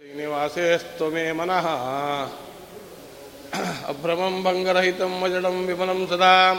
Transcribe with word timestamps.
श्रीनिवासेस्तमे 0.00 1.32
मनः 1.32 1.66
अभ्रमं 3.88 4.42
भङ्गरहितं 4.42 5.20
वजडं 5.20 5.66
विमलं 5.66 6.06
सदा। 6.06 6.56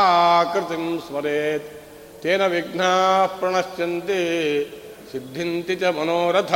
आकृतिं 0.00 0.84
स्मरेत् 0.98 1.72
तेन 2.22 2.42
विघ्नाः 2.46 3.26
प्रणश्यन्ति 3.38 4.22
सिद्धिन्ति 5.12 5.74
च 5.76 5.82
मनोरथ। 5.96 6.52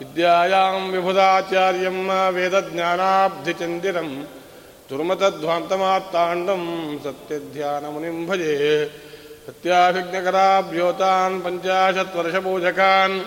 विद्यायां 0.00 0.90
विभुदाचार्यं 0.90 1.98
वेदज्ञानाब्धिचन्दिरं, 2.34 4.08
दुर्मतध्वान्तमात्ताण्डं 4.90 6.62
सत्यध्यानमुनिं 6.98 8.26
भजे, 8.26 8.90
सत्याभिज्ञकराभ्योतान्, 9.46 11.42
पञ्चाशत्वर्षपूजकान्, 11.42 13.20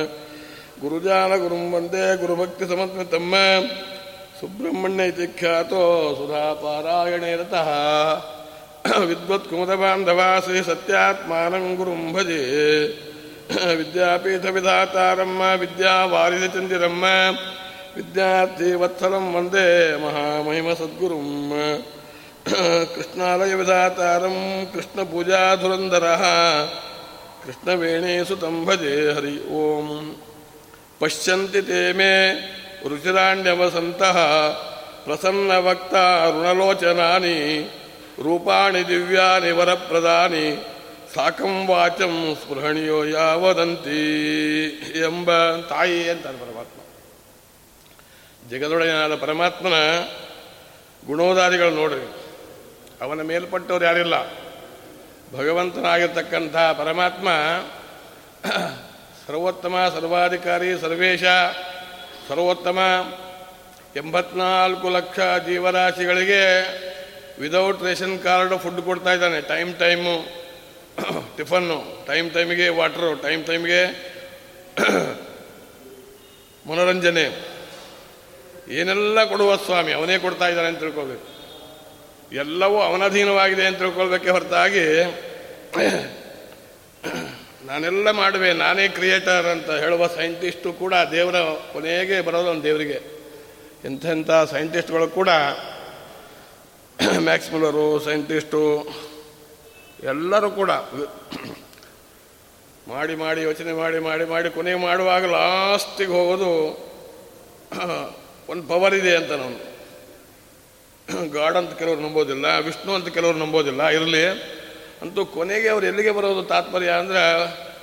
ವಿವಿಧಾಗಮಾಬ್ಧಿವಿಹರಾನ್ 0.83 1.37
ಗುರುಂ 1.37 1.65
ವಂದೇ 1.73 2.03
ಹಂಸವರಾನ್ 2.15 2.59
ರಘೋತ್ತಮಗುರೋರ್ನ 2.61 4.21
ಸತ್ಯಾತ್ಮಾನಂ 10.65 11.67
ಗುರುಂ 11.77 12.03
ಶ್ರೀಸತ್ಯವ್ರತ 12.09 12.21
ರಾಘವೇಂದ್ರ 13.01 13.53
ಮುನಿಪಾನ್ 14.43 15.09
ವಿದ್ಯಾ 15.55 15.95
ವಾರಿದ 16.05 16.47
ಗುರುಜಾನ 16.47 17.05
ವಿದ್ಯಾರ್ಥಿ 17.97 18.73
ವತ್ಸಲಂ 18.73 19.27
ವಂದೇ 19.35 19.67
ಮಹಾಮಹಿಮ 20.05 20.73
ಸದ್ಗುರುಂ. 20.73 21.29
ಕೃಷ್ಣಾಲಯ 22.95 23.55
ವಿಧಾತಾರಂ 23.55 24.39
ಕೃಷ್ಣ 24.73 25.03
ಪೂಜಾಧುರಂದರ 25.03 26.07
ಕೃಷ್ಣವೇಣೇ 27.45 28.25
ಸುತಂ 28.25 28.57
ಭಜೆ 28.65 28.95
ಹರಿ 29.13 29.37
ಓಂ. 29.61 29.89
ಪಶ್ಯಂತಿ 31.01 31.63
ತೇ 31.63 31.81
ಮೇ 31.93 32.13
ರುಚಿರಾಣ್ಯವಸಂತಃ 32.89 34.19
ಪ್ರಸನ್ನವಕ್ತ 35.05 35.95
ಋಣಲೋಚನಾನಿ 36.35 37.39
ರೂಪಾಣಿ 38.23 38.83
ದಿವ್ಯಾನಿ 38.89 39.51
ವರಪ್ರದಾನಿ 39.51 40.47
ಸಾಕಂ 41.15 41.55
ವಾಚಂ 41.67 42.15
ಸ್ಪೃಹಣಿಯೋ 42.43 43.05
ಯಾವದಂತಿ 43.05 44.03
ಎಂಬ 45.07 45.29
ತಾಯಿ 45.71 46.01
ಅಂತಾರೆ 46.09 46.39
ಪರಮಾತ್ಮ. 46.43 46.79
ಜಗದೊಡೆಯನಾದ 48.55 49.15
ಪರಮಾತ್ಮನ 49.15 49.77
ಗುಣೋದಾದಿಗಳು 51.07 51.71
ನೋಡ್ರಿ 51.71 52.05
ಅವನ 53.01 53.23
ಮೇಲ್ಪಟ್ಟವ್ರು 53.23 53.85
ಯಾರಿಲ್ಲ? 53.85 54.17
ಭಗವಂತನಾಗಿರ್ತಕ್ಕಂಥ 55.37 56.57
ಪರಮಾತ್ಮ, 56.57 57.29
ಸರ್ವೋತ್ತಮ, 59.27 59.93
ಸರ್ವಾಧಿಕಾರಿ, 59.95 60.81
ಸರ್ವೇಶ, 60.81 61.25
ಸರ್ವೋತ್ತಮ, 62.29 62.79
ಎಂಬತ್ನಾಲ್ಕು 63.97 64.89
ಲಕ್ಷ 64.89 65.19
ಜೀವರಾಶಿಗಳಿಗೆ 65.47 66.43
ವಿದೌಟ್ 67.41 67.83
ರೇಷನ್ 67.83 68.19
ಕಾರ್ಡ್ 68.19 68.59
ಫುಡ್ 68.59 68.81
ಕೊಡ್ತಾ 68.81 69.13
ಇದ್ದಾನೆ. 69.13 69.41
ಟೈಮ್ 69.41 69.75
ಟೈಮು, 69.75 70.15
ಟಿಫನ್ನು, 71.37 72.07
ಟೈಮ್ 72.07 72.31
ಟೈಮಿಗೆ 72.31 72.69
ವಾಟ್ರು, 72.69 73.15
ಟೈಮ್ 73.15 73.45
ಟೈಮಿಗೆ 73.45 73.83
ಮನೋರಂಜನೆ. 76.67 77.54
ಏನೆಲ್ಲ 78.71 79.25
ಕೊಡುವ 79.25 79.57
ಸ್ವಾಮಿ, 79.57 79.93
ಅವನೇ 79.93 80.19
ಕೊಡ್ತಾ 80.19 80.49
ಇದ್ದಾನೆ 80.49 80.69
ಅಂತ 80.69 80.79
ತಿಳ್ಕೊಳ್ಬೇಕು. 80.79 81.27
ಎಲ್ಲವೂ 82.33 82.81
ಅವನಧೀನವಾಗಿದೆ 82.81 83.67
ಅಂತ 83.67 83.79
ತಿಳ್ಕೊಳ್ಬೇಕೆ 83.79 84.31
ಹೊರತಾಗಿ, 84.31 84.87
ನಾನೆಲ್ಲ 87.67 88.11
ಮಾಡುವೆ, 88.11 88.53
ನಾನೇ 88.53 88.89
ಕ್ರಿಯೇಟರ್ 88.89 89.47
ಅಂತ 89.47 89.71
ಹೇಳುವ 89.71 90.07
ಸೈಂಟಿಸ್ಟು 90.07 90.73
ಕೂಡ 90.73 90.95
ದೇವರ 90.95 91.41
ಕೊನೆಗೆ 91.73 92.21
ಬರೋದು 92.21 92.51
ಒಂದು 92.51 92.63
ದೇವರಿಗೆ. 92.63 93.01
ಎಂಥೆಂಥ 93.85 94.31
ಸೈಂಟಿಸ್ಟ್ಗಳು 94.31 95.09
ಕೂಡ 95.09 95.29
ಮ್ಯಾಕ್ಸ್ 97.19 97.51
ಸೈಂಟಿಸ್ಟು 98.05 98.63
ಎಲ್ಲರೂ 100.03 100.51
ಕೂಡ 100.51 100.71
ಮಾಡಿ 102.89 103.15
ಮಾಡಿ 103.15 103.43
ಯೋಚನೆ 103.43 103.73
ಮಾಡಿ 103.73 103.99
ಮಾಡಿ 103.99 104.25
ಮಾಡಿ 104.25 104.51
ಕೊನೆಗೆ 104.51 104.79
ಮಾಡುವಾಗ 104.79 105.25
ಲಾಸ್ಟಿಗೆ 105.25 106.13
ಹೋಗೋದು 106.13 106.53
ಒಂದು 108.49 108.65
ಪವರ್ 108.71 108.95
ಇದೆ 108.95 109.13
ಅಂತ 109.17 109.33
ನಾನು. 109.43 109.59
ಗಾಡ್ 111.37 111.57
ಅಂತ 111.61 111.73
ಕೆಲವರು 111.79 112.01
ನಂಬೋದಿಲ್ಲ, 112.01 112.47
ವಿಷ್ಣು 112.67 112.93
ಅಂತ 112.95 113.09
ಕೆಲವರು 113.17 113.39
ನಂಬೋದಿಲ್ಲ. 113.39 113.83
ಇರಲಿ, 113.97 114.23
ಅಂತೂ 115.03 115.21
ಕೊನೆಗೆ 115.37 115.69
ಅವ್ರು 115.69 115.85
ಎಲ್ಲಿಗೆ 115.87 116.13
ಬರೋದು 116.19 116.43
ತಾತ್ಪರ್ಯ 116.43 116.91
ಅಂದರೆ 117.01 117.23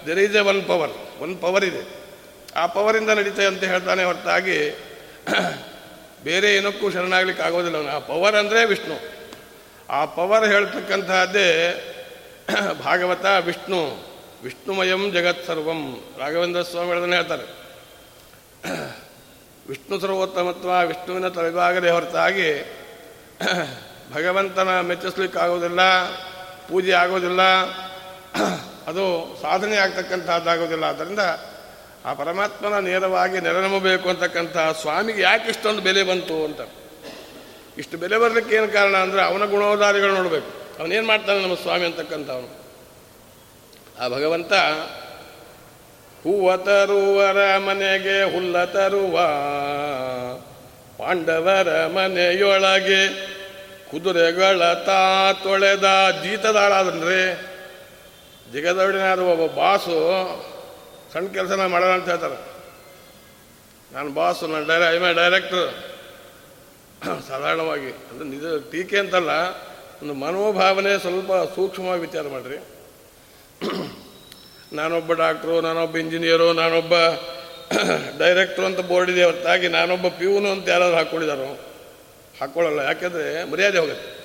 there 0.05 0.19
is 0.19 0.35
a 0.35 0.43
one 0.51 0.61
power 0.69 0.93
one 1.23 1.33
power 1.41 1.65
ಇದೆ. 1.65 1.81
ಆ 2.55 2.63
ಪವರಿಂದ 2.75 3.09
ನಡೀತೆ 3.09 3.43
ಅಂತ 3.45 3.63
ಹೇಳ್ತಾನೆ 3.63 4.03
ಹೊರತಾಗಿ, 4.03 4.57
ಬೇರೆ 6.23 6.47
ಏನಕ್ಕೂ 6.55 6.85
ಶರಣಾಗ್ಲಿಕ್ಕೆ 6.91 7.43
ಆಗೋದಿಲ್ಲ 7.43 7.77
ಆ 7.89 7.99
ಪವರ್ 8.11 8.35
ಅಂದರೆ 8.35 8.61
ವಿಷ್ಣು. 8.65 8.97
ಆ 9.89 10.01
ಪವರ್ 10.17 10.45
ಹೇಳ್ತಕ್ಕಂತಹದ್ದೇ, 10.53 11.47
ಭಾಗವತ 12.85 13.25
ವಿಷ್ಣು. 13.45 13.81
ವಿಷ್ಣುಮಯಂ 14.43 15.01
ಜಗತ್ 15.11 15.43
ಸರ್ವಂ 15.47 15.81
ರಾಘವೇಂದ್ರ 16.19 16.61
ಸ್ವಾಮಿ 16.61 17.15
ಹೇಳ್ತಾರೆ. 17.15 17.45
ವಿಷ್ಣು 19.69 19.99
ಸರ್ವೋತ್ತಮತ್ವ, 19.99 20.69
ವಿಷ್ಣುವಿನ 20.87 21.27
ತಲೆಬಾಗದೆ 21.27 21.91
ಹೊರತಾಗಿ 21.91 22.65
ಭಗವಂತನ 24.13 24.81
ಮೆಚ್ಚಿಸ್ಲಿಕ್ಕಾಗೋದಿಲ್ಲ, 24.81 25.79
ಪೂಜೆ 26.69 26.91
ಆಗೋದಿಲ್ಲ, 26.91 27.41
ಅದು 28.87 29.03
ಸಾಧನೆ 29.41 29.75
ಆಗ್ತಕ್ಕಂಥದ್ದಾಗೋದಿಲ್ಲ. 29.77 30.85
ಆದ್ದರಿಂದ 30.85 31.19
ಆ 32.05 32.13
ಪರಮಾತ್ಮನ 32.13 32.79
ನೇರವಾಗಿ 32.79 33.41
ನೆರನಂಬಬೇಕು 33.41 34.09
ಅಂತಕ್ಕಂಥ 34.09 34.57
ಸ್ವಾಮಿಗೆ 34.81 35.21
ಯಾಕೆ 35.21 35.49
ಇಷ್ಟೊಂದು 35.49 35.81
ಬೆಲೆ 35.81 36.03
ಬಂತು 36.03 36.45
ಅಂತ. 36.45 36.61
ಇಷ್ಟು 37.77 37.97
ಬೆಲೆ 37.97 38.17
ಬರಲಿಕ್ಕೆ 38.17 38.55
ಏನು 38.55 38.67
ಕಾರಣ 38.67 38.95
ಅಂದರೆ 38.95 39.21
ಅವನ 39.21 39.45
ಗುಣೋದಾರಿಗಳು 39.45 40.13
ನೋಡಬೇಕು. 40.13 40.79
ಅವನೇನು 40.79 41.07
ಮಾಡ್ತಾನೆ 41.07 41.41
ನಮ್ಮ 41.41 41.55
ಸ್ವಾಮಿ 41.55 41.85
ಅಂತಕ್ಕಂಥ 41.85 42.29
ಅವನು 42.29 42.49
ಆ 43.99 44.07
ಭಗವಂತ 44.07 44.51
ಹೂವ 46.23 46.55
ತರುವರ 46.55 47.57
ಮನೆಗೆ 47.57 48.17
ಹುಲ್ಲ 48.33 48.65
ತರುವ 48.65 49.15
ಪಾಂಡವರ 50.97 51.69
ಮನೆಯೊಳಗೆ 51.85 53.01
ಕುದುರೆಗಳ 53.91 54.61
ತಾ 54.73 54.99
ತೊಳೆದ 55.43 55.87
ಜೀತದಾಳಾದನ್ರಿ 56.23 57.23
ಜಗದೊಡಿನಾದ 58.53 59.19
ಒಬ್ಬ 59.19 59.45
ಬಾಸು 59.57 59.97
ಸಣ್ಣ 61.13 61.27
ಕೆಲಸನ 61.33 61.65
ಮಾಡೋಣ 61.65 61.93
ಅಂತ 61.93 62.07
ಹೇಳ್ತಾರೆ. 62.09 62.37
ನಾನು 63.91 64.09
ಬಾಸು, 64.11 64.47
ನಾನು 64.47 64.67
ಡೈರೆ, 64.67 64.85
ಐ 64.95 64.97
ಮೈ 64.97 65.13
ಡೈರೆಕ್ಟ್ರು. 65.13 65.63
ಸಾಧಾರಣವಾಗಿ 67.27 67.89
ಅಂದರೆ 68.09 68.27
ನಿಜ 68.27 68.43
ಟೀಕೆ 68.71 68.97
ಅಂತಲ್ಲ, 68.97 69.31
ಒಂದು 70.01 70.13
ಮನೋಭಾವನೆ 70.13 70.97
ಸ್ವಲ್ಪ 70.97 71.31
ಸೂಕ್ಷ್ಮವಾಗಿ 71.55 72.01
ವಿಚಾರ 72.01 72.25
ಮಾಡಿರಿ. 72.27 72.59
ನಾನೊಬ್ಬ 74.73 75.13
ಡಾಕ್ಟ್ರು, 75.13 75.61
ನಾನೊಬ್ಬ 75.61 75.97
ಇಂಜಿನಿಯರು, 75.97 76.53
ನಾನೊಬ್ಬ 76.53 76.93
ಡೈರೆಕ್ಟ್ರು 78.19 78.65
ಅಂತ 78.65 78.79
ಬೋರ್ಡ್ 78.79 79.11
ಇದೆ, 79.11 79.23
ಹೊರತಾಗಿ 79.23 79.67
ನಾನೊಬ್ಬ 79.67 80.07
ಪ್ಯೂನು 80.07 80.49
ಅಂತ 80.49 80.69
ಯಾರಾದ್ರು 80.69 80.97
ಹಾಕ್ಕೊಂಡಿದ್ದಾರೋ? 80.97 81.59
ಹಾಕ್ಕೊಳ್ಳಲ್ಲ 82.41 82.79
ಯಾಕೆಂದರೆ 82.79 83.51
ಮರ್ಯಾದೆ 83.51 83.79
ಹೋಗುತ್ತೆ. 83.79 84.21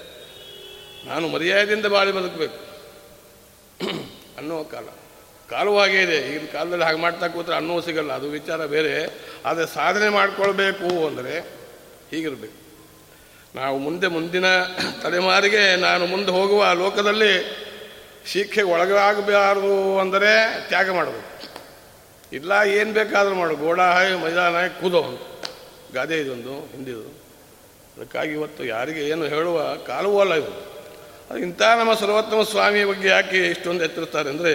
ನಾನು 1.08 1.28
ಮರ್ಯಾದೆಯಿಂದ 1.28 1.87
ಬಾಳಿ 1.87 2.12
ಬದುಕಬೇಕು. 2.12 2.58
ಅನ್ನೋ 4.38 4.64
ಕಾಲ. 4.64 4.84
ಕಾಲವೂ 5.50 5.78
ಹಾಗೇ 5.78 6.02
ಇದೆ. 6.02 6.16
ಈಗಿನ 6.16 6.46
ಕಾಲದಲ್ಲಿ 6.52 6.84
ಹಾಗೆ 6.84 6.98
ಮಾಡ್ತಾ 6.98 7.28
ಕೂತ್ರೆ 7.28 7.56
ಅನ್ನೋ 7.56 7.81
ಸಿಗಲ್ಲ. 7.81 8.12
ಅದು 8.12 8.31
ವಿಚಾರ 8.31 8.66
ಬೇರೆ. 8.66 9.20
ಆದರೆ 9.46 9.66
ಸಾಧನೆ 9.66 10.08
ಮಾಡಿಕೊಳ್ಬೇಕು 10.08 11.06
ಅಂದರೆ 11.06 11.38
ಹೀಗಿರಬೇಕು. 12.10 12.66
ನಾವು 13.54 13.78
ಮುಂದೆ 13.78 14.06
ಮುಂದಿನ 14.06 14.44
ತಲೆಮಾರಿಗೆ 15.02 15.76
ನಾನು 15.76 16.06
ಮುಂದೆ 16.06 16.31
ಹೋಗುವ 16.31 16.72
ಲೋಕದಲ್ಲಿ 16.72 17.66
ಶಿಕ್ಷೆಗೆ 18.32 18.67
ಒಳಗಾಗಬಾರದು 18.67 19.99
ಅಂದರೆ 19.99 20.61
ತ್ಯಾಗ 20.69 20.90
ಮಾಡಬೇಕು. 20.90 21.31
ಇಲ್ಲ 22.32 22.52
ಏನು 22.67 22.93
ಬೇಕಾದರೂ 22.93 23.34
ಮಾಡು. 23.34 23.56
ಗೋಡ 23.56 23.81
ಹಾಯ್, 23.81 24.19
ಮೈದಾನ 24.19 24.55
ಹಾಯ್ 24.55 24.70
ಗಾದೆ 25.94 26.20
ಇದೊಂದು 26.20 26.61
ಹಿಂದಿದು 26.61 27.26
ಅದಕ್ಕಾಗಿ 27.96 28.32
ಇವತ್ತು 28.32 28.64
ಯಾರಿಗೆ 28.64 29.08
ಏನು 29.08 29.25
ಹೇಳುವ 29.25 29.75
ಕಾಲವೂ 29.75 30.20
ಅಲ್ಲ 30.20 30.34
ಇದು. 30.34 30.76
ಅದು 31.31 31.38
ಇಂಥ 31.38 31.62
ನಮ್ಮ 31.62 31.94
ಸರ್ವೋತ್ತಮ 31.94 32.43
ಸ್ವಾಮಿಯ 32.43 32.84
ಬಗ್ಗೆ 32.84 33.08
ಯಾಕೆ 33.08 33.38
ಇಷ್ಟೊಂದು 33.46 33.84
ಎತ್ತಿರ್ತಾರೆ 33.84 34.31
ಅಂದರೆ 34.31 34.52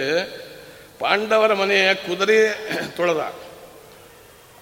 ಪಾಂಡವರ 0.98 1.54
ಮನೆಯ 1.54 1.94
ಕುದುರೆ 1.94 2.52
ತೊಳೆದ. 2.96 3.32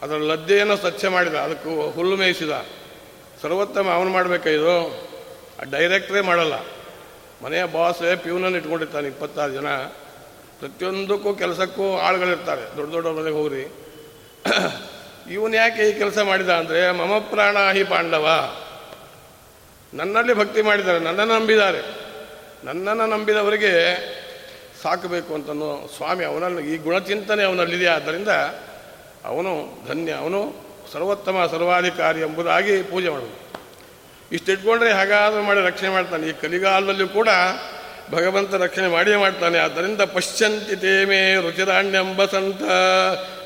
ಅದರ 0.02 0.16
ಲದ್ದೆಯನ್ನು 0.16 0.76
ಸ್ವಚ್ಛ 0.76 1.04
ಮಾಡಿದ. 1.04 1.34
ಅದಕ್ಕೂ 1.34 1.90
ಹುಲ್ಲು 1.90 2.16
ಮೇಯಿಸಿದ. 2.16 2.66
ಸರ್ವೋತ್ತಮ 3.42 3.90
ಅವನು 3.90 4.10
ಮಾಡಬೇಕಾಯಿದು 4.10 4.60
ಇದು? 4.60 5.10
ಡೈರೆಕ್ಟ್ರೇ 5.70 6.20
ಮಾಡಲ್ಲ. 6.20 6.54
ಮನೆಯ 7.44 7.64
ಬಾಸೇ 7.64 8.16
ಪ್ಯೂನನ್ನು 8.16 8.58
ಇಟ್ಕೊಂಡಿರ್ತಾನೆ, 8.58 9.08
ಇಪ್ಪತ್ತಾರು 9.08 9.52
ಜನ. 9.52 9.68
ಪ್ರತಿಯೊಂದಕ್ಕೂ 10.58 11.34
ಕೆಲಸಕ್ಕೂ 11.34 11.98
ಆಳುಗಳಿರ್ತಾರೆ. 11.98 12.76
ದೊಡ್ಡ 12.76 12.92
ದೊಡ್ಡ 12.92 13.08
ಮನೆಗೆ 13.08 13.36
ಹೋಗ್ರಿ. 13.36 13.74
ಇವನು 15.30 15.56
ಯಾಕೆ 15.56 15.90
ಈ 15.90 15.92
ಕೆಲಸ 15.92 16.18
ಮಾಡಿದ 16.18 16.48
ಅಂದರೆ, 16.48 16.92
ಮಮ 16.92 17.18
ಪ್ರಾಣ 17.18 17.56
ಹಿ 17.72 17.84
ಪಾಂಡವ. 17.84 18.54
ನನ್ನಲ್ಲಿ 19.94 20.34
ಭಕ್ತಿ 20.34 20.62
ಮಾಡಿದ್ದಾರೆ, 20.62 20.98
ನನ್ನನ್ನು 20.98 21.38
ನಂಬಿದ್ದಾರೆ. 21.38 21.78
ನನ್ನನ್ನು 22.64 23.06
ನಂಬಿದವರಿಗೆ 23.06 23.72
ಸಾಕಬೇಕು 24.82 25.34
ಅಂತನೋ 25.34 25.90
ಸ್ವಾಮಿ 25.96 26.24
ಅವನಲ್ಲಿ 26.24 26.74
ಈ 26.74 26.76
ಗುಣಚಿಂತನೆ 26.76 27.44
ಅವನಲ್ಲಿದೆ. 27.44 27.86
ಆದ್ದರಿಂದ 27.86 28.28
ಅವನು 29.24 29.78
ಧನ್ಯ, 29.88 30.12
ಅವನು 30.12 30.54
ಸರ್ವೋತ್ತಮ, 30.92 31.48
ಸರ್ವಾಧಿಕಾರಿ 31.50 32.20
ಎಂಬುದಾಗಿ 32.20 32.82
ಪೂಜೆ 32.82 33.08
ಮಾಡಬೇಕು 33.08 33.49
ಇಷ್ಟಿಟ್ಕೊಂಡ್ರೆ 34.32 34.92
ಹಾಗಾದರೂ 34.92 35.42
ಮಾಡಿ 35.42 35.60
ರಕ್ಷಣೆ 35.60 35.88
ಮಾಡ್ತಾನೆ. 35.88 36.28
ಈ 36.28 36.32
ಕಲಿಗಾಲದಲ್ಲೂ 36.32 37.08
ಕೂಡ 37.08 37.28
ಭಗವಂತ 38.10 38.54
ರಕ್ಷಣೆ 38.54 38.88
ಮಾಡಿಯೇ 38.88 39.16
ಮಾಡ್ತಾನೆ. 39.16 39.58
ಆದ್ದರಿಂದ 39.58 40.00
ಪಶ್ಯಂತಿ 40.00 40.76
ತೇಮೇ 40.76 41.34
ರುಚಿರಾಣ್ಯಂಬಸಂತ 41.34 42.62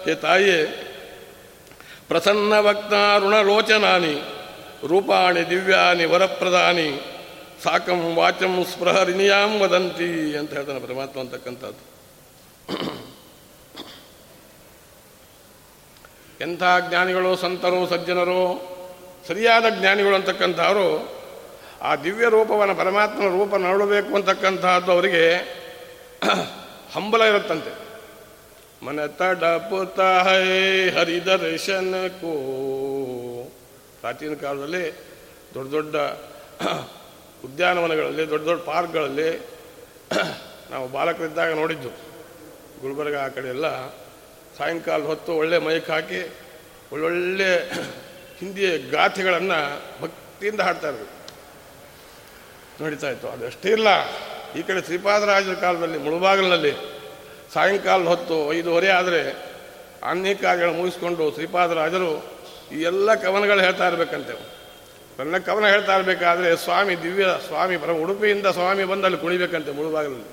ಹೇ 0.05 0.15
ತಾಯಿಯೇ 0.15 0.91
ಪ್ರಸನ್ನ 2.09 2.61
ಭಕ್ತ 2.61 2.93
ಋಣಲೋಚನಾನಿ, 3.25 4.23
ರೂಪಾಣಿ 4.87 5.51
ದಿವ್ಯಾನಿ 5.51 6.05
ವರಪ್ರದಾನಿ, 6.05 6.89
ಸಾಕಂ 7.63 8.15
ವಾಚಂ 8.15 8.67
ಸ್ಪೃಹರಿಣಿಯಾಂ 8.73 9.59
ವದಂತಿ 9.61 10.37
ಅಂತ 10.37 10.53
ಹೇಳ್ತಾನೆ 10.53 10.81
ಪರಮಾತ್ಮ 10.81 11.21
ಅಂತಕ್ಕಂಥದ್ದು. 11.21 11.83
ಎಂಥ 16.41 16.63
ಜ್ಞಾನಿಗಳು, 16.89 17.37
ಸಂತರು, 17.37 17.87
ಸಜ್ಜನರು 17.91 18.74
ಸರಿಯಾದ 19.29 19.65
ಜ್ಞಾನಿಗಳು 19.81 20.15
ಅಂತಕ್ಕಂಥವರು 20.15 21.15
ಆ 21.83 21.97
ದಿವ್ಯ 21.97 22.27
ರೂಪವನ್ನು, 22.29 22.75
ಪರಮಾತ್ಮನ 22.75 23.29
ರೂಪ 23.29 23.55
ನೋಡಬೇಕು 23.55 24.15
ಅಂತಕ್ಕಂಥದ್ದು 24.15 24.93
ಅವರಿಗೆ 24.93 25.25
ಹಂಬಲ 26.93 27.23
ಇರುತ್ತಂತೆ. 27.23 27.73
ಮನ 28.87 29.07
ತಡಪುತ 29.07 30.01
ಹೈ 30.01 30.89
ಹರಿದರ್ಶನ 30.91 31.95
ಕೋ. 32.07 32.33
ಪ್ರಾಚೀನ 34.01 34.35
ಕಾಲದಲ್ಲಿ 34.35 34.95
ದೊಡ್ಡ 35.55 35.73
ದೊಡ್ಡ 35.73 35.97
ಉದ್ಯಾನವನಗಳಲ್ಲಿ, 37.45 38.31
ದೊಡ್ಡ 38.31 38.47
ದೊಡ್ಡ 38.47 38.63
ಪಾರ್ಕ್ಗಳಲ್ಲಿ 38.63 39.47
ನಾವು 40.71 40.89
ಬಾಲಕರಿದ್ದಾಗ 40.89 41.53
ನೋಡಿದ್ದು. 41.55 41.89
ಗುಲ್ಬರ್ಗ 42.81 43.17
ಆ 43.17 43.29
ಕಡೆ 43.29 43.49
ಎಲ್ಲ 43.49 43.87
ಸಾಯಂಕಾಲ 44.59 45.03
ಹೊತ್ತು 45.03 45.33
ಒಳ್ಳೆ 45.33 45.59
ಮೈಕ್ 45.59 45.91
ಹಾಕಿ 45.91 46.33
ಒಳ್ಳೊಳ್ಳೆ 46.93 47.51
ಹಿಂದಿಯ 48.41 48.79
ಗಾಥೆಗಳನ್ನು 48.79 49.59
ಭಕ್ತಿಯಿಂದ 50.03 50.61
ಹಾಡ್ತಾ 50.61 50.89
ಇದ್ರು 50.89 51.07
ನಡೀತಾ 52.85 53.11
ಇತ್ತು 53.11 53.29
ಅದಷ್ಟೇ 53.29 53.71
ಇಲ್ಲ. 53.71 53.89
ಈ 54.59 54.63
ಕಡೆ 54.63 54.83
ಶ್ರೀಪಾದರಾಜರ 54.83 55.55
ಕಾಲದಲ್ಲಿ, 55.55 55.99
ಮುಳುಬಾಗಿಲಿನಲ್ಲಿ 55.99 56.73
ಸಾಯಂಕಾಲ 57.53 58.05
ಹೊತ್ತು 58.05 58.53
ಐದೂವರೆ 58.53 58.89
ಆದರೆ 58.89 59.21
ಕಾರ್ಯಗಳು 60.35 60.73
ಮುಗಿಸ್ಕೊಂಡು 60.73 61.35
ಶ್ರೀಪಾದರಾಜರು 61.35 62.11
ಈ 62.73 62.83
ಎಲ್ಲ 62.83 63.15
ಕವನಗಳು 63.15 63.61
ಹೇಳ್ತಾ 63.61 63.89
ಇರಬೇಕಂತೆ. 63.89 64.55
ನನ್ನ 65.19 65.39
ಕವನ 65.39 65.67
ಹೇಳ್ತಾ 65.67 65.97
ಇರಬೇಕಾದ್ರೆ 65.97 66.57
ಸ್ವಾಮಿ 66.57 67.03
ದಿವ್ಯ, 67.03 67.27
ಸ್ವಾಮಿ 67.47 67.77
ಪರಮ 67.77 67.97
ಉಡುಪಿಯಿಂದ 67.97 68.47
ಸ್ವಾಮಿ 68.47 68.85
ಬಂದಲ್ಲಿ 68.85 69.19
ಕುಣಿಬೇಕಂತೆ 69.19 69.71
ಮುಳುಬಾಗಲಲ್ಲಿ 69.71 70.29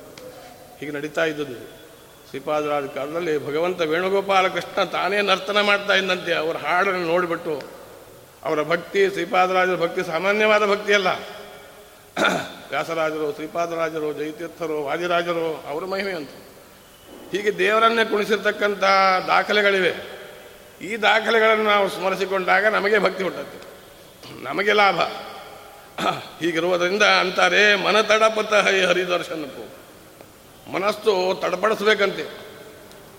ಹೀಗೆ 0.80 0.92
ನಡೀತಾ 0.92 1.25
ಇದ್ದದ್ದು. 1.25 1.81
ಶ್ರೀಪಾದರಾಜ 2.30 2.86
ಕಾಲದಲ್ಲಿ 2.86 3.48
ಭಗವಂತ 3.48 3.81
ವೇಣುಗೋಪಾಲ 3.81 4.48
ಕೃಷ್ಣ 4.48 4.83
ತಾನೇ 4.83 5.21
ನರ್ತನ 5.21 5.62
ಮಾಡ್ತಾ 5.62 5.94
ಇದ್ದಂತೆ. 5.94 6.33
ಅವರ 6.33 6.57
ಹಾಡನ್ನು 6.57 7.07
ನೋಡಿಬಿಟ್ಟು 7.07 7.81
ಅವರ 8.44 8.64
ಭಕ್ತಿ 8.64 9.10
ಶ್ರೀಪಾದರಾಜರ 9.10 9.76
ಭಕ್ತಿ 9.76 10.04
ಸಾಮಾನ್ಯವಾದ 10.04 10.66
ಭಕ್ತಿ 10.66 10.94
ಅಲ್ಲ. 10.94 11.08
ವ್ಯಾಸರಾಜರು, 12.70 13.34
ಶ್ರೀಪಾದರಾಜರು 13.34 14.14
ಜೈತೀರ್ಥರು 14.14 14.84
ವಾದಿರಾಜರು, 14.84 15.64
ಅವರ 15.70 15.86
ಮಹಿಮೆ 15.86 16.12
ಅಂತ. 16.12 16.30
ಹೀಗೆ 17.32 17.58
ದೇವರನ್ನೇ 17.58 18.06
ಕುಣಿಸಿರ್ತಕ್ಕಂಥ 18.06 18.84
ದಾಖಲೆಗಳಿವೆ. 19.28 19.94
ಈ 20.82 20.96
ದಾಖಲೆಗಳನ್ನು 20.96 21.64
ನಾವು 21.64 21.90
ಸ್ಮರಿಸಿಕೊಂಡಾಗ 21.90 22.66
ನಮಗೆ 22.66 23.00
ಭಕ್ತಿ 23.00 23.24
ಹುಟ್ಟುತ್ತೆ 23.24 23.60
ನಮಗೆ 24.44 24.72
ಲಾಭ. 24.72 25.00
ಹೀಗಿರುವುದರಿಂದ 26.40 27.04
ಅಂತಾರೆ, 27.04 27.76
ಮನ 27.76 28.02
ತಡಪತ 28.02 28.54
ಹರಿದರ್ಶನಕ್ಕೂ 28.54 29.64
ಮನಸ್ಸು 30.72 31.40
ತಡಪಡಿಸ್ಬೇಕಂತೆ. 31.42 32.26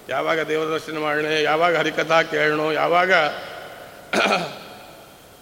ಯಾವಾಗ 0.08 0.40
ದೇವರ 0.40 0.66
ದರ್ಶನ 0.66 0.98
ಮಾಡೋಣ 0.98 1.24
ಯಾವಾಗ 1.24 1.76
ಹರಿಕಥಾ 1.76 2.22
ಕೇಳೋಣ 2.22 2.74
ಯಾವಾಗ 2.74 3.12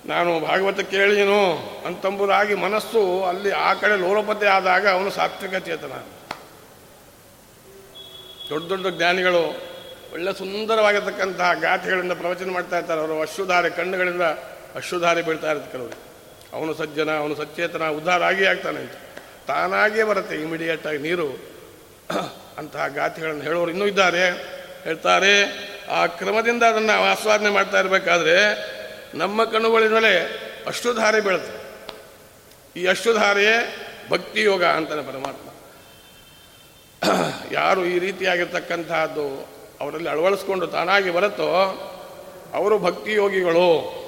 ನಾನು 0.06 0.40
ಭಾಗವತ 0.40 0.80
ಕೇಳಿನು 0.80 1.40
ಅಂತಂಬುದಾಗಿ 1.86 2.54
ಮನಸ್ಸು 2.54 3.24
ಅಲ್ಲಿ 3.24 3.50
ಆ 3.50 3.74
ಕಡೆ 3.74 3.96
ಲೋಲಪತೆ 3.96 4.46
ಆದಾಗ 4.46 4.88
ಅವನು 4.88 5.10
ಸಾತ್ವಿಕ 5.10 5.54
ಚೇತನ. 5.64 5.92
ದೊಡ್ಡ 8.50 8.68
ದೊಡ್ಡ 8.68 8.86
ಜ್ಞಾನಿಗಳು 8.96 9.42
ಒಳ್ಳೆ 10.12 10.32
ಸುಂದರವಾಗಿರ್ತಕ್ಕಂತಹ 10.38 11.52
ಗಾಥೆಗಳಿಂದ 11.52 12.12
ಪ್ರವಚನ 12.12 12.50
ಮಾಡ್ತಾ 12.50 12.78
ಇರ್ತಾರೆ. 12.78 13.00
ಅವರು 13.00 13.20
ಅಶ್ವಧಾರಿ 13.20 13.70
ಕಣ್ಣುಗಳಿಂದ 13.70 14.22
ಅಶ್ವಧಾರಿ 14.74 15.22
ಬೀಳ್ತಾ 15.22 15.50
ಇರುತ್ತೆ 15.50 15.72
ಕೆಲವರು 15.72 15.96
ಅವನು 16.52 16.74
ಸಜ್ಜನ, 16.74 17.10
ಅವನು 17.10 17.34
ಸಚೇತನ 17.34 17.88
ಉದ್ಧಾರ 17.88 18.22
ಆಗಿ 18.22 18.46
ಆಗ್ತಾನೆ 18.46 18.80
ಅಂತ. 18.80 18.96
ತಾನಾಗಿಯೇ 19.46 20.04
ಬರುತ್ತೆ 20.04 20.36
ಇಮಿಡಿಯೇಟ್ 20.36 20.86
ಆಗಿ 20.86 20.98
ನೀರು. 20.98 21.28
ಅಂತಹ 22.58 22.86
ಗಾಥೆಗಳನ್ನು 22.86 23.42
ಹೇಳೋರು 23.42 23.70
ಇನ್ನೂ 23.70 23.86
ಇದ್ದಾರೆ. 23.86 24.30
ಹೇಳ್ತಾರೆ, 24.84 25.34
ಆ 25.90 26.06
ಕ್ರಮದಿಂದ 26.06 26.62
ಅದನ್ನು 26.62 27.02
ಆಸ್ವಾದನೆ 27.02 27.50
ಮಾಡ್ತಾ 27.50 27.80
ಇರಬೇಕಾದ್ರೆ 27.80 28.36
ನಮ್ಮ 29.14 29.44
ಕಣ್ಣುಗಳಿನ 29.44 29.92
ಮೇಲೆ 29.92 30.22
ಅಷ್ಟುಧಾರೆ 30.66 31.20
ಬೀಳುತ್ತೆ. 31.20 31.60
ಈ 32.80 32.86
ಅಷ್ಟುಧಾರೆಯೇ 32.86 33.76
ಭಕ್ತಿ 34.10 34.42
ಯೋಗ 34.42 34.64
ಅಂತಾನೆ 34.64 35.02
ಪರಮಾತ್ಮ. 35.02 35.50
ಯಾರು 37.52 37.84
ಈ 37.84 37.98
ರೀತಿಯಾಗಿರ್ತಕ್ಕಂತಹದ್ದು 37.98 39.48
ಅವರಲ್ಲಿ 39.80 40.08
ಅಳವಡಿಸ್ಕೊಂಡು 40.08 40.66
ತಾನಾಗಿ 40.66 41.10
ಬರುತ್ತೋ 41.10 41.48
ಅವರು 42.54 42.78
ಭಕ್ತಿ 42.78 43.12
ಯೋಗಿಗಳು. 43.12 44.00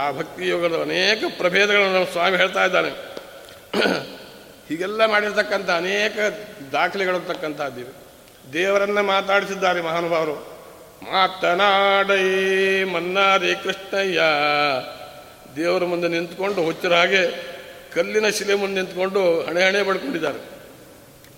ಆ 0.00 0.10
ಭಕ್ತಿ 0.10 0.48
ಯೋಗದ 0.48 0.80
ಅನೇಕ 0.80 1.24
ಪ್ರಭೇದಗಳನ್ನು 1.38 1.94
ನಮ್ಮ 1.94 2.06
ಸ್ವಾಮಿ 2.06 2.36
ಹೇಳ್ತಾ 2.36 2.64
ಇದ್ದಾನೆ. 2.64 2.90
ಹೀಗೆಲ್ಲ 4.68 5.06
ಮಾಡಿರ್ತಕ್ಕಂಥ 5.06 5.70
ಅನೇಕ 5.70 6.12
ದಾಖಲೆಗಳಿರ್ತಕ್ಕಂಥದ್ದಿವೆ 6.72 8.02
ದೇವರನ್ನ 8.52 9.00
ಮಾತಾಡಿಸಿದ್ದಾರೆ 9.00 9.80
ಮಹಾನುಭಾವರು. 9.80 10.51
ಮಾತನಾಡೈ 11.04 12.26
ಮನ್ನಾರಿ 12.84 13.54
ಕೃಷ್ಣಯ್ಯ. 13.64 14.20
ದೇವರ 15.56 15.84
ಮುಂದೆ 15.84 16.08
ನಿಂತ್ಕೊಂಡು 16.08 16.64
ಹುಚ್ಚರ 16.64 16.92
ಹಾಗೆ 16.94 17.22
ಕಲ್ಲಿನ 17.94 18.28
ಶಿಲೆ 18.28 18.54
ಮುಂದೆ 18.54 18.80
ನಿಂತ್ಕೊಂಡು 18.80 19.22
ಹಣೆ 19.40 19.62
ಹಣೆ 19.64 19.82
ಬಡ್ಕೊಂಡಿದ್ದಾರೆ 19.82 20.40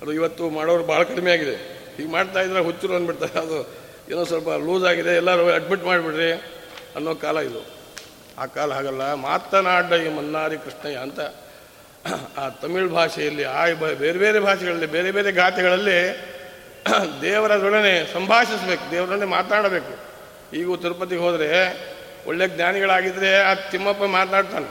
ಅದು 0.03 0.13
ಇವತ್ತು 0.13 0.51
ಮಾಡೋರು 0.51 0.85
ಭಾಳ 0.85 1.03
ಕಡಿಮೆ 1.03 1.33
ಆಗಿದೆ. 1.33 1.57
ಹೀಗೆ 1.97 2.11
ಮಾಡ್ತಾ 2.13 2.41
ಇದ್ರೆ 2.41 2.61
ಹುಚ್ಚರು 2.61 2.95
ಅಂದ್ಬಿಡ್ತಾರೆ. 2.95 3.39
ಅದು 3.39 3.59
ಏನೋ 4.11 4.25
ಸ್ವಲ್ಪ 4.25 4.49
ಲೂಸ್ 4.49 4.85
ಆಗಿದೆ. 4.85 5.17
ಎಲ್ಲರೂ 5.17 5.45
ಅಡ್ಮಿಟ್ 5.51 5.85
ಮಾಡಿಬಿಡ್ರಿ 5.85 6.33
ಅನ್ನೋ 6.97 7.15
ಕಾಲ 7.15 7.39
ಇದು. 7.39 7.61
ಆ 8.39 8.47
ಕಾಲ 8.47 8.73
ಹಾಗಲ್ಲ. 8.73 9.15
ಮಾತನಾಡ 9.15 9.93
ಈ 9.93 10.09
ಮನ್ನಾರಿ 10.09 10.57
ಕೃಷ್ಣಯ್ಯ 10.57 10.97
ಅಂತ 10.97 11.21
ಆ 12.39 12.49
ತಮಿಳ್ 12.63 12.89
ಭಾಷೆಯಲ್ಲಿ 12.89 13.45
ಆ 13.45 13.65
ಬೇರೆ 13.99 14.19
ಬೇರೆ 14.19 14.41
ಭಾಷೆಗಳಲ್ಲಿ, 14.41 14.87
ಬೇರೆ 14.87 15.11
ಬೇರೆ 15.11 15.33
ಗಾಥೆಗಳಲ್ಲಿ 15.33 15.99
ದೇವರದೊಡನೆ 17.23 18.13
ಸಂಭಾಷಿಸ್ಬೇಕು, 18.13 18.91
ದೇವರೊಡನೆ 18.91 19.25
ಮಾತಾಡಬೇಕು. 19.25 19.93
ಈಗ 20.57 20.75
ತಿರುಪತಿಗೆ 20.75 21.21
ಹೋದರೆ 21.21 21.49
ಒಳ್ಳೆ 22.27 22.49
ಜ್ಞಾನಿಗಳಾಗಿದ್ದರೆ 22.49 23.43
ಆ 23.43 23.55
ತಿಮ್ಮಪ್ಪ 23.55 24.03
ಮಾತನಾಡ್ತಾನೆ 24.03 24.69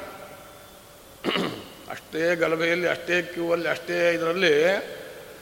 ಅಷ್ಟೇ 1.92 2.36
ಗಲಭೆಯಲ್ಲಿ, 2.36 2.88
ಅಷ್ಟೇ 2.88 3.22
ಕ್ಯೂವಲ್ಲಿ, 3.22 3.70
ಅಷ್ಟೇ 3.70 4.14
ಇದರಲ್ಲಿ 4.14 4.54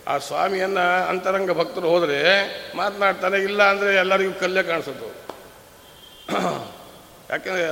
ಆ 0.08 0.18
ಸ್ವಾಮಿಯನ್ನು 0.18 1.08
ಅಂತರಂಗ 1.08 1.52
ಭಕ್ತರು 1.52 1.90
ಹೋದರೆ 1.90 2.20
ಮಾತನಾಡ್ತಾನೆ, 2.76 3.38
ಇಲ್ಲ 3.38 3.64
ಅಂದರೆ 3.64 3.96
ಎಲ್ಲರಿಗೂ 3.96 4.40
ಕಲ್ಲೇ 4.40 4.64
ಕಾಣಿಸುತ್ತೆ. 4.64 5.10
ಯಾಕೆಂದರೆ 7.30 7.64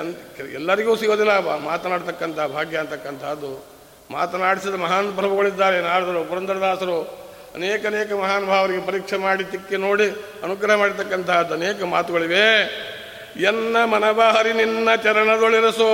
ಎಲ್ಲರಿಗೂ 0.53 0.95
ಸಿಗೋದಿಲ್ಲ 0.95 1.39
ಮಾತನಾಡ್ತಕ್ಕಂಥ, 1.57 2.39
ಭಾಗ್ಯ 2.39 2.77
ಅಂತಕ್ಕಂಥದ್ದು. 2.77 3.65
ಮಾತನಾಡಿಸಿದ 4.11 4.75
ಮಹಾನ್ 4.75 5.13
ಪ್ರಭುಗಳಿದ್ದಾರೆ, 5.13 5.81
ನಾರದರು 5.81 6.23
ಪುರಂದರದಾಸರು 6.23 7.28
ಅನೇಕ 7.55 7.85
ಅನೇಕ 7.85 8.11
ಮಹಾನ್ 8.11 8.45
ಭಾವರಿಗೆ 8.45 8.85
ಪರೀಕ್ಷೆ 8.85 9.17
ಮಾಡಿ 9.17 9.43
ತಿಕ್ಕಿ 9.43 9.77
ನೋಡಿ 9.77 10.09
ಅನುಗ್ರಹ 10.43 10.75
ಮಾಡಿರ್ತಕ್ಕಂತಹದ್ದು 10.75 11.53
ಅನೇಕ 11.53 11.83
ಮಾತುಗಳಿವೆ. 11.83 12.45
ಎನ್ನ 13.41 13.83
ಮನಬಹರಿ 13.83 14.53
ನಿನ್ನ 14.53 14.95
ಚರಣದೊಳಿರಸೋ, 14.95 15.91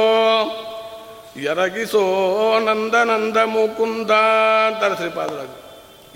ಎರಗಿಸೋ 1.37 2.03
ನಂದ 2.59 2.95
ನಂದ 2.95 3.37
ಮುಕುಂದ 3.37 4.11
ಅಂತಾರೆ 4.67 4.95
ಶ್ರೀಪಾದರಾಜ 4.95 5.47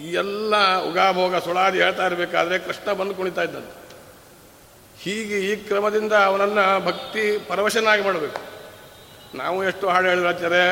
ಈ 0.02 0.14
ಎಲ್ಲ 0.14 0.78
ಉಗಾಭೋಗ 0.90 1.36
ಸುಳಾದಿ 1.36 1.78
ಹೇಳ್ತಾ 1.78 2.06
ಇರಬೇಕಾದ್ರೆ 2.06 2.60
ಕೃಷ್ಣ 2.60 2.94
ಬಂದು 2.94 3.16
ಕುಣಿತಾ 3.16 3.42
ಇದ್ದಂತೆ 3.42 3.76
ಹೀಗೆ 5.02 5.40
ಈ 5.40 5.56
ಕ್ರಮದಿಂದ 5.56 6.14
ಅವನನ್ನು 6.14 6.86
ಭಕ್ತಿ 6.86 7.38
ಪರವಶನಾಗಿ 7.38 8.04
ಮಾಡಬೇಕು. 8.04 8.42
ನಾವು 9.38 9.64
ಎಷ್ಟು 9.64 9.90
ಹಾಡು 9.90 10.08
ಹೇಳಿದ್ರೆ 10.08 10.64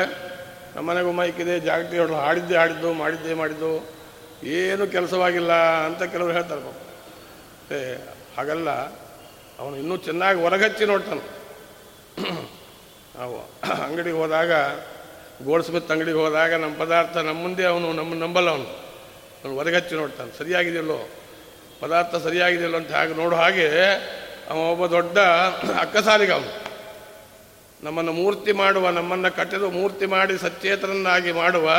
ನಮ್ಮನೆಗೂ 0.76 1.12
ಮೈಕಿದೆ, 1.12 1.60
ಜಾಗೃತಿ 1.60 1.96
ಹೇಳೋ 1.96 2.14
ಹಾಡಿದ್ದೆ 2.14 2.56
ಹಾಡಿದ್ದು, 2.56 2.92
ಮಾಡಿದ್ದೆ 2.92 3.34
ಮಾಡಿದ್ದು. 3.34 3.97
ಏನು 4.42 4.86
ಕೆಲಸವಾಗಿಲ್ಲ 4.86 5.52
ಅಂತ 5.52 6.02
ಕೆಲವರು 6.02 6.32
ಹೇಳ್ತಾರೆ 6.32 6.60
ಪಾಪ. 6.60 6.76
ಏ, 7.72 7.94
ಹಾಗಲ್ಲ, 8.36 8.70
ಅವನು 9.58 9.76
ಇನ್ನೂ 9.76 9.96
ಚೆನ್ನಾಗಿ 9.96 10.40
ಹೊರಗಚ್ಚಿ 10.40 10.84
ನೋಡ್ತಾನೆ. 10.84 11.20
ನಾವು 13.18 13.38
ಅಂಗಡಿಗೆ 13.82 14.16
ಹೋದಾಗ 14.16 14.52
ಗೋಲ್ಡ್ 15.44 15.66
ಸ್ಮಿತ್ 15.66 15.90
ಅಂಗಡಿಗೆ 15.90 16.16
ಹೋದಾಗ 16.16 16.54
ನಮ್ಮ 16.54 16.76
ಪದಾರ್ಥ 16.78 17.16
ನಮ್ಮ 17.16 17.40
ಮುಂದೆ 17.40 17.64
ಅವನು 17.64 17.92
ನಮ್ಮ 17.92 18.14
ನಂಬಲ್ಲ 18.14 18.50
ಅವನು. 18.50 18.64
ಅವನು 19.44 19.54
ಹೊರಗಚ್ಚಿ 19.54 19.94
ನೋಡ್ತಾನೆ. 19.94 20.38
ಸರಿಯಾಗಿದೆಯಲ್ಲೋ? 20.38 21.08
ಪದಾರ್ಥ 21.80 22.14
ಸರಿಯಾಗಿದೆಯಲ್ಲೋ 22.14 22.78
ಅಂತ 22.78 22.92
ಹಾಗೆ 22.92 23.14
ನೋಡೋ 23.14 23.36
ಹಾಗೆ 23.36 23.68
ಅವ 24.50 24.56
ಒಬ್ಬ 24.56 24.86
ದೊಡ್ಡ 24.86 25.18
ಅಕ್ಕಸಾಲಿಗ 25.78 26.32
ಅವನು. 26.32 26.68
ನಮ್ಮನ್ನು 27.82 28.12
ಮೂರ್ತಿ 28.12 28.52
ಮಾಡುವ, 28.52 28.90
ನಮ್ಮನ್ನು 28.90 29.36
ಕಟ್ಟಿದ 29.36 29.62
ಮೂರ್ತಿ 29.62 30.06
ಮಾಡಿ 30.06 30.38
ಸಚೇತನನ್ನಾಗಿ 30.38 31.32
ಮಾಡುವ 31.32 31.70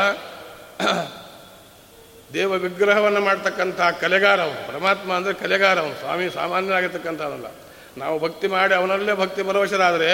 ದೇವ 2.33 2.51
ವಿಗ್ರಹವನ್ನು 2.51 3.21
ಮಾಡ್ತಕ್ಕಂಥ 3.21 3.81
ಕಲೆಗಾರ 3.81 4.41
ಅವನು. 4.41 4.67
ಪರಮಾತ್ಮ 4.67 5.13
ಅಂದರೆ 5.13 5.33
ಕಲೆಗಾರ 5.33 5.79
ಅವನು. 5.79 5.99
ಸ್ವಾಮಿ 5.99 6.29
ಸಾಮಾನ್ಯರಾಗಿರ್ತಕ್ಕಂಥವನಲ್ಲ 6.29 7.45
ನಾವು 7.97 8.19
ಭಕ್ತಿ 8.19 8.47
ಮಾಡಿ 8.47 8.73
ಅವನಲ್ಲೇ 8.73 9.13
ಭಕ್ತಿ 9.13 9.43
ಭರವಸೆರಾದರೆ 9.43 10.11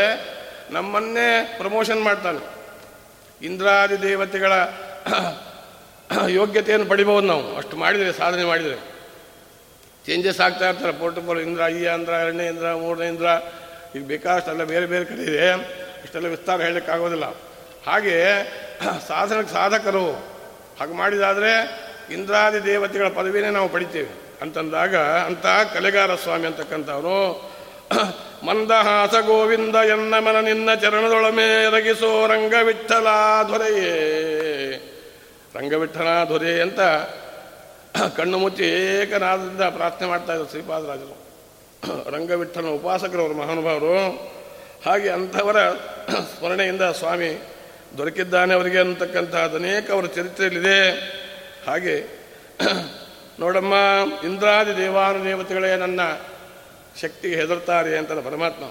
ನಮ್ಮನ್ನೇ 0.72 1.56
ಪ್ರಮೋಷನ್ 1.58 2.04
ಮಾಡ್ತಾನೆ. 2.04 2.40
ಇಂದ್ರಾದಿ 3.42 4.02
ದೇವತೆಗಳ 4.02 4.52
ಯೋಗ್ಯತೆಯನ್ನು 6.28 6.88
ಪಡಿಬೋದು 6.88 7.28
ನಾವು. 7.28 7.58
ಅಷ್ಟು 7.58 7.78
ಮಾಡಿದರೆ, 7.78 8.14
ಸಾಧನೆ 8.14 8.44
ಮಾಡಿದರೆ. 8.44 8.76
ಚೇಂಜಸ್ 10.06 10.42
ಆಗ್ತಾ 10.42 10.70
ಇರ್ತಾರೆ. 10.70 10.92
ಪೋರ್ಟುಪಲ್ 10.92 11.40
ಇಂದ್ರ, 11.40 11.62
ಈ 11.62 11.86
ಅಂದ್ರ 11.86 12.14
ಎರಡನೇ 12.14 12.48
ಇಂದ್ರ, 12.48 12.74
ಮೂರನೇ 12.74 13.08
ಇಂದ್ರ. 13.08 13.26
ಈಗ 13.96 14.04
ಬೇಕಾದಷ್ಟೆಲ್ಲ 14.08 14.64
ಬೇರೆ 14.64 14.86
ಬೇರೆ 14.86 15.06
ಕಡೆ 15.06 15.24
ಇದೆ. 15.24 15.50
ಇಷ್ಟೆಲ್ಲ 16.04 16.28
ವಿಸ್ತಾರ 16.28 16.62
ಹೇಳಲಿಕ್ಕಾಗೋದಿಲ್ಲ 16.62 17.26
ಹಾಗೆ 17.88 18.16
ಸಾಧನಕ್ಕೆ 19.08 19.54
ಸಾಧಕರು 19.54 20.12
ಹಾಗೆ 20.80 20.94
ಮಾಡಿದಾದರೆ 20.94 21.85
ಇಂದ್ರಾದಿ 22.12 22.66
ದೇವತೆಗಳ 22.66 23.08
ಪದವಿನೇ 23.08 23.50
ನಾವು 23.50 23.70
ಪಡಿತೇವೆ. 23.70 24.26
ಅಂತಂದಾಗ 24.42 24.96
ಅಂತ 24.98 25.46
ಕಲೆಗಾರ 25.74 26.16
ಸ್ವಾಮಿ 26.16 26.48
ಅಂತಕ್ಕಂಥವನು 26.48 27.56
ಮಂದಹಾಸ 28.46 29.14
ಗೋವಿಂದ 29.26 29.76
ಎನ್ನ 29.76 30.20
ಮನ 30.20 30.40
ನಿನ್ನ 30.40 30.74
ಚರಣದೊಳಮೆ 30.74 31.64
ಎರಗಿಸೋ 31.64 32.28
ರಂಗವಿಠಲ 32.28 33.08
ದೊರೆಯೇ 33.50 33.94
ರಂಗವಿಠಲ 35.56 36.08
ದೊರೆ 36.30 36.62
ಅಂತ 36.62 36.80
ಕಣ್ಣು 38.18 38.38
ಮುಚ್ಚಿ 38.38 38.64
ಏಕನಾದದಿಂದ 38.64 39.62
ಪ್ರಾರ್ಥನೆ 39.62 40.08
ಮಾಡ್ತಾ 40.08 40.34
ಇದ್ರು 40.34 40.50
ಶ್ರೀಪಾದರಾಜರು. 40.50 41.16
ರಂಗವಿಠಲನ 42.16 42.68
ಉಪಾಸಕರವರು 42.68 43.34
ಮಹಾನುಭಾವರು. 43.34 44.10
ಹಾಗೆ 44.86 45.10
ಅಂಥವರ 45.10 45.70
ಸ್ಮರಣೆಯಿಂದ 46.38 46.82
ಸ್ವಾಮಿ 46.82 47.42
ದೊರಕಿದ್ದಾನೆ 47.98 48.54
ಅವರಿಗೆ 48.54 48.80
ಅಂತಕ್ಕಂಥದ್ದು 48.80 49.56
ಅನೇಕ 49.56 49.92
ಅವರ 49.92 50.06
ಚರಿತ್ರೆಯಲ್ಲಿದೆ. 50.06 51.16
ಹಾಗೆ, 51.68 52.06
ನೋಡಮ್ಮ, 53.40 53.74
ಇಂದ್ರಾದಿ 54.24 54.78
ದೇವಾನು 54.78 55.26
ದೇವತೆಗಳೇ 55.26 55.76
ನನ್ನ 55.76 56.00
ಶಕ್ತಿಗೆ 57.02 57.36
ಹೆದರ್ತಾರೆ 57.36 57.98
ಅಂತ 57.98 58.12
ಪರಮಾತ್ಮ. 58.12 58.64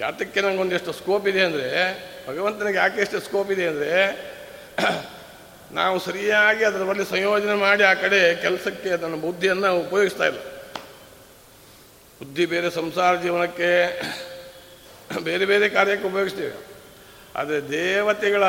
ಯಾತಕ್ಕೆ 0.00 0.40
ನನಗೊಂದಿಷ್ಟು 0.40 0.92
ಸ್ಕೋಪ್ 0.92 1.28
ಇದೆ 1.28 1.40
ಅಂದರೆ, 1.40 1.68
ಭಗವಂತನಿಗೆ 2.28 2.78
ಯಾಕೆ 2.78 3.00
ಎಷ್ಟು 3.00 3.20
ಸ್ಕೋಪ್ 3.20 3.50
ಇದೆ 3.50 3.66
ಅಂದರೆ, 3.66 3.92
ನಾವು 5.72 5.98
ಸರಿಯಾಗಿ 5.98 6.64
ಅದರ 6.64 6.82
ಬಳಿ 6.82 7.04
ಸಂಯೋಜನೆ 7.04 7.54
ಮಾಡಿ 7.54 7.82
ಆ 7.82 7.94
ಕಡೆ 7.94 8.34
ಕೆಲಸಕ್ಕೆ 8.34 8.90
ನನ್ನ 8.90 9.14
ಬುದ್ಧಿಯನ್ನು 9.14 9.78
ಉಪಯೋಗಿಸ್ತಾ 9.78 10.26
ಇಲ್ಲ. 10.26 10.38
ಬುದ್ಧಿ 12.18 12.46
ಬೇರೆ 12.46 12.70
ಸಂಸಾರ 12.70 13.22
ಜೀವನಕ್ಕೆ 13.22 14.00
ಬೇರೆ 15.18 15.44
ಬೇರೆ 15.44 15.68
ಕಾರ್ಯಕ್ಕೆ 15.68 16.08
ಉಪಯೋಗಿಸ್ತೇವೆ. 16.08 16.74
ಆದರೆ 17.36 17.68
ದೇವತೆಗಳ 17.70 18.44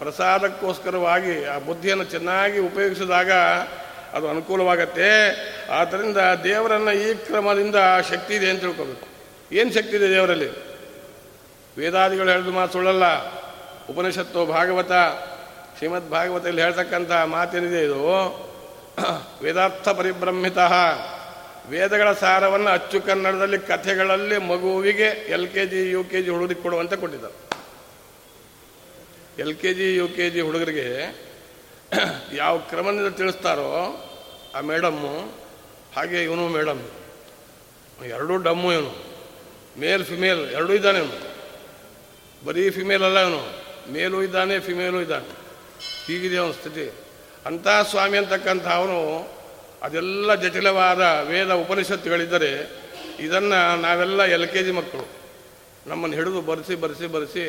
ಪ್ರಸಾದಕ್ಕೋಸ್ಕರವಾಗಿ 0.00 1.44
ಆ 1.44 1.58
ಬುದ್ಧಿಯನ್ನು 1.58 2.04
ಚೆನ್ನಾಗಿ 2.04 2.58
ಉಪಯೋಗಿಸಿದಾಗ 2.58 3.32
ಅದು 4.12 4.30
ಅನುಕೂಲವಾಗತ್ತೆ. 4.30 5.10
ಆದ್ದರಿಂದ 5.70 6.16
ದೇವರನ್ನು 6.44 6.92
ಈ 6.92 7.14
ಕ್ರಮದಿಂದ 7.14 7.76
ಶಕ್ತಿ 8.10 8.34
ಇದೆ 8.34 8.50
ಅಂತ 8.50 8.60
ತಿಳ್ಕೋಬೇಕು. 8.60 9.06
ಏನು 9.52 9.72
ಶಕ್ತಿ 9.72 9.96
ಇದೆ 9.96 10.10
ದೇವರಲ್ಲಿ? 10.10 10.50
ವೇದಾದಿಗಳು 11.78 12.30
ಹೇಳಿದ 12.30 12.48
ಮಾತು 12.48 12.72
ಸುಳ್ಳಲ್ಲ. 12.72 13.04
ಉಪನಿಷತ್ತು 13.86 14.46
ಭಾಗವತ, 14.46 14.92
ಶ್ರೀಮದ್ 15.76 16.10
ಭಾಗವತದಲ್ಲಿ 16.10 16.62
ಹೇಳ್ತಕ್ಕಂಥ 16.62 17.10
ಮಾತೇನಿದೆ 17.10 17.84
ಇದು. 17.84 18.00
ವೇದಾರ್ಥ 19.42 19.88
ಪರಿಬ್ರಹ್ಮಿತ 19.88 20.58
ವೇದಗಳ 21.70 22.12
ಸಾರವನ್ನು 22.12 22.70
ಅಚ್ಚು 22.70 23.00
ಕನ್ನಡದಲ್ಲಿ 23.00 23.58
ಕಥೆಗಳಲ್ಲಿ 23.58 24.38
ಮಗುವಿಗೆ 24.38 25.08
L 25.28 25.48
K 25.48 25.66
G, 25.66 25.90
U 25.90 26.04
K 26.04 26.22
G 26.22 26.62
ಕೊಡುವಂತೆ 26.62 26.96
ಕೊಟ್ಟಿದ್ದಾರೆ. 26.96 27.49
L 29.40 29.54
K 29.56 29.74
G, 29.74 29.96
U 29.96 30.08
K 30.08 30.30
G 30.30 30.40
ಹುಡುಗರಿಗೆ 30.40 30.86
ಯಾವ 32.34 32.58
ಕ್ರಮದಿಂದ 32.58 33.08
ತಿಳಿಸ್ತಾರೋ 33.08 33.68
ಆ 34.54 34.60
ಮೇಡಮ್ಮು, 34.60 35.14
ಹಾಗೆ 35.96 36.24
ಇವನು 36.24 36.48
ಮೇಡಮ್, 36.48 36.82
ಎರಡೂ 38.04 38.36
ಡಮ್ಮು 38.36 38.72
ಇವನು. 38.72 38.92
ಮೇಲ್, 39.80 40.04
ಫಿಮೇಲ್, 40.04 40.50
ಎರಡೂ 40.50 40.72
ಇದ್ದಾನೆ 40.72 40.98
ಇವನು. 40.98 41.18
ಬರೀ 42.46 42.70
ಫಿಮೇಲ್ 42.70 43.02
ಅಲ್ಲ 43.02 43.18
ಇವನು. 43.18 43.42
ಮೇಲೂ 43.92 44.22
ಇದ್ದಾನೆ, 44.22 44.60
ಫಿಮೇಲೂ 44.60 45.00
ಇದ್ದಾನೆ. 45.00 45.28
ಹೀಗಿದೆ 46.06 46.36
ಅವನ 46.36 46.50
ಸ್ಥಿತಿ. 46.50 46.92
ಅಂಥ 47.46 47.66
ಸ್ವಾಮಿ 47.90 48.18
ಅಂತಕ್ಕಂಥ 48.18 48.66
ಅವನು 48.66 48.98
ಅದೆಲ್ಲ 49.82 50.34
ಜಟಿಲವಾದ 50.34 51.02
ವೇದ 51.28 51.50
ಉಪನಿಷತ್ತುಗಳಿದ್ದರೆ 51.50 52.50
ಇದನ್ನು 53.20 53.80
ನಾವೆಲ್ಲ 53.80 54.24
ಎಲ್ 54.24 54.48
ಕೆ 54.48 54.62
ಜಿ 54.62 54.70
ಮಕ್ಕಳು 54.70 55.08
ನಮ್ಮನ್ನು 55.86 56.16
ಹಿಡಿದು 56.16 56.40
ಬರೆಸಿ 56.40 56.74
ಬರೆಸಿ 56.74 57.06
ಬರೆಸಿ 57.06 57.44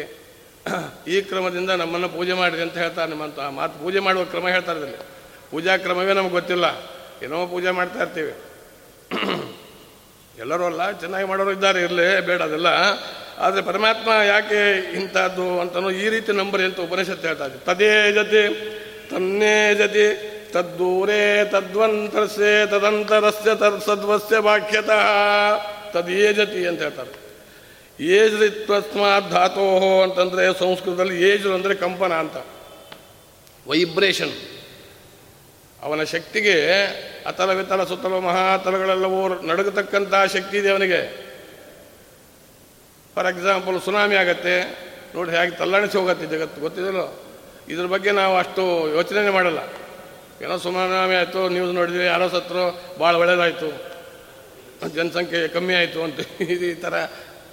ಈ 1.07 1.21
ಕ್ರಮದಿಂದ 1.21 1.69
ನಮ್ಮನ್ನು 1.69 2.09
ಪೂಜೆ 2.09 2.33
ಮಾಡಿದೆ 2.33 2.61
ಅಂತ 2.61 2.77
ಹೇಳ್ತಾರೆ 2.77 3.09
ನಿಮ್ಮಂತ. 3.09 3.39
ಮಾತು 3.39 3.79
ಪೂಜೆ 3.79 3.99
ಮಾಡುವ 3.99 4.23
ಕ್ರಮ 4.23 4.49
ಹೇಳ್ತಾರೆ 4.49 4.79
ಇದರಲ್ಲಿ. 4.79 4.97
ಪೂಜಾ 5.51 5.77
ಕ್ರಮವೇ 5.77 6.13
ನಮ್ಗೆ 6.13 6.31
ಗೊತ್ತಿಲ್ಲ. 6.31 6.65
ಏನೋ 7.23 7.47
ಪೂಜೆ 7.47 7.71
ಮಾಡ್ತಾ 7.71 8.03
ಇರ್ತೀವಿ. 8.03 8.33
ಎಲ್ಲರೂ 10.39 10.65
ಅಲ್ಲ, 10.65 10.91
ಚೆನ್ನಾಗಿ 10.91 11.27
ಮಾಡೋರು 11.27 11.51
ಇದ್ದಾರೆ, 11.51 11.81
ಇರಲಿ 11.81 12.25
ಬೇಡ 12.25 12.41
ಅದೆಲ್ಲ. 12.41 12.67
ಆದರೆ 13.37 13.61
ಪರಮಾತ್ಮ 13.61 14.11
ಯಾಕೆ 14.11 14.91
ಇಂಥದ್ದು 14.93 15.59
ಅಂತನೋ 15.59 15.91
ಈ 15.91 16.09
ರೀತಿ 16.09 16.31
ನಂಬರಿ 16.31 16.63
ಅಂತ 16.63 16.79
ಉಪನಿಷತ್ತು 16.79 17.27
ಹೇಳ್ತಾ 17.27 17.45
ಇದೆ 17.45 17.57
ತದೇ 17.57 18.11
ಜತಿ, 18.11 18.43
ತನ್ನೇ 19.09 19.75
ಜತಿ, 19.75 20.31
ತದ್ದೂರೇ 20.51 21.49
ತದ್ವಂತರಸ್ಯ, 21.51 22.65
ತದಂತರಸ್ಯ 22.65 23.55
ತದ್ 23.55 23.81
ಸದ್ವಸ್ಯ 23.81 24.37
ವಾಕ್ಯತಃ. 24.37 25.05
ತದೇ 25.91 26.33
ಜತಿ 26.33 26.67
ಅಂತ 26.67 26.81
ಹೇಳ್ತಾರೆ. 26.81 27.30
ಏಜ್ರಿತ್ವಸ್ಮಾತ್ 27.99 29.29
ಧಾತೋ 29.29 30.01
ಅಂತಂದರೆ 30.01 30.59
ಸಂಸ್ಕೃತದಲ್ಲಿ 30.59 31.29
ಏಜ್ರು 31.29 31.53
ಅಂದರೆ 31.53 31.75
ಕಂಪನ 31.75 32.13
ಅಂತ. 32.13 32.35
ವೈಬ್ರೇಷನ್. 33.67 34.31
ಅವನ 35.83 36.03
ಶಕ್ತಿಗೆ 36.03 36.83
ಅತಲ 37.25 37.51
ವಿತಲ 37.51 37.83
ಸುತ್ತಲ 37.83 38.13
ಮಹಾತಲಗಳೆಲ್ಲವೂ 38.13 39.27
ನಡುಗತಕ್ಕಂಥ 39.27 40.13
ಶಕ್ತಿ 40.33 40.57
ಇದೆ 40.57 40.69
ಅವನಿಗೆ. 40.69 41.31
ಫಾರ್ 43.15 43.27
ಎಕ್ಸಾಂಪಲ್ 43.27 43.81
ಸುನಾಮಿ 43.81 44.15
ಆಗತ್ತೆ 44.15 44.61
ನೋಡಿ 45.15 45.31
ಹೇಗೆ 45.31 45.55
ತಲ್ಲಾಣಿಸಿ 45.55 45.97
ಹೋಗತ್ತೆ 45.97 46.25
ಜಗತ್ತು 46.25 46.61
ಗೊತ್ತಿದೆಯಲ್ಲೋ? 46.61 47.23
ಇದ್ರ 47.69 47.85
ಬಗ್ಗೆ 47.85 48.11
ನಾವು 48.11 48.37
ಅಷ್ಟು 48.37 48.89
ಯೋಚನೆ 48.95 49.29
ಮಾಡಲ್ಲ. 49.29 49.59
ಏನೋ 50.43 50.57
ಸುನಾಮಿ 50.57 51.15
ಆಯಿತು 51.15 51.49
ನ್ಯೂಸ್ 51.49 51.73
ನೋಡಿದ್ವಿ 51.73 52.05
ಯಾರೋ 52.05 52.29
ಸತ್ರು 52.29 52.83
ಭಾಳ 52.99 53.15
ಒಳ್ಳೇದಾಯಿತು 53.15 53.91
ಜನಸಂಖ್ಯೆ 54.95 55.47
ಕಮ್ಮಿ 55.47 55.73
ಆಯಿತು 55.73 56.03
ಅಂತ 56.03 56.19
ಇದು 56.41 56.65
ಈ 56.65 56.73
ಥರ 56.73 56.93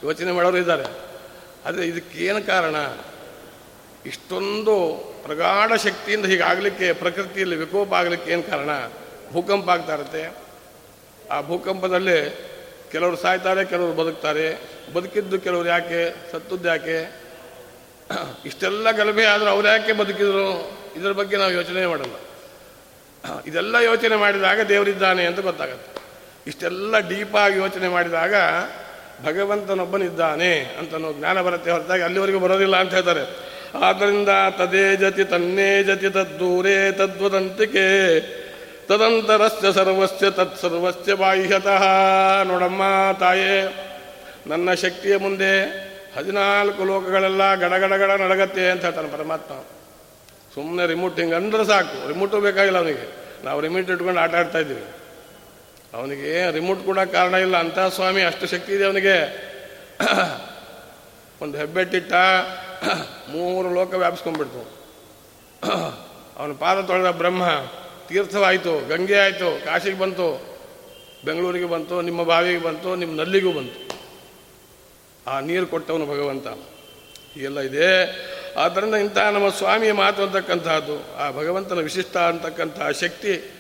ಯೋಚನೆ 0.05 0.33
ಮಾಡೋರು 0.33 0.57
ಇದ್ದಾರೆ. 0.57 0.85
ಆದರೆ 1.67 1.87
ಇದಕ್ಕೇನು 1.87 2.47
ಕಾರಣ? 2.47 2.77
ಇಷ್ಟೊಂದು 4.07 4.75
ಪ್ರಗಾಢ 5.25 5.75
ಶಕ್ತಿಯಿಂದ 5.75 6.27
ಹೀಗಾಗಲಿಕ್ಕೆ, 6.27 6.93
ಪ್ರಕೃತಿಯಲ್ಲಿ 6.93 7.57
ವಿಕೋಪ 7.57 7.95
ಆಗಲಿಕ್ಕೆ 7.95 8.31
ಏನು 8.31 8.43
ಕಾರಣ? 8.43 8.71
ಭೂಕಂಪ 9.33 9.71
ಆಗ್ತಾ 9.71 9.95
ಇರುತ್ತೆ. 9.95 10.49
ಆ 11.31 11.41
ಭೂಕಂಪದಲ್ಲಿ 11.41 12.49
ಕೆಲವರು 12.93 13.17
ಸಾಯ್ತಾರೆ, 13.17 13.65
ಕೆಲವರು 13.65 13.93
ಬದುಕ್ತಾರೆ. 13.93 14.61
ಬದುಕಿದ್ದು 14.93 15.41
ಕೆಲವರು 15.41 15.69
ಯಾಕೆ? 15.69 16.33
ಸತ್ತದ್ದು 16.33 16.69
ಯಾಕೆ? 16.69 17.29
ಇಷ್ಟೆಲ್ಲ 18.45 18.91
ಗಲಭೆ 18.91 19.25
ಆದರೂ 19.25 19.47
ಅವ್ರು 19.47 19.69
ಯಾಕೆ 19.69 19.93
ಬದುಕಿದ್ರು? 19.93 20.79
ಇದರ 20.97 21.13
ಬಗ್ಗೆ 21.13 21.37
ನಾವು 21.37 21.53
ಯೋಚನೆ 21.53 21.87
ಮಾಡಲ್ಲ. 21.87 22.15
ಇದೆಲ್ಲ 23.47 23.75
ಯೋಚನೆ 23.75 24.17
ಮಾಡಿದಾಗ 24.17 24.61
ದೇವರಿದ್ದಾನೆ 24.61 25.27
ಅಂತ 25.27 25.41
ಗೊತ್ತಾಗುತ್ತೆ. 25.41 26.03
ಇಷ್ಟೆಲ್ಲ 26.47 26.99
ಡೀಪಾಗಿ 26.99 27.59
ಯೋಚನೆ 27.59 27.89
ಮಾಡಿದಾಗ 27.89 28.35
ಭಗವಂತನೊಬ್ಬನಿದ್ದಾನೆ 29.25 30.53
ಅಂತ 30.79 30.95
ಜ್ಞಾನ 31.19 31.41
ಬರುತ್ತೆ, 31.41 31.71
ಹೊರತಾಗಿ 31.71 32.03
ಅಲ್ಲಿವರೆಗೂ 32.03 32.39
ಬರೋದಿಲ್ಲ 32.39 32.77
ಅಂತ 32.77 32.95
ಹೇಳ್ತಾರೆ. 32.95 33.25
ಆದ್ದರಿಂದ 33.83 34.29
ತದೇ 34.59 34.97
ಜತಿ 34.97 35.25
ತನ್ನೇ 35.25 35.83
ಜತಿ 35.83 36.11
ತದ್ದೂರೇ 36.11 36.93
ತದ್ವದಂತಿಕೆ. 36.93 37.89
ತದಂತರಸ್ಯ 38.87 39.73
ಸರ್ವಸ್ಯ 39.73 40.31
ತತ್ಸರ್ವಸ್ಯ 40.31 41.15
ಬಾಹ್ಯತಃ. 41.15 41.85
ನೋಡಮ್ಮ 42.45 42.83
ತಾಯೇ, 43.21 43.55
ನನ್ನ 44.47 44.75
ಶಕ್ತಿಯ 44.75 45.17
ಮುಂದೆ 45.17 45.53
ಹದಿನಾಲ್ಕು 46.17 46.85
ಲೋಕಗಳೆಲ್ಲ 46.85 47.55
ಗಡಗಡಗಡ 47.55 48.11
ನಡಗತ್ತೆ 48.21 48.71
ಅಂತ 48.71 48.85
ಹೇಳ್ತಾನೆ 48.85 49.09
ಪರಮಾತ್ಮ. 49.09 49.55
ಸುಮ್ಮನೆ 50.55 50.87
ರಿಮೋಟ್ 50.87 51.19
ಹಿಂಗೆ 51.21 51.35
ಅಂದ್ರೆ 51.35 51.65
ಸಾಕು 51.67 52.09
ರಿಮೋಟು 52.09 52.41
ಬೇಕಾಗಿಲ್ಲ 52.41 52.79
ಅವನಿಗೆ. 52.79 53.07
ನಾವು 53.45 53.61
ರಿಮೋಟ್ 53.61 53.91
ಇಟ್ಕೊಂಡು 53.91 54.21
ಆಟ 54.21 54.35
ಆಡ್ತಾ 54.35 54.59
ಇದ್ದೀವಿ. 54.59 54.85
ಅವನಿಗೆ 55.95 56.53
ರಿಮೋಟ್ 56.53 56.85
ಕೂಡ 56.85 56.99
ಕಾರಣ 56.99 57.35
ಇಲ್ಲ. 57.35 57.57
ಅಂತ 57.57 57.79
ಸ್ವಾಮಿ, 57.79 58.23
ಅಷ್ಟು 58.23 58.47
ಶಕ್ತಿ 58.47 58.73
ಇದೆ 58.73 58.85
ಅವನಿಗೆ. 58.85 59.49
ಒಂದು 61.43 61.59
ಹೆಬ್ಬೆಟ್ಟಿಟ್ಟ 61.59 62.13
ಮೂರು 63.29 63.75
ಲೋಕ 63.75 63.95
ವ್ಯಾಪಿಸ್ಕೊಂಡ್ಬಿಡ್ತು. 63.95 64.79
ಅವನ 66.37 66.53
ಪಾದ 66.53 66.81
ತೊಳೆದ 66.81 67.11
ಬ್ರಹ್ಮ, 67.11 67.49
ತೀರ್ಥವಾಯಿತು, 68.09 68.89
ಗಂಗೆ 68.89 69.19
ಆಯಿತು, 69.19 69.65
ಕಾಶಿಗೆ 69.65 69.99
ಬಂತು, 69.99 70.59
ಬೆಂಗಳೂರಿಗೆ 71.25 71.65
ಬಂತು, 71.65 72.03
ನಿಮ್ಮ 72.03 72.23
ಬಾವಿಗೆ 72.23 72.63
ಬಂತು, 72.63 72.97
ನಿಮ್ಮ 72.97 73.17
ನಲ್ಲಿಗೂ 73.17 73.53
ಬಂತು. 73.53 73.89
ಆ 75.31 75.41
ನೀರು 75.41 75.67
ಕೊಟ್ಟವನು 75.67 76.07
ಭಗವಂತ. 76.07 76.47
ಎಲ್ಲ 77.37 77.61
ಇದೆ. 77.61 78.05
ಆದ್ದರಿಂದ 78.55 78.95
ಇಂತಹ 78.95 79.29
ನಮ್ಮ 79.29 79.49
ಸ್ವಾಮಿಯ 79.49 79.93
ಮಾತು 79.93 80.23
ಅಂತಕ್ಕಂತಹದ್ದು 80.23 81.17
ಆ 81.17 81.31
ಭಗವಂತನ 81.31 81.79
ವಿಶಿಷ್ಟ 81.79 82.17
ಅಂತಕ್ಕಂತಹ 82.17 82.91
ಶಕ್ತಿ 82.91 83.51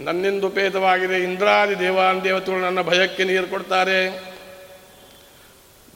ನನ್ನಿಂದ 0.00 0.44
ಉಪೇತವಾಗಿದೆ 0.44 1.18
ಇಂದ್ರಾದಿ 1.18 1.78
ದೇವಾನ್ 1.78 2.24
ದೇವತೆಗಳು 2.24 2.60
ನನ್ನ 2.60 2.82
ಭಯಕ್ಕೆ 2.82 3.24
ನೀರು 3.24 3.46
ಕೊಡ್ತಾರೆ. 3.46 4.10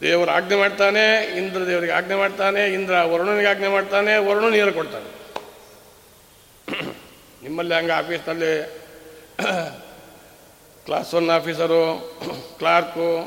ದೇವರು 0.00 0.30
ಆಜ್ಞೆ 0.30 0.56
ಮಾಡ್ತಾನೆ, 0.56 1.24
ಇಂದ್ರ 1.24 1.66
ದೇವರಿಗೆ 1.66 1.92
ಆಜ್ಞೆ 1.92 2.14
ಮಾಡ್ತಾನೆ, 2.14 2.66
ಇಂದ್ರ 2.66 3.02
ವರುಣನಿಗೆ 3.02 3.48
ಆಜ್ಞೆ 3.48 3.68
ಮಾಡ್ತಾನೆ, 3.68 4.16
ವರುಣ 4.16 4.52
ನೀರು 4.52 4.72
ಕೊಡ್ತಾನೆ. 4.72 5.10
ನಿಮ್ಮಲ್ಲಿ 7.42 7.74
ಹಂಗೆ 7.74 7.92
ಆಫೀಸ್ನಲ್ಲಿ 7.92 8.52
class 10.86 11.14
one 11.14 11.30
officer, 11.30 12.10
clerk, 12.58 13.20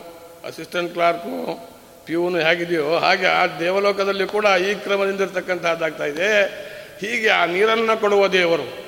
assistant 0.47 0.93
clerk, 0.93 1.69
peon 2.05 2.37
ಹೇಗಿದೆಯೋ 2.37 2.97
ಹಾಗೆ 2.97 3.25
ಆ 3.25 3.45
ದೇವಲೋಕದಲ್ಲಿ 3.45 4.27
ಕೂಡ 4.27 4.45
ಈ 4.45 4.75
ಕ್ರಮದಿಂದ 4.75 5.21
ಇರ್ತಕ್ಕಂಥದ್ದಾಗ್ತಾ 5.21 6.05
ಇದೆ. 6.05 6.43
ಹೀಗೆ 7.01 7.29
ಆ 7.29 7.45
ನೀರನ್ನು 7.45 8.01
ಕೊಡುವ 8.01 8.27
ದೇವರು. 8.27 8.82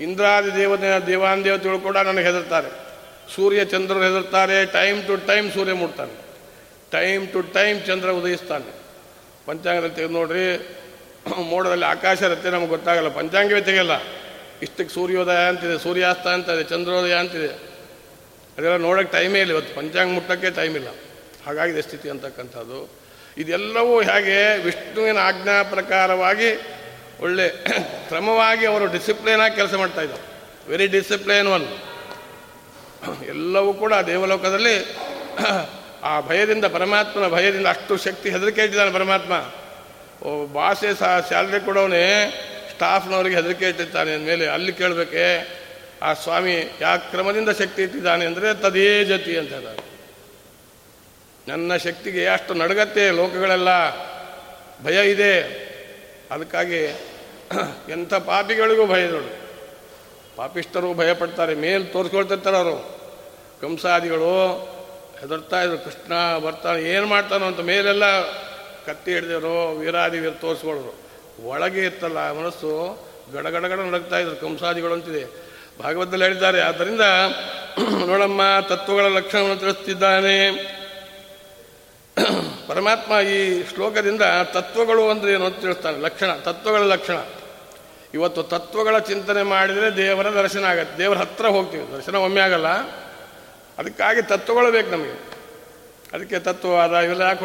ಇಂದ್ರಾದಿ 0.00 0.56
ದೇವತೆ 0.56 1.06
ದೇವಾನ್ 1.06 1.44
ದೇವತೆಗಳು 1.44 1.78
ಕೂಡ 1.78 1.96
ನನಗೆ 1.96 2.26
ಹೆದರ್ತಾರೆ. 2.26 2.88
ಸೂರ್ಯ 3.36 3.64
ಚಂದ್ರರು 3.64 4.02
ಹೆದರ್ತಾರೆ 4.02 4.66
ಟೈಮ್ 4.66 5.06
ಟು 5.06 5.16
ಟೈಮ್ 5.16 5.52
ಸೂರ್ಯ 5.52 5.72
ಮುಟ್ತಾನೆ. 5.72 6.28
ಟೈಮ್ 6.90 7.28
ಟು 7.28 7.40
ಟೈಮ್ 7.40 7.86
ಚಂದ್ರ 7.86 8.10
ಉದಯಿಸ್ತಾನೆ. 8.10 8.78
ಪಂಚಾಂಗದಲ್ಲಿ 9.46 9.94
ತೆಗೆದು 9.94 10.12
ನೋಡ್ರಿ, 10.12 10.76
ಮೋಡದಲ್ಲಿ 11.50 11.84
ಆಕಾಶ 11.84 12.22
ಇರುತ್ತೆ, 12.22 12.50
ನಮ್ಗೆ 12.50 12.68
ಗೊತ್ತಾಗಲ್ಲ. 12.68 13.08
ಪಂಚಾಂಗವೇ 13.08 13.60
ತೆಗೆಯಲ್ಲ. 13.60 13.90
ಇಷ್ಟಕ್ಕೆ 14.62 14.94
ಸೂರ್ಯೋದಯ 14.94 15.48
ಅಂತಿದೆ, 15.48 15.82
ಸೂರ್ಯಾಸ್ತ 15.82 16.26
ಅಂತಿದೆ, 16.26 16.64
ಚಂದ್ರೋದಯ 16.64 17.14
ಅಂತಿದೆ. 17.14 17.48
ಅದೆಲ್ಲ 18.58 18.76
ನೋಡೋಕ್ಕೆ 18.76 19.18
ಟೈಮೇ 19.18 19.40
ಇಲ್ಲ 19.40 19.52
ಇವತ್ತು. 19.52 19.74
ಪಂಚಾಂಗ 19.74 20.14
ಮುಟ್ಟೋಕ್ಕೆ 20.14 20.50
ಟೈಮ್ 20.50 20.76
ಇಲ್ಲ. 20.76 20.88
ಹಾಗಾಗಿದೆ 21.46 21.82
ಸ್ಥಿತಿ 21.82 22.10
ಅಂತಕ್ಕಂಥದ್ದು. 22.10 22.98
ಇದೆಲ್ಲವೂ 23.38 24.02
ಹೇಗೆ 24.02 24.62
ವಿಷ್ಣುವಿನ 24.62 25.18
ಆಜ್ಞಾ 25.18 25.62
ಪ್ರಕಾರವಾಗಿ 25.62 26.77
ಒಳ್ಳೆ 27.20 27.48
ಕ್ರಮವಾಗಿ 28.08 28.66
ಅವರು 28.66 28.86
ಡಿಸಿಪ್ಲಿನ್ 28.86 29.40
ಆಗಿ 29.40 29.56
ಕೆಲಸ 29.56 29.74
ಮಾಡ್ತಾ 29.74 30.02
ಇದ್ದಾರೆ 30.02 30.24
ವೆರಿ 30.68 30.86
ಡಿಸಿಪ್ಲಿನ್ 30.86 31.48
ಒನ್ 31.48 31.66
ಎಲ್ಲವೂ 33.26 33.72
ಕೂಡ 33.72 33.94
ದೇವಲೋಕದಲ್ಲಿ 33.94 34.76
ಆ 36.04 36.20
ಭಯದಿಂದ, 36.20 36.64
ಪರಮಾತ್ಮನ 36.64 37.28
ಭಯದಿಂದ 37.28 37.66
ಅಷ್ಟು 37.66 37.96
ಶಕ್ತಿ 37.96 38.30
ಹೆದರಿಕೆ 38.30 38.60
ಇಟ್ಟಿದ್ದಾನೆ 38.62 38.92
ಪರಮಾತ್ಮ. 38.92 39.32
ಓ, 40.22 40.46
ಭಾಷೆ 40.46 40.94
ಸಹ 40.94 41.20
ಸ್ಯಾಲ್ರಿ 41.28 41.60
ಕೊಡೋನೇ 41.64 42.04
ಸ್ಟಾಫ್ನವರಿಗೆ 42.70 43.36
ಹೆದರಿಕೆ 43.36 43.68
ಇಟ್ಟಿರ್ತಾನೆ 43.68 44.14
ಅಂದಮೇಲೆ 44.14 44.46
ಅಲ್ಲಿ 44.46 44.72
ಕೇಳಬೇಕೆ, 44.72 45.24
ಆ 46.02 46.12
ಸ್ವಾಮಿ 46.12 46.54
ಯಾವ 46.80 46.96
ಕ್ರಮದಿಂದ 46.96 47.48
ಶಕ್ತಿ 47.48 47.82
ಇಟ್ಟಿದ್ದಾನೆ 47.82 48.26
ಅಂದರೆ 48.26 48.54
ತದೇ 48.54 49.04
ಜತಿ 49.04 49.38
ಅಂತ 49.38 49.52
ಹೇಳ್ತಾರೆ. 49.52 49.82
ನನ್ನ 51.48 51.76
ಶಕ್ತಿಗೆ 51.76 52.26
ಅಷ್ಟು 52.26 52.54
ನಡಗತ್ತೆ 52.54 53.10
ಲೋಕಗಳೆಲ್ಲ, 53.10 53.68
ಭಯ 54.84 55.10
ಇದೆ. 55.10 55.34
ಅದಕ್ಕಾಗಿ 56.30 56.80
ಎಂಥ 57.90 58.14
ಪಾಪಿಗಳಿಗೂ 58.14 58.86
ಭಯ 58.86 59.08
ನೋಡು. 59.08 59.48
ಪಾಪಿಷ್ಟರು 60.36 60.94
ಭಯಪಡ್ತಾರೆ, 60.94 61.54
ಮೇಲೆ 61.54 61.84
ತೋರಿಸ್ಕೊಳ್ತಿರ್ತಾರೆ 61.84 62.56
ಅವರು 62.56 62.98
ಕಂಸಾದಿಗಳು 63.62 64.54
ಹೆದರ್ತಾ 65.20 65.62
ಇದ್ರು, 65.62 65.78
ಕೃಷ್ಣ 65.78 66.38
ಬರ್ತಾನೆ 66.38 66.82
ಏನು 66.82 67.06
ಮಾಡ್ತಾನೋ 67.06 67.46
ಅಂತ 67.46 67.60
ಮೇಲೆಲ್ಲ 67.60 68.22
ಕತ್ತಿ 68.86 69.14
ಹಿಡಿದವರು 69.14 69.78
ವೀರಾದಿ 69.78 70.18
ವೀರ 70.18 70.30
ತೋರಿಸ್ಕೊಳ್ಳೋರು 70.30 70.94
ಒಳಗೆ 71.48 71.86
ಇತ್ತಲ್ಲ 71.86 72.18
ಆ 72.18 72.32
ಮನಸ್ಸು, 72.32 73.02
ಗಡಗಡಗಡ 73.32 73.78
ನಡಗ್ತಾ 73.78 74.18
ಇದ್ರು, 74.18 74.36
ಕಂಸಾದಿಗಳು 74.36 74.92
ಅಂತಿದೆ. 74.92 75.24
ಭಾಗವತದಲ್ಲಿ 75.82 76.24
ಹೇಳಿದ್ದಾರೆ, 76.24 76.60
ಆದ್ದರಿಂದ 76.60 77.00
ನೋಡಮ್ಮ, 78.06 78.42
ತತ್ವಗಳ 78.68 79.06
ಲಕ್ಷಣವನ್ನು 79.06 79.56
ತಿಳಿಸ್ತಿದ್ದಾನೆ. 79.56 80.50
ಪರಮಾತ್ಮ 82.68 83.20
ಈ 83.20 83.62
ಶ್ಲೋಕದಿಂದ 83.74 84.22
ತತ್ವಗಳು 84.52 85.10
ಅಂದರೆ 85.10 85.32
ಏನು 85.32 85.44
ಅಂತ 85.44 85.60
ತಿಳಿಸ್ತಾನೆ, 85.60 85.98
ಲಕ್ಷಣ, 85.98 86.32
ತತ್ವಗಳ 86.32 86.78
ಲಕ್ಷಣ. 86.78 87.16
ಇವತ್ತು 88.14 88.42
ತತ್ವಗಳ 88.42 88.98
ಚಿಂತನೆ 88.98 89.42
ಮಾಡಿದರೆ 89.42 89.96
ದೇವರ 89.96 90.32
ದರ್ಶನ 90.32 90.64
ಆಗತ್ತೆ. 90.64 90.98
ದೇವರ 90.98 91.18
ಹತ್ರ 91.18 91.46
ಹೋಗ್ತೀವಿ. 91.46 91.92
ದರ್ಶನ 91.92 92.14
ಒಮ್ಮೆ 92.14 92.40
ಆಗಲ್ಲ. 92.40 92.68
ಅದಕ್ಕಾಗಿ 93.78 94.22
ತತ್ವಗಳು 94.22 94.72
ಬೇಕು 94.72 94.90
ನಮಗೆ. 94.90 95.38
ಅದಕ್ಕೆ 96.12 96.38
ತತ್ವವಾದ 96.38 96.92
ಇವೆಲ್ಲ 96.92 97.22
ಯಾಕೆ 97.22 97.44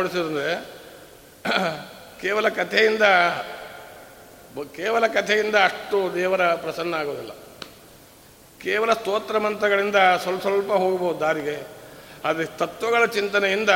ಕೇವಲ 2.22 2.50
ಕಥೆಯಿಂದ 2.50 3.02
ಕೇವಲ 4.76 5.08
ಕಥೆಯಿಂದ 5.08 5.56
ಅಷ್ಟು 5.56 6.16
ದೇವರ 6.16 6.42
ಪ್ರಸನ್ನ 6.48 6.94
ಆಗೋದಿಲ್ಲ. 6.94 7.32
ಕೇವಲ 8.62 8.94
ಸ್ತೋತ್ರ 8.94 9.38
ಮಂತ್ರಗಳಿಂದ 9.38 9.96
ಸ್ವಲ್ಪ 9.96 10.42
ಸ್ವಲ್ಪ 10.42 10.72
ಹೋಗ್ಬೋದು 10.72 11.20
ದಾರಿಗೆ. 11.20 11.68
ಆದರೆ 12.26 12.46
ತತ್ವಗಳ 12.46 13.06
ಚಿಂತನೆಯಿಂದ 13.06 13.70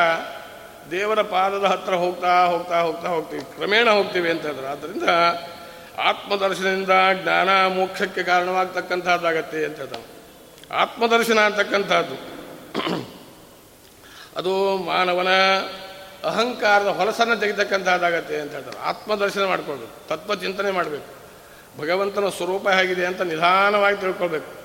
ದೇವರ 0.91 1.21
ಪಾದದ 1.21 1.63
ಹತ್ರ 1.63 1.95
ಹೋಗ್ತಾ 1.95 2.45
ಹೋಗ್ತಾ 2.45 2.82
ಹೋಗ್ತಾ 2.82 3.08
ಹೋಗ್ತೀವಿ. 3.08 3.41
ಕ್ರಮೇಣ 3.41 3.89
ಹೋಗ್ತೀವಿ 3.89 4.30
ಅಂತ 4.30 4.41
ಹೇಳಿದ್ರು. 4.41 4.67
ಆದ್ದರಿಂದ 4.67 5.04
ಆತ್ಮದರ್ಶನದಿಂದ 5.98 6.90
ಜ್ಞಾನ 7.24 7.68
ಮೋಕ್ಷಕ್ಕೆ 7.68 8.24
ಕಾರಣವಾಗ್ತಕ್ಕಂಥದ್ದಾಗತ್ತೆ 8.24 9.66
ಅಂತ 9.66 9.78
ಹೇಳ್ತಾನೆ. 9.78 10.18
ಆತ್ಮದರ್ಶನ 10.72 11.40
ಅಂತಕ್ಕಂಥದ್ದು. 11.40 12.38
ಅದು 14.38 14.78
ಮಾನವನ 14.78 15.28
ಅಹಂಕಾರದ 16.24 16.88
ಹೊಲಸನ್ನು 16.88 17.38
ತೆಗಿತಕ್ಕಂಥದ್ದಾಗತ್ತೆ 17.38 18.38
ಅಂತ 18.38 18.52
ಹೇಳ್ತಾರೆ 18.52 18.78
ಆತ್ಮದರ್ಶನ 18.78 19.46
ಮಾಡ್ಕೊಳ್ಬೇಕು 19.46 20.08
ತತ್ವ 20.08 20.36
ಚಿಂತನೆ 20.36 20.72
ಮಾಡಬೇಕು. 20.72 21.18
ಭಗವಂತನ 21.82 22.30
ಸ್ವರೂಪ 22.30 22.70
ಹೇಗಿದೆ 22.70 23.06
ಅಂತ 23.06 23.22
ನಿಧಾನವಾಗಿ 23.22 23.98
ತಿಳ್ಕೊಳ್ಬೇಕು. 23.98 24.58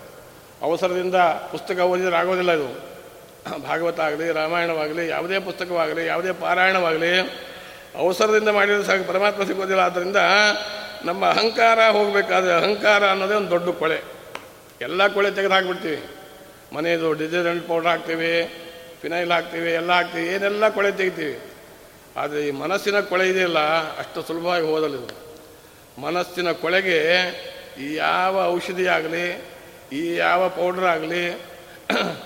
ಅವಸರದಿಂದ 0.62 1.14
ಪುಸ್ತಕ 1.50 1.78
ಓದಿದ್ರೆ 1.78 2.16
ಆಗೋದಿಲ್ಲ 2.16 2.52
ಇದು. 2.52 2.92
ಭಾಗವತ 3.62 4.00
ಆಗಲಿ, 4.00 4.32
ರಾಮಾಯಣವಾಗಲಿ, 4.32 5.08
ಯಾವುದೇ 5.08 5.38
ಪುಸ್ತಕವಾಗಲಿ, 5.38 6.06
ಯಾವುದೇ 6.06 6.32
ಪಾರಾಯಣವಾಗಲಿ, 6.32 7.20
ಅವಸರದಿಂದ 7.98 8.48
ಮಾಡಿದರೆ 8.48 8.84
ಸಾಕು, 8.84 9.08
ಪರಮಾತ್ಮ 9.08 9.44
ಸಿಗೋದಿಲ್ಲ. 9.44 9.80
ಆದ್ದರಿಂದ 9.80 10.16
ನಮ್ಮ 11.04 11.26
ಅಹಂಕಾರ 11.26 11.90
ಹೋಗಬೇಕಾದ್ರೆ 11.90 12.52
ಅಹಂಕಾರ 12.52 13.10
ಅನ್ನೋದೇ 13.10 13.34
ಒಂದು 13.34 13.50
ದೊಡ್ಡ 13.50 13.68
ಕೊಳೆ. 13.68 14.02
ಎಲ್ಲ 14.80 15.06
ಕೊಳೆ 15.06 15.30
ತೆಗೆದು 15.30 15.54
ಹಾಕ್ಬಿಡ್ತೀವಿ. 15.54 16.00
ಮನೆಯದು 16.74 17.12
ಡಿಟರ್ಜೆಂಟ್ 17.12 17.68
ಪೌಡರ್ 17.68 17.88
ಹಾಕ್ತೀವಿ, 17.88 18.58
ಫಿನೈಲ್ 19.02 19.32
ಹಾಕ್ತೀವಿ, 19.32 19.72
ಎಲ್ಲ 19.72 19.92
ಹಾಕ್ತೀವಿ, 19.92 20.26
ಏನೆಲ್ಲ 20.26 20.68
ಕೊಳೆ 20.68 20.92
ತೆಗಿತೀವಿ. 20.92 21.40
ಆದರೆ 22.16 22.48
ಈ 22.48 22.50
ಮನಸ್ಸಿನ 22.50 23.00
ಕೊಳೆ 23.00 23.28
ಇದೆಯಲ್ಲ 23.28 23.58
ಅಷ್ಟು 23.98 24.22
ಸುಲಭವಾಗಿ 24.22 24.66
ಹೋದಲ್ಲ 24.66 24.94
ಇದು. 24.94 25.32
ಮನಸ್ಸಿನ 26.00 26.52
ಕೊಳೆಗೆ 26.52 26.98
ಈ 27.80 27.94
ಯಾವ 27.94 28.46
ಔಷಧಿ 28.46 28.86
ಆಗಲಿ, 28.86 29.44
ಈ 29.92 30.16
ಯಾವ 30.16 30.48
ಪೌಡರ್ 30.48 30.84
ಆಗಲಿ, 30.84 31.24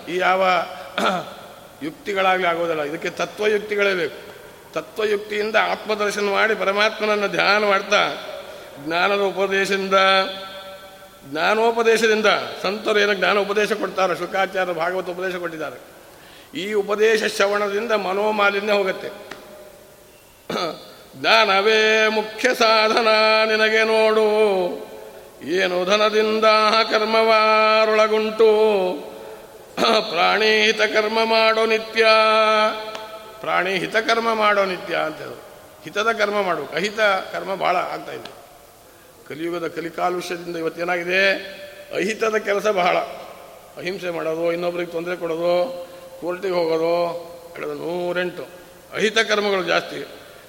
ಈ 0.09 0.17
ಯಾವ 0.17 0.43
ಯುಕ್ತಿಗಳಾಗಲಿ 1.83 2.47
ಆಗೋದಿಲ್ಲ. 2.47 2.83
ಇದಕ್ಕೆ 2.83 3.11
ತತ್ವಯುಕ್ತಿಗಳೇ 3.11 3.95
ಬೇಕು. 3.95 4.19
ತತ್ವಯುಕ್ತಿಯಿಂದ 4.73 5.57
ಆತ್ಮದರ್ಶನ 5.57 6.29
ಮಾಡಿ 6.29 6.55
ಪರಮಾತ್ಮನನ್ನು 6.55 7.29
ಧ್ಯಾನ 7.29 7.65
ಮಾಡ್ತಾ 7.65 8.01
ಜ್ಞಾನದ 8.85 9.21
ಉಪದೇಶದಿಂದ, 9.21 9.95
ಜ್ಞಾನೋಪದೇಶದಿಂದ 11.31 12.27
ಸಂತರು 12.63 12.99
ಏನು 12.99 13.15
ಜ್ಞಾನ 13.15 13.39
ಉಪದೇಶ 13.39 13.73
ಕೊಡ್ತಾರೆ? 13.73 14.17
ಶುಕಾಚಾರ್ಯ 14.17 14.73
ಭಾಗವತ 14.73 15.11
ಉಪದೇಶ 15.11 15.37
ಕೊಟ್ಟಿದ್ದಾರೆ. 15.37 15.97
ಈ 16.59 16.73
ಉಪದೇಶ 16.73 17.25
ಶ್ರವಣದಿಂದ 17.25 17.93
ಮನೋಮಾಲಿನ್ಯ 17.93 18.73
ಹೋಗುತ್ತೆ. 18.73 19.09
ಜ್ಞಾನವೇ 21.17 22.09
ಮುಖ್ಯ 22.09 22.55
ಸಾಧನ 22.55 23.09
ನಿನಗೆ 23.45 23.85
ನೋಡು. 23.85 24.87
ಏನು 25.45 25.85
ಧನದಿಂದ 25.85 26.45
ಕರ್ಮವಾರೊಳಗುಂಟು 26.91 28.47
ಪ್ರಾಣಿ 30.11 30.63
ಹಿತ 30.63 30.83
ಕರ್ಮ 30.83 31.25
ಮಾಡೋ 31.25 31.67
ನಿತ್ಯ. 31.67 32.07
ಪ್ರಾಣಿ 33.41 33.79
ಹಿತಕರ್ಮ 33.79 34.35
ಮಾಡೋ 34.35 34.65
ನಿತ್ಯ 34.65 34.95
ಅಂತ 34.95 35.17
ಹೇಳಿದ್ರು 35.17 35.47
ಹಿತದ 35.85 36.13
ಕರ್ಮ 36.13 36.43
ಮಾಡು. 36.43 36.75
ಅಹಿತ 36.75 37.01
ಕರ್ಮ 37.01 37.55
ಭಾಳ 37.55 37.77
ಆಗ್ತಾ 37.77 38.13
ಇದೆ. 38.13 38.36
ಕಲಿಯುಗದ 39.29 39.67
ಕಲಿಕಾಲುಷ್ಯದಿಂದ 39.67 40.57
ಇವತ್ತೇನಾಗಿದೆ 40.57 41.33
ಅಹಿತದ 41.95 42.37
ಕೆಲಸ 42.37 42.67
ಬಹಳ. 42.67 42.97
ಅಹಿಂಸೆ 43.77 44.11
ಮಾಡೋದು, 44.11 44.53
ಇನ್ನೊಬ್ರಿಗೆ 44.53 44.93
ತೊಂದರೆ 44.93 45.17
ಕೊಡೋದು, 45.17 45.87
ಕೋರ್ಟಿಗೆ 46.21 46.55
ಹೋಗೋದು 46.55 46.93
ಹೇಳೋದು 47.55 47.75
ನೂರೆಂಟು. 47.75 48.45
ಅಹಿತ 48.95 49.19
ಕರ್ಮಗಳು 49.19 49.65
ಜಾಸ್ತಿ. 49.65 50.03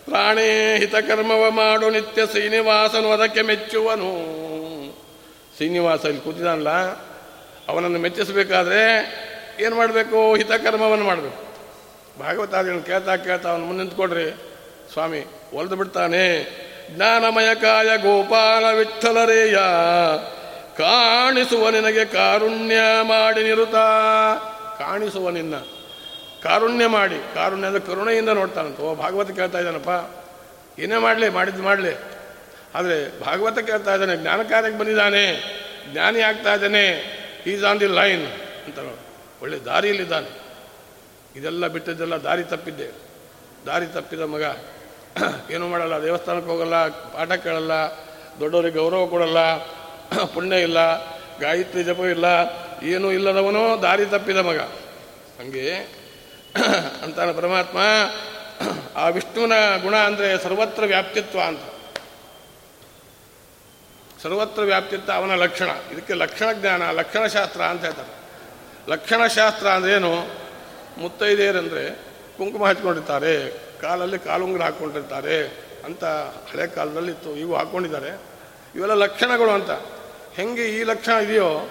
ಪ್ರಾಣೇ 0.05 0.77
ಹಿತಕರ್ಮವ 0.77 1.49
ಮಾಡು 1.49 1.89
ನಿತ್ಯ 1.89 2.25
ಶ್ರೀನಿವಾಸನು, 2.25 3.11
ಅದಕ್ಕೆ 3.11 3.41
ಮೆಚ್ಚುವನು. 3.41 4.11
ಶ್ರೀನಿವಾಸ 5.55 6.05
ಇಲ್ಲಿ 6.05 6.21
ಕೂತಿದಾನಲ್ಲ, 6.21 6.69
ಅವನನ್ನು 7.67 7.99
ಮೆಚ್ಚಿಸಬೇಕಾದ್ರೆ 7.99 8.83
ಏನು 9.59 9.75
ಮಾಡಬೇಕು? 9.75 10.35
ಹಿತಕರ್ಮವನ್ನು 10.35 11.05
ಮಾಡಬೇಕು. 11.05 11.41
ಭಾಗವತಾದಿಗಳನ್ನು 12.19 12.83
ಕೇಳ್ತಾ 12.83 13.15
ಕೇಳ್ತಾ 13.15 13.49
ಅವನು 13.49 13.65
ಮುಂದೆ 13.65 13.83
ನಿಂತ್ಕೊಡ್ರಿ 13.83 14.31
ಸ್ವಾಮಿ, 14.93 15.21
ಒಲ್ದು 15.53 15.75
ಬಿಡ್ತಾನೆ. 15.75 16.66
ಜ್ಞಾನಮಯ 16.89 17.55
ಕಾಯ 17.55 17.97
ಗೋಪಾಲ 17.97 18.65
ವಿಠಲರೇಯ 18.65 19.57
ಕಾಣಿಸುವ 20.77 21.69
ನಿನಗೆ 21.69 22.05
ಕಾರುಣ್ಯ 22.05 22.79
ಮಾಡಿ 23.01 23.43
ನಿರುತ. 23.43 23.75
ಕಾಣಿಸುವ 24.79 25.29
ನಿನ್ನ. 25.29 25.55
ಕಾರುಣ್ಯ 26.43 26.87
ಮಾಡಿ. 26.87 27.33
ಕಾರುಣ್ಯ 27.35 27.65
ಅಂದರೆ 27.67 27.81
ಕರುಣೆಯಿಂದ 27.81 28.29
ನೋಡ್ತಾನಂತ 28.29 28.79
ಓ, 28.79 28.95
ಭಾಗವತ 28.95 29.31
ಕೇಳ್ತಾ 29.31 29.59
ಇದ್ದಾನಪ್ಪ. 29.59 29.89
ಏನೇ 30.79 30.97
ಮಾಡಲಿ 30.97 31.29
ಮಾಡಿದ್ದು 31.29 31.63
ಮಾಡಲಿ. 31.63 31.97
ಆದರೆ 32.75 33.19
ಭಾಗವತ 33.25 33.59
ಕೇಳ್ತಾ 33.59 33.93
ಇದ್ದಾನೆ 33.93 34.17
ಜ್ಞಾನ 34.17 34.41
ಕಾರ್ಯಕ್ಕೆ 34.41 34.79
ಬಂದಿದ್ದಾನೆ. 34.79 35.43
ಜ್ಞಾನಿ 35.91 36.19
ಆಗ್ತಾ 36.19 36.53
ಇದ್ದಾನೆ. 36.53 36.87
ಈಸ್ 37.47 37.63
ಆನ್ 37.63 37.79
ದಿ 37.79 37.85
ಲೈನ್ 37.85 38.27
ಅಂತ 38.65 38.79
ನೋಡಿ. 38.79 39.07
ಒಳ್ಳೆ 39.41 39.59
ದಾರಿಯಲ್ಲಿದ್ದಾನೆ. 39.59 40.41
ಇದೆಲ್ಲ 41.35 41.67
ಬಿಟ್ಟಿದ್ದೆಲ್ಲ 41.67 42.15
ದಾರಿ 42.15 42.43
ತಪ್ಪಿದ್ದೆ. 42.43 42.91
ದಾರಿ 43.65 43.85
ತಪ್ಪಿದ 43.85 44.19
ಮಗ 44.19 44.43
ಏನೂ 45.51 45.67
ಮಾಡಲ್ಲ, 45.67 46.03
ದೇವಸ್ಥಾನಕ್ಕೆ 46.03 46.51
ಹೋಗಲ್ಲ, 46.51 46.87
ಪಾಠ 46.87 47.31
ಕೇಳಲ್ಲ, 47.31 47.71
ದೊಡ್ಡವರಿಗೆ 48.39 48.77
ಗೌರವ 48.77 49.05
ಕೊಡಲ್ಲ, 49.05 49.57
ಪುಣ್ಯ 50.33 50.61
ಇಲ್ಲ, 50.61 51.05
ಗಾಯತ್ರಿ 51.39 51.83
ಜಪ 51.83 51.99
ಇಲ್ಲ, 51.99 52.25
ಏನೂ 52.83 53.11
ಇಲ್ಲದವನು 53.11 53.81
ದಾರಿ 53.81 54.05
ತಪ್ಪಿದ 54.05 54.37
ಮಗ. 54.37 54.59
ಹಂಗೆ 55.39 55.75
ಅಂತಾನೆ 57.03 57.33
ಪರಮಾತ್ಮ, 57.33 57.77
ಆ 58.95 59.07
ವಿಷ್ಣುವಿನ 59.07 59.53
ಗುಣ 59.81 59.95
ಅಂದರೆ 59.95 60.43
ಸರ್ವತ್ರ 60.43 60.85
ವ್ಯಾಪ್ತಿತ್ವ 60.85 61.39
ಅಂತ. 61.39 61.59
ಸರ್ವತ್ರ 64.23 64.61
ವ್ಯಾಪ್ತಿತ್ವ 64.61 65.11
ಅವನ 65.13 65.35
ಲಕ್ಷಣ. 65.35 65.69
ಇದಕ್ಕೆ 65.93 66.13
ಲಕ್ಷಣ 66.13 66.51
ಜ್ಞಾನ 66.51 66.91
ಲಕ್ಷಣಶಾಸ್ತ್ರ 66.91 67.61
ಅಂತ 67.61 67.83
ಹೇಳ್ತಾರೆ. 67.83 68.13
ಲಕ್ಷಣಶಾಸ್ತ್ರ 68.91 69.67
ಅಂದ್ರೇನು 69.67 70.27
ಮುತ್ತೈದೆಯರಂದರೆ 70.97 71.89
ಕುಂಕುಮ 72.37 72.65
ಹಚ್ಕೊಂಡಿರ್ತಾರೆ. 72.65 73.66
ಕಾಲಲ್ಲಿ 73.81 74.19
ಕಾಲುಂಗುರ 74.19 74.61
ಹಾಕ್ಕೊಂಡಿರ್ತಾರೆ 74.61 75.67
ಅಂತ 75.85 76.03
ಹಳೆ 76.03 76.67
ಕಾಲದಲ್ಲಿ 76.67 77.11
ಇತ್ತು 77.11 77.35
ಇವು 77.35 77.55
ಹಾಕ್ಕೊಂಡಿದ್ದಾರೆ. 77.55 78.19
ಇವೆಲ್ಲ 78.75 78.93
ಲಕ್ಷಣಗಳು 78.93 79.49
ಅಂತ. 79.49 79.69
ಹೆಂಗೆ 80.35 80.65
ಈ 80.65 80.83
ಲಕ್ಷಣ 80.83 81.11
ಇದೆಯೋ 81.11 81.69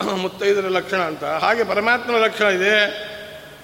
ಮುತ್ತೈದರ 0.16 0.68
ಲಕ್ಷಣ 0.68 0.96
ಅಂತ. 0.96 1.24
ಹಾಗೆ 1.24 1.64
ಪರಮಾತ್ಮನ 1.64 2.16
ಲಕ್ಷಣ 2.16 2.44
ಇದೆ. 2.44 3.06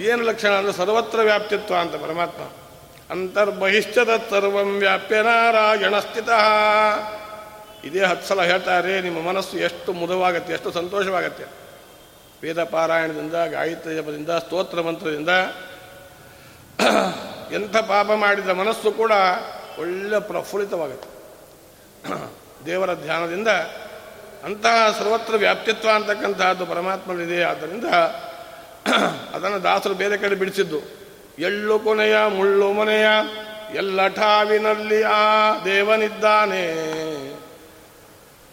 ಏನು 0.01 0.23
ಲಕ್ಷಣ 0.23 0.49
ಅಂದರೆ 0.49 0.73
ಸರ್ವತ್ರ 0.73 1.21
ವ್ಯಾಪ್ತಿತ್ವ 1.21 1.75
ಅಂತ 1.77 1.95
ಪರಮಾತ್ಮ. 1.95 2.43
ಅಂತರ್ಬಹಿಷ್ಠದ 3.11 4.11
ಸರ್ವಂ 4.31 4.79
ವ್ಯಾಪ್ಯ 4.79 5.23
ನಾರಾಯಣ 5.23 5.99
ಸ್ಥಿತ. 5.99 6.29
ಇದೇ 7.85 8.05
ಹತ್ತು 8.05 8.29
ಸಲ 8.29 8.43
ಹೇಳ್ತಾರೆ, 8.43 9.01
ನಿಮ್ಮ 9.01 9.29
ಮನಸ್ಸು 9.29 9.57
ಎಷ್ಟು 9.57 9.93
ಮುದವಾಗತ್ತೆ, 9.93 10.53
ಎಷ್ಟು 10.53 10.71
ಸಂತೋಷವಾಗತ್ತೆ. 10.71 11.45
ವೇದ 12.43 12.65
ಪಾರಾಯಣದಿಂದ 12.65 13.35
ಗಾಯತ್ರಿ 13.51 13.95
ಜಪದಿಂದ, 13.95 14.31
ಸ್ತೋತ್ರ 14.31 14.81
ಮಂತ್ರದಿಂದ. 14.81 15.29
ಎಂಥ 17.53 17.77
ಪಾಪ 17.77 18.11
ಮಾಡಿದ 18.15 18.49
ಮನಸ್ಸು 18.49 18.91
ಕೂಡ 18.93 19.13
ಒಳ್ಳೆ 19.79 20.19
ಪ್ರಫುಲ್ಲಿತವಾಗುತ್ತೆ. 20.21 21.09
ದೇವರ 22.67 22.95
ಧ್ಯಾನದಿಂದ 22.95 23.49
ಅಂತಹ 24.45 24.79
ಸರ್ವತ್ರ 24.99 25.35
ವ್ಯಾಪ್ತಿತ್ವ 25.37 25.91
ಅಂತಕ್ಕಂತಹದ್ದು 25.95 26.67
ಪರಮಾತ್ಮನಿದೆ 26.67 27.39
ಆದ್ದರಿಂದ 27.43 27.89
ಅದನ್ನು 29.35 29.63
ದಾಸರು 29.63 29.95
ಬೇರೆ 29.95 30.17
ಕಡೆ 30.19 30.35
ಬಿಡಿಸಿದ್ದು, 30.35 30.79
ಎಳ್ಳು 31.39 31.79
ಕೊನೆಯ, 31.79 32.17
ಮುಳ್ಳು 32.29 32.73
ಮನೆಯ, 32.73 33.09
ಎಲ್ಲ 33.75 34.09
ಠಾವಿನಲ್ಲಿ 34.09 35.03
ಆ 35.03 35.25
ದೇವನಿದ್ದಾನೆ. 35.65 36.65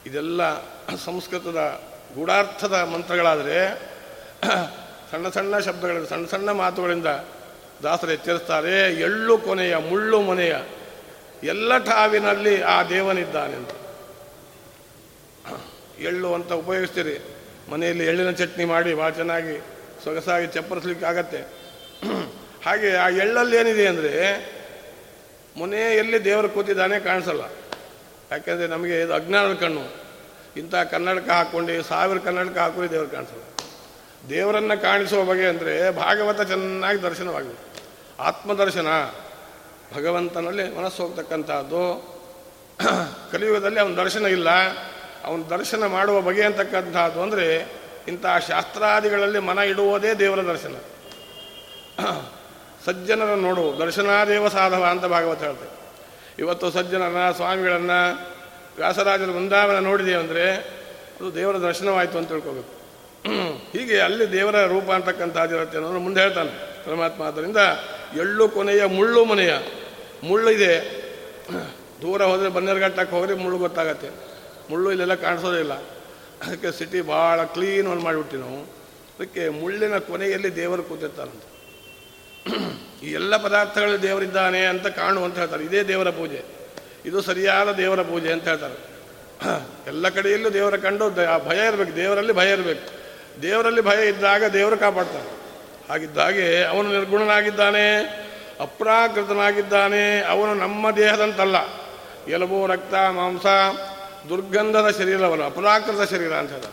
ಇದೆಲ್ಲ 0.05 0.41
ಸಂಸ್ಕೃತದ 1.05 1.61
ಗೂಢಾರ್ಥದ 2.15 2.75
ಮಂತ್ರಗಳಾದರೆ 2.93 3.57
ಸಣ್ಣ 5.11 5.29
ಸಣ್ಣ 5.29 5.59
ಶಬ್ದಗಳಿಂದ 5.59 6.07
ಸಣ್ಣ 6.07 6.25
ಸಣ್ಣ 6.25 6.51
ಮಾತುಗಳಿಂದ 6.51 7.09
ದಾಸರು 7.83 8.11
ಎಚ್ಚರಿಸ್ತಾರೆ 8.11 8.75
ಎಳ್ಳು 8.93 9.37
ಕೊನೆಯ, 9.37 9.75
ಮುಳ್ಳು 9.89 10.21
ಮನೆಯ, 10.21 10.55
ಎಲ್ಲ 11.43 11.71
ಠಾವಿನಲ್ಲಿ 11.77 12.61
ಆ 12.61 12.83
ದೇವನಿದ್ದಾನೆ 12.83 13.55
ಅಂತ 13.55 13.73
ಎಳ್ಳು 15.99 16.33
ಅಂತ 16.33 16.51
ಉಪಯೋಗಿಸ್ತೀರಿ. 16.53 17.15
ಮನೆಯಲ್ಲಿ 17.71 18.05
ಎಳ್ಳಿನ 18.05 18.31
ಚಟ್ನಿ 18.31 18.65
ಮಾಡಿ 18.65 18.91
ಭಾಳ 18.93 19.09
ಚೆನ್ನಾಗಿ 19.09 19.55
ಸೊಗಸಾಗಿ 20.03 20.47
ಚಪ್ಪರಿಸ್ಲಿಕ್ಕೆ 20.47 21.05
ಆಗತ್ತೆ. 21.05 21.41
ಹಾಗೆ 22.65 22.89
ಆ 22.95 23.07
ಎಳ್ಳಲ್ಲಿ 23.23 23.55
ಏನಿದೆ 23.57 23.85
ಅಂದರೆ 23.87 24.13
ಮನೆಯಲ್ಲಿ 25.59 26.19
ದೇವರು 26.25 26.49
ಕೂತಿದ್ದಾನೆ 26.49 26.99
ಕಾಣಿಸಲ್ಲ. 26.99 27.43
ಯಾಕೆಂದರೆ 28.31 28.67
ನಮಗೆ 28.67 29.01
ಇದು 29.01 29.13
ಅಜ್ಞಾನದ 29.13 29.55
ಕಣ್ಣು. 29.59 29.83
ಇಂಥ 30.57 30.75
ಕನ್ನಡಕ 30.75 31.29
ಹಾಕ್ಕೊಂಡು 31.29 31.83
ಸಾವಿರ 31.83 32.17
ಕನ್ನಡಕ 32.17 32.57
ಹಾಕೊಂಡು 32.57 32.91
ದೇವರು 32.91 33.09
ಕಾಣಿಸಲ್ಲ. 33.09 33.45
ದೇವರನ್ನು 34.29 34.75
ಕಾಣಿಸುವ 34.81 35.21
ಬಗೆ 35.23 35.45
ಅಂದರೆ 35.47 35.73
ಭಾಗವತ 35.91 36.41
ಚೆನ್ನಾಗಿ 36.41 36.99
ದರ್ಶನವಾಗಬೇಕು 37.03 37.65
ಆತ್ಮದರ್ಶನ 38.19 38.87
ಭಗವಂತನಲ್ಲಿ 39.95 40.77
ಮನಸ್ಸು 40.77 41.03
ಹೋಗ್ತಕ್ಕಂಥದ್ದು. 41.03 42.09
ಕಲಿಯುಗದಲ್ಲಿ 43.31 43.79
ಅವನ 43.79 43.93
ದರ್ಶನ 43.93 44.25
ಇಲ್ಲ. 44.25 44.49
ಅವನ 45.23 45.41
ದರ್ಶನ 45.49 45.85
ಮಾಡುವ 45.85 46.21
ಬಗೆ 46.21 46.43
ಅಂತಕ್ಕಂಥದ್ದು 46.43 47.21
ಅಂದರೆ 47.21 47.65
ಇಂತಹ 48.07 48.37
ಶಾಸ್ತ್ರಾದಿಗಳಲ್ಲಿ 48.37 49.39
ಮನ 49.39 49.57
ಇಡುವುದೇ 49.57 50.13
ದೇವರ 50.13 50.41
ದರ್ಶನ. 50.41 50.75
ಸಜ್ಜನರ 52.85 53.35
ನೋಡು, 53.35 53.79
ದರ್ಶನಾದೇವ 53.79 54.47
ಸಾಧವ 54.47 54.83
ಅಂತ 54.89 55.05
ಭಾಗವತ 55.05 55.43
ಹೇಳ್ತೇವೆ 55.43 55.79
ಇವತ್ತು 56.39 56.71
ಸಜ್ಜನರನ್ನ, 56.71 57.31
ಸ್ವಾಮಿಗಳನ್ನು, 57.31 58.17
ವ್ಯಾಸರಾಜರ 58.77 59.25
ವೃಂದಾವನ 59.25 59.79
ನೋಡಿದೆ 59.79 60.13
ಅಂದರೆ 60.13 60.53
ಅದು 61.19 61.35
ದೇವರ 61.35 61.57
ದರ್ಶನವಾಯಿತು 61.57 62.17
ಅಂತ 62.17 62.29
ತಿಳ್ಕೋಬೇಕು. 62.29 62.79
ಹೀಗೆ 63.71 63.99
ಅಲ್ಲಿ 63.99 64.31
ದೇವರ 64.31 64.65
ರೂಪ 64.65 64.91
ಅಂತಕ್ಕಂಥದ್ದಿರುತ್ತೆ 64.91 65.77
ಅನ್ನೋದು 65.77 65.99
ಮುಂದೆ 65.99 66.21
ಹೇಳ್ತಾನೆ 66.21 66.83
ಪರಮಾತ್ಮ. 66.85 67.23
ಆದ್ದರಿಂದ 67.23 67.57
ಎಳ್ಳು 68.17 68.49
ಕೊನೆಯ 68.49 68.85
ಮುಳ್ಳು 68.85 69.25
ಮನೆಯ 69.25 69.53
ಮುಳ್ಳು 70.23 70.51
ಇದೆ. 70.51 70.99
ದೂರ 72.01 72.23
ಹೋದರೆ 72.23 72.49
ಬನ್ನೇರ್ಘಟ್ಟಕ್ಕೆ 72.49 73.15
ಹೋದರೆ 73.15 73.35
ಮುಳ್ಳು 73.35 73.57
ಗೊತ್ತಾಗತ್ತೆ. 73.57 74.09
ಮುಳ್ಳು 74.69 74.89
ಇಲ್ಲೆಲ್ಲ 74.89 75.13
ಕಾಣಿಸೋದೇ 75.13 75.59
ಇಲ್ಲ. 75.59 75.73
ಅದಕ್ಕೆ 76.41 76.77
ಸಿಟಿ 76.77 77.01
ಭಾಳ 77.01 77.43
ಕ್ಲೀನ್ 77.43 77.87
ಒಂದು 77.87 78.03
ಮಾಡಿಬಿಟ್ಟು 78.03 78.37
ನಾವು. 78.37 78.61
ಅದಕ್ಕೆ 79.19 79.49
ಮುಳ್ಳಿನ 79.49 79.97
ಕೊನೆಯಲ್ಲಿ 79.97 80.55
ದೇವರು 80.55 80.83
ಕೂತಿರ್ತಾರಂತ. 80.83 81.43
ಈ 83.03 83.11
ಎಲ್ಲ 83.11 83.37
ಪದಾರ್ಥಗಳಲ್ಲಿ 83.37 84.01
ದೇವರಿದ್ದಾನೆ 84.01 84.65
ಅಂತ 84.65 84.87
ಕಾಣು 84.87 85.23
ಅಂತ 85.23 85.37
ಹೇಳ್ತಾರೆ. 85.37 85.63
ಇದೇ 85.63 85.83
ದೇವರ 85.83 86.09
ಪೂಜೆ. 86.09 86.43
ಇದು 87.05 87.21
ಸರಿಯಾದ 87.21 87.71
ದೇವರ 87.71 88.01
ಪೂಜೆ 88.01 88.31
ಅಂತ 88.31 88.47
ಹೇಳ್ತಾರೆ. 88.47 88.89
ಎಲ್ಲ 89.87 90.09
ಕಡೆಯಲ್ಲೂ 90.09 90.49
ದೇವರ 90.49 90.77
ಕಂಡು 90.77 91.09
ಭಯ 91.45 91.67
ಇರಬೇಕು. 91.67 91.95
ದೇವರಲ್ಲಿ 91.95 92.33
ಭಯ 92.33 92.51
ಇರಬೇಕು. 92.51 92.99
ದೇವರಲ್ಲಿ 93.41 93.81
ಭಯ 93.81 94.09
ಇದ್ದಾಗ 94.09 94.43
ದೇವರು 94.43 94.77
ಕಾಪಾಡ್ತಾನೆ 94.77 95.38
ಹಾಗಿದ್ದಾಗೆ 95.89 96.63
ಅವನು 96.63 96.91
ನಿರ್ಗುಣನಾಗಿದ್ದಾನೆ, 96.91 97.85
ಅಪ್ರಾಕೃತನಾಗಿದ್ದಾನೆ, 98.59 100.21
ಅವನು 100.21 100.53
ನಮ್ಮ 100.53 100.91
ದೇಹದಂತಲ್ಲ. 100.91 101.55
ಎಲುಬು, 102.27 102.67
ರಕ್ತ, 102.67 102.93
ಮಾಂಸ, 102.93 103.45
ದುರ್ಗಂಧದ 104.29 104.89
ಶರೀರವನು 104.97 105.43
ಅಪ್ರಾಕೃತ 105.43 106.09
ಶರೀರ 106.09 106.33
ಅಂತ 106.33 106.51
ಹೇಳ 106.51 106.63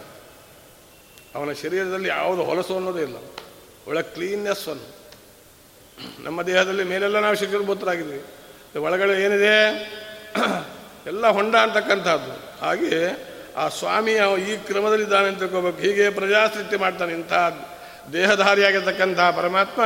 ಅವನ 1.35 1.53
ಶರೀರದಲ್ಲಿ 1.53 2.09
ಯಾವುದು 2.09 2.43
ಹೊಲಸು 2.43 2.75
ಅನ್ನೋದೇ 2.75 3.03
ಇಲ್ಲ. 3.03 3.17
ಒಳ 3.89 4.01
ಕ್ಲೀನ್ನೆಸ್ 4.01 4.69
ಅನ್ನು 4.69 4.89
ನಮ್ಮ 6.25 6.43
ದೇಹದಲ್ಲಿ 6.43 6.85
ಮೇಲೆಲ್ಲ 6.85 7.19
ನಾವು 7.19 7.35
ಶಿಖರಭೂತರಾಗಿದ್ವಿ 7.35 8.21
ಒಳಗಡೆ 8.79 9.15
ಏನಿದೆ? 9.25 9.55
ಎಲ್ಲ 11.07 11.27
ಹೊಂಡ 11.29 11.55
ಅಂತಕ್ಕಂಥದ್ದು. 11.57 12.33
ಹಾಗೆ 12.61 12.91
ಆ 13.57 13.69
ಸ್ವಾಮಿ 13.69 14.13
ಈ 14.51 14.57
ಕ್ರಮದಲ್ಲಿದ್ದಾನೆ 14.57 15.29
ಅಂತ 15.29 15.39
ತಿಳ್ಕೋಬೇಕು. 15.39 15.79
ಹೀಗೆ 15.79 16.11
ಪ್ರಜಾಸೃಷ್ಟಿ 16.11 16.77
ಮಾಡ್ತಾನೆ 16.77 17.13
ಇಂಥ 17.13 17.33
ದೇಹಧಾರಿಯಾಗಿರ್ತಕ್ಕಂಥ 18.13 19.19
ಪರಮಾತ್ಮ 19.19 19.83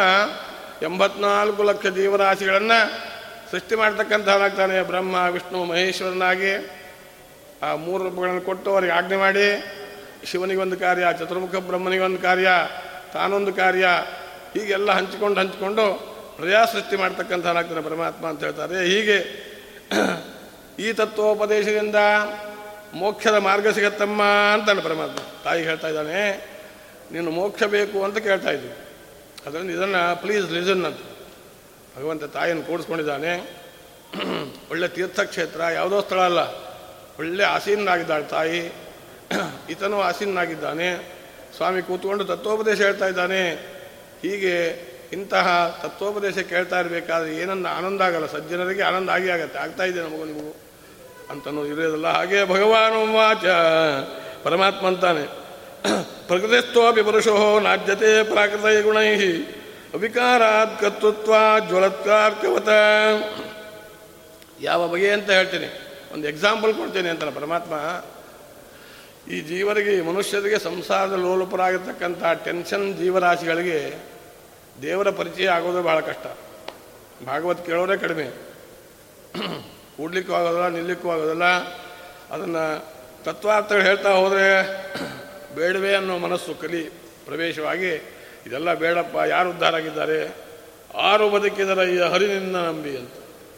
ಎಂಬತ್ನಾಲ್ಕು 0.85 1.63
ಲಕ್ಷ 1.63 1.87
ಜೀವರಾಶಿಗಳನ್ನು 1.87 2.79
ಸೃಷ್ಟಿ 3.51 3.75
ಮಾಡ್ತಕ್ಕಂಥವನಾಗ್ತಾನೆ. 3.75 4.83
ಬ್ರಹ್ಮ, 4.83 5.15
ವಿಷ್ಣು, 5.31 5.65
ಮಹೇಶ್ವರನಾಗಿ 5.65 6.53
ಆ 7.63 7.75
ಮೂರು 7.75 8.05
ರೂಪಗಳನ್ನು 8.05 8.41
ಕೊಟ್ಟು 8.41 8.73
ಅವರಿಗೆ 8.73 8.93
ಆಜ್ಞೆ 8.93 9.17
ಮಾಡಿ, 9.17 9.47
ಶಿವನಿಗೊಂದು 10.25 10.77
ಕಾರ್ಯ, 10.77 11.07
ಚತುರ್ಮುಖ 11.19 11.57
ಬ್ರಹ್ಮನಿಗೊಂದು 11.57 12.19
ಕಾರ್ಯ, 12.19 12.49
ತಾನೊಂದು 13.15 13.53
ಕಾರ್ಯ, 13.53 13.87
ಹೀಗೆಲ್ಲ 14.55 14.93
ಹಂಚಿಕೊಂಡು 14.93 15.41
ಹಂಚಿಕೊಂಡು 15.41 15.85
ಪ್ರಜಾ 16.37 16.65
ಸೃಷ್ಟಿ 16.65 16.97
ಮಾಡ್ತಕ್ಕಂಥವನಾಗ್ತಾನೆ 16.97 17.81
ಪರಮಾತ್ಮ 17.81 18.27
ಅಂತ 18.27 18.45
ಹೇಳ್ತಾರೆ. 18.45 18.85
ಹೀಗೆ 18.85 19.19
ಈ 20.79 20.93
ತತ್ವೋಪದೇಶದಿಂದ 20.93 21.97
ಮೋಕ್ಷದ 22.95 23.35
ಮಾರ್ಗ 23.35 23.69
ಸಿಗತ್ತಮ್ಮ 23.69 24.23
ಅಂತಾನೆ 24.53 24.81
ಪರಮಾತ್ಮ 24.81 25.19
ತಾಯಿ 25.45 25.63
ಹೇಳ್ತಾ 25.63 25.89
ಇದ್ದಾನೆ. 25.89 26.50
ನೀನು 27.13 27.31
ಮೋಕ್ಷ 27.31 27.63
ಬೇಕು 27.63 28.05
ಅಂತ 28.05 28.19
ಕೇಳ್ತಾ 28.19 28.51
ಇದ್ದೀವಿ 28.51 28.75
ಅದರಿಂದ 29.47 29.71
ಇದನ್ನು 29.71 30.21
ಪ್ಲೀಸ್ 30.21 30.51
ಲಿಸನ್ 30.51 30.85
ಅಂತ. 30.85 30.99
ಭಗವಂತ 31.99 32.25
ತಾಯಿಯನ್ನು 32.25 32.65
ಕೂಡಿಸ್ಕೊಂಡಿದ್ದಾನೆ. 32.65 33.61
ಒಳ್ಳೆ 34.71 34.89
ತೀರ್ಥಕ್ಷೇತ್ರ, 34.89 35.61
ಯಾವುದೋ 35.61 36.01
ಸ್ಥಳ 36.01 36.21
ಅಲ್ಲ. 36.21 36.39
ಒಳ್ಳೆ 37.19 37.45
ಆಸೀನಾಗಿದ್ದಾಳೆ 37.45 38.25
ತಾಯಿ. 38.25 38.73
ಈತನೂ 39.71 40.01
ಆಸೀನಾಗಿದ್ದಾನೆ 40.01 41.21
ಸ್ವಾಮಿ 41.57 41.83
ಕೂತ್ಕೊಂಡು 41.83 42.25
ತತ್ವೋಪದೇಶ 42.25 42.81
ಹೇಳ್ತಾ 42.81 43.07
ಇದ್ದಾನೆ. 43.07 43.55
ಹೀಗೆ 44.23 44.69
ಇಂತಹ 45.13 45.79
ತತ್ವೋಪದೇಶ 45.83 46.39
ಕೇಳ್ತಾ 46.39 46.81
ಇರಬೇಕಾದ್ರೆ 46.81 47.37
ಏನನ್ನ 47.37 47.67
ಆನಂದ 47.67 48.01
ಆಗಲ್ಲ. 48.01 48.27
ಸಜ್ಜನರಿಗೆ 48.27 48.83
ಆನಂದ 48.83 49.09
ಆಗಿ 49.09 49.31
ಆಗತ್ತೆ. 49.31 49.59
ಆಗ್ತಾ 49.59 49.85
ಇದೆ 49.85 50.01
ನಮಗೂ 50.01 50.25
ನೀವು 50.25 50.57
ಅಂತನೂ 51.31 51.67
ಇರೋದಲ್ಲ. 51.67 52.09
ಹಾಗೆ 52.09 52.45
ಭಗವಾನ್ 52.45 53.15
ವಾಚ, 53.15 53.45
ಪರಮಾತ್ಮ 54.43 54.87
ಅಂತಾನೆ. 54.87 55.41
ಪ್ರಕೃತಿಸ್ತ್ವಪಿ 56.31 57.03
ಪುರುಷೋ 57.03 57.61
ನಾಜ್ಯತೆ 57.61 58.23
ಪ್ರಾಕೃತ 58.23 58.61
ಗುಣೈ 58.85 59.09
ಅವಿಕಾರಾತ್ 59.95 60.81
ಕರ್ತೃತ್ವ 60.81 61.33
ಜ್ವಲತ್ಕಾರ್ಕವತ 61.69 62.69
ಯಾವ 64.61 64.89
ಬಗೆ 64.89 65.11
ಅಂತ 65.11 65.31
ಹೇಳ್ತೀನಿ. 65.31 65.69
ಒಂದು 66.13 66.29
ಎಕ್ಸಾಂಪಲ್ 66.29 66.75
ಕೊಡ್ತೀನಿ 66.75 67.09
ಅಂತಾನೆ 67.09 67.31
ಪರಮಾತ್ಮ. 67.31 67.75
ಈ 69.33 69.41
ಜೀವರಿಗೆ, 69.41 69.93
ಈ 69.97 70.01
ಮನುಷ್ಯರಿಗೆ 70.01 70.59
ಸಂಸಾರದ 70.59 71.13
ಲೋಲುಪರಾಗಿರ್ತಕ್ಕಂಥ 71.13 72.23
ಟೆನ್ಷನ್ 72.45 72.99
ಜೀವರಾಶಿಗಳಿಗೆ 72.99 73.81
ದೇವರ 74.83 75.11
ಪರಿಚಯ 75.11 75.49
ಆಗೋದು 75.49 75.83
ಭಾಳ 75.83 76.01
ಕಷ್ಟ. 76.01 76.27
ಭಾಗವತ್ 77.27 77.67
ಕೇಳೋರೇ 77.67 77.97
ಕಡಿಮೆ. 77.97 78.29
ಕೂಡ್ಲಿಕ್ಕೂ 79.97 80.35
ಆಗೋದಿಲ್ಲ, 80.35 80.69
ನಿಲ್ಲಿಕ್ಕೂ 80.69 81.11
ಆಗೋದಿಲ್ಲ. 81.11 81.45
ಅದನ್ನು 82.35 82.65
ತತ್ವಾರ್ಥಗಳು 83.25 83.83
ಹೇಳ್ತಾ 83.83 84.11
ಹೋದರೆ 84.11 84.49
ಬೇಡವೇ 85.55 85.95
ಅನ್ನೋ 85.95 86.19
ಮನಸ್ಸು 86.19 86.55
ಕಲಿ 86.55 86.85
ಪ್ರವೇಶವಾಗಿ, 87.27 87.93
ಇದೆಲ್ಲ 88.47 88.75
ಬೇಡಪ್ಪ, 88.75 89.17
ಯಾರು 89.29 89.51
ಉದ್ಧಾರ 89.51 89.75
ಆಗಿದ್ದಾರೆ? 89.75 90.51
ಆರು 90.95 91.31
ಬದುಕಿದರ 91.31 91.79
ಈ 91.79 91.99
ಹರಿನಿಂದ 91.99 92.57
ನಂಬಿ 92.57 92.97
ಅಂತ. 92.97 93.13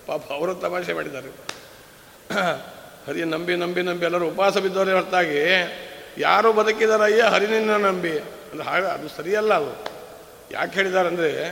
ಪಾಪ 0.06 0.32
ಅವರು 0.32 0.54
ತಮಾಷೆ 0.54 0.92
ಮಾಡಿದ್ದಾರೆ. 0.92 1.28
ಹರಿ 3.06 3.24
ನಂಬಿ 3.24 3.56
ನಂಬಿ 3.56 3.82
ನಂಬಿ 3.82 4.04
ಎಲ್ಲರೂ 4.04 4.26
ಉಪವಾಸ 4.28 4.56
ಬಿದ್ದವರೇ 4.56 4.92
ಹೊರತಾಗಿ, 4.92 5.40
ಯಾರು 6.18 6.52
ಬದುಕಿದಾರಯ್ಯ 6.52 7.22
ಹರಿನಿಂದ 7.22 7.70
ನಂಬಿ? 7.70 8.18
ಅಂದರೆ 8.18 8.64
ಹಾಗೆ, 8.64 8.86
ಅದು 8.86 9.08
ಸರಿಯಲ್ಲ 9.08 9.54
ಅದು. 9.54 9.90
ಯಾಕೆ 10.50 10.74
ಹೇಳಿದ್ದಾರೆ 10.74 11.08
ಅಂದರೆ, 11.08 11.46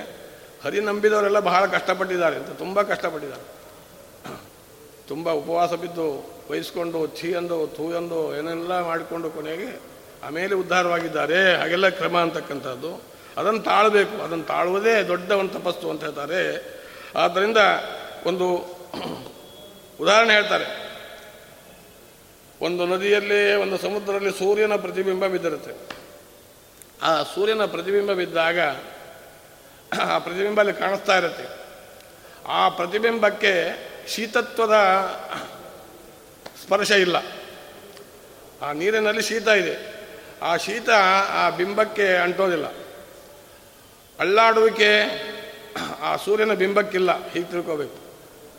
ಹರಿ 0.64 0.80
ನಂಬಿದವರೆಲ್ಲ 0.80 1.40
ಬಹಳ 1.40 1.66
ಕಷ್ಟಪಟ್ಟಿದ್ದಾರೆ 1.66 2.36
ಅಂತ, 2.36 2.50
ತುಂಬ 2.50 2.82
ಕಷ್ಟಪಟ್ಟಿದ್ದಾರೆ. 2.82 3.44
ತುಂಬ 5.08 5.30
ಉಪವಾಸ 5.30 5.72
ಬಿದ್ದು, 5.72 6.30
ವಹಿಸ್ಕೊಂಡು 6.50 7.06
ಛೀ 7.06 7.34
ಅಂದು, 7.34 7.66
ಥೂ 7.66 7.92
ಅಂದು, 7.96 8.36
ಏನೆಲ್ಲ 8.36 8.80
ಮಾಡಿಕೊಂಡು 8.80 9.30
ಕೊನೆಗೆ 9.30 9.89
ಆಮೇಲೆ 10.24 10.54
ಉದ್ಧಾರವಾಗಿದ್ದಾರೆ. 10.54 11.56
ಹಾಗೆಲ್ಲ 11.56 11.88
ಕ್ರಮ 11.88 12.18
ಅಂತಕ್ಕಂಥದ್ದು. 12.18 13.02
ಅದನ್ನು 13.36 13.60
ತಾಳಬೇಕು. 13.60 14.22
ಅದನ್ನು 14.22 14.44
ತಾಳುವುದೇ 14.44 15.02
ದೊಡ್ಡ 15.02 15.30
ಒಂದು 15.30 15.54
ತಪಸ್ಸು 15.54 15.90
ಅಂತ 15.90 16.04
ಹೇಳ್ತಾರೆ. 16.04 16.64
ಆದ್ದರಿಂದ 17.16 17.56
ಒಂದು 18.26 18.54
ಉದಾಹರಣೆ 20.00 20.32
ಹೇಳ್ತಾರೆ. 20.32 20.90
ಒಂದು 22.60 22.86
ನದಿಯಲ್ಲಿ, 22.86 23.54
ಒಂದು 23.54 23.78
ಸಮುದ್ರದಲ್ಲಿ 23.78 24.38
ಸೂರ್ಯನ 24.38 24.76
ಪ್ರತಿಬಿಂಬ 24.76 25.26
ಬಿದ್ದಿರುತ್ತೆ. 25.26 26.00
ಆ 27.02 27.22
ಸೂರ್ಯನ 27.22 27.64
ಪ್ರತಿಬಿಂಬ 27.64 28.12
ಬಿದ್ದಾಗ 28.12 28.58
ಆ 30.02 30.18
ಪ್ರತಿಬಿಂಬ 30.18 30.60
ಅಲ್ಲಿ 30.60 30.74
ಕಾಣಿಸ್ತಾ 30.74 31.18
ಇರುತ್ತೆ. 31.18 31.60
ಆ 32.48 32.68
ಪ್ರತಿಬಿಂಬಕ್ಕೆ 32.68 33.70
ಶೀತತ್ವದ 34.08 34.74
ಸ್ಪರ್ಶ 36.64 36.90
ಇಲ್ಲ. 36.90 37.16
ಆ 38.62 38.72
ನೀರಿನಲ್ಲಿ 38.72 39.22
ಶೀತ 39.22 39.48
ಇದೆ. 39.48 39.89
ಆ 40.42 40.56
ಶೀತ 40.56 40.90
ಆ 41.40 41.50
ಬಿಂಬಕ್ಕೆ 41.50 42.06
ಅಂಟೋದಿಲ್ಲ. 42.16 42.66
ಅಳ್ಳಾಡುವಿಕೆ 44.18 44.90
ಆ 46.02 46.16
ಸೂರ್ಯನ 46.16 46.54
ಬಿಂಬಕ್ಕಿಲ್ಲ, 46.54 47.10
ಹೀಗೆ 47.30 47.48
ತಿಳ್ಕೋಬೇಕು. 47.50 47.98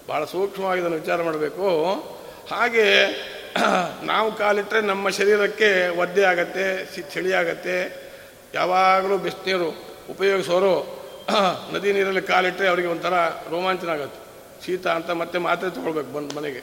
ಭಾಳ 0.10 0.26
ಸೂಕ್ಷ್ಮವಾಗಿ 0.26 0.82
ಇದನ್ನು 0.82 0.98
ವಿಚಾರ 0.98 1.24
ಮಾಡಬೇಕು. 1.24 1.68
ಹಾಗೆ 2.52 2.88
ನಾವು 4.06 4.32
ಕಾಲಿಟ್ಟರೆ 4.36 4.82
ನಮ್ಮ 4.82 5.10
ಶರೀರಕ್ಕೆ 5.10 5.70
ಒದ್ದೆ 5.98 6.24
ಆಗತ್ತೆ 6.24 6.66
ಚಳಿ 7.14 7.34
ಆಗತ್ತೆ 7.34 7.76
ಯಾವಾಗಲೂ 8.54 9.18
ಬಿಸಿನೀರು 9.18 9.70
ಉಪಯೋಗಿಸೋರು 10.10 10.74
ನದಿ 11.74 11.94
ನೀರಲ್ಲಿ 11.94 12.22
ಕಾಲಿಟ್ಟರೆ 12.22 12.68
ಅವರಿಗೆ 12.68 12.88
ಒಂಥರ 12.88 13.16
ರೋಮಾಂಚನ 13.52 13.90
ಆಗುತ್ತೆ 13.90 14.20
ಶೀತ 14.66 14.88
ಅಂತ 14.88 15.10
ಮತ್ತೆ 15.12 15.38
ಮಾತ್ರೆ 15.38 15.70
ತೊಗೊಳ್ಬೇಕು 15.70 16.12
ಬಂದು 16.14 16.36
ಮನೆಗೆ. 16.36 16.62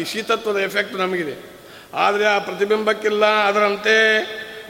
ಈ 0.00 0.04
ಶೀತತ್ವದ 0.04 0.56
ಎಫೆಕ್ಟ್ 0.56 0.94
ನಮಗಿದೆ. 0.94 1.53
ಆದರೆ 1.94 2.26
ಆ 2.26 2.38
ಪ್ರತಿಬಿಂಬಕ್ಕಿಲ್ಲ. 2.38 3.26
ಅದರಂತೆ 3.26 4.22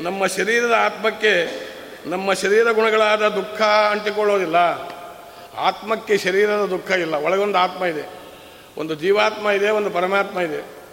ನಮ್ಮ 0.02 0.26
ಶರೀರದ 0.26 0.72
ಆತ್ಮಕ್ಕೆ, 0.72 1.64
ನಮ್ಮ 2.06 2.32
ಶರೀರ 2.32 2.70
ಗುಣಗಳಾದ 2.70 3.28
ದುಃಖ 3.28 3.62
ಅಂಟಿಕೊಳ್ಳೋದಿಲ್ಲ. 3.62 4.56
ಆತ್ಮಕ್ಕೆ 5.56 6.18
ಶರೀರದ 6.18 6.66
ದುಃಖ 6.70 6.90
ಇಲ್ಲ. 6.90 7.14
ಒಳಗೊಂದು 7.14 7.58
ಆತ್ಮ 7.58 7.84
ಇದೆ. 7.84 8.10
ಒಂದು 8.76 8.94
ಜೀವಾತ್ಮ 8.94 9.50
ಇದೆ, 9.50 9.70
ಒಂದು 9.70 9.90
ಪರಮಾತ್ಮ 9.90 10.40
ಇದೆ. 10.40 10.84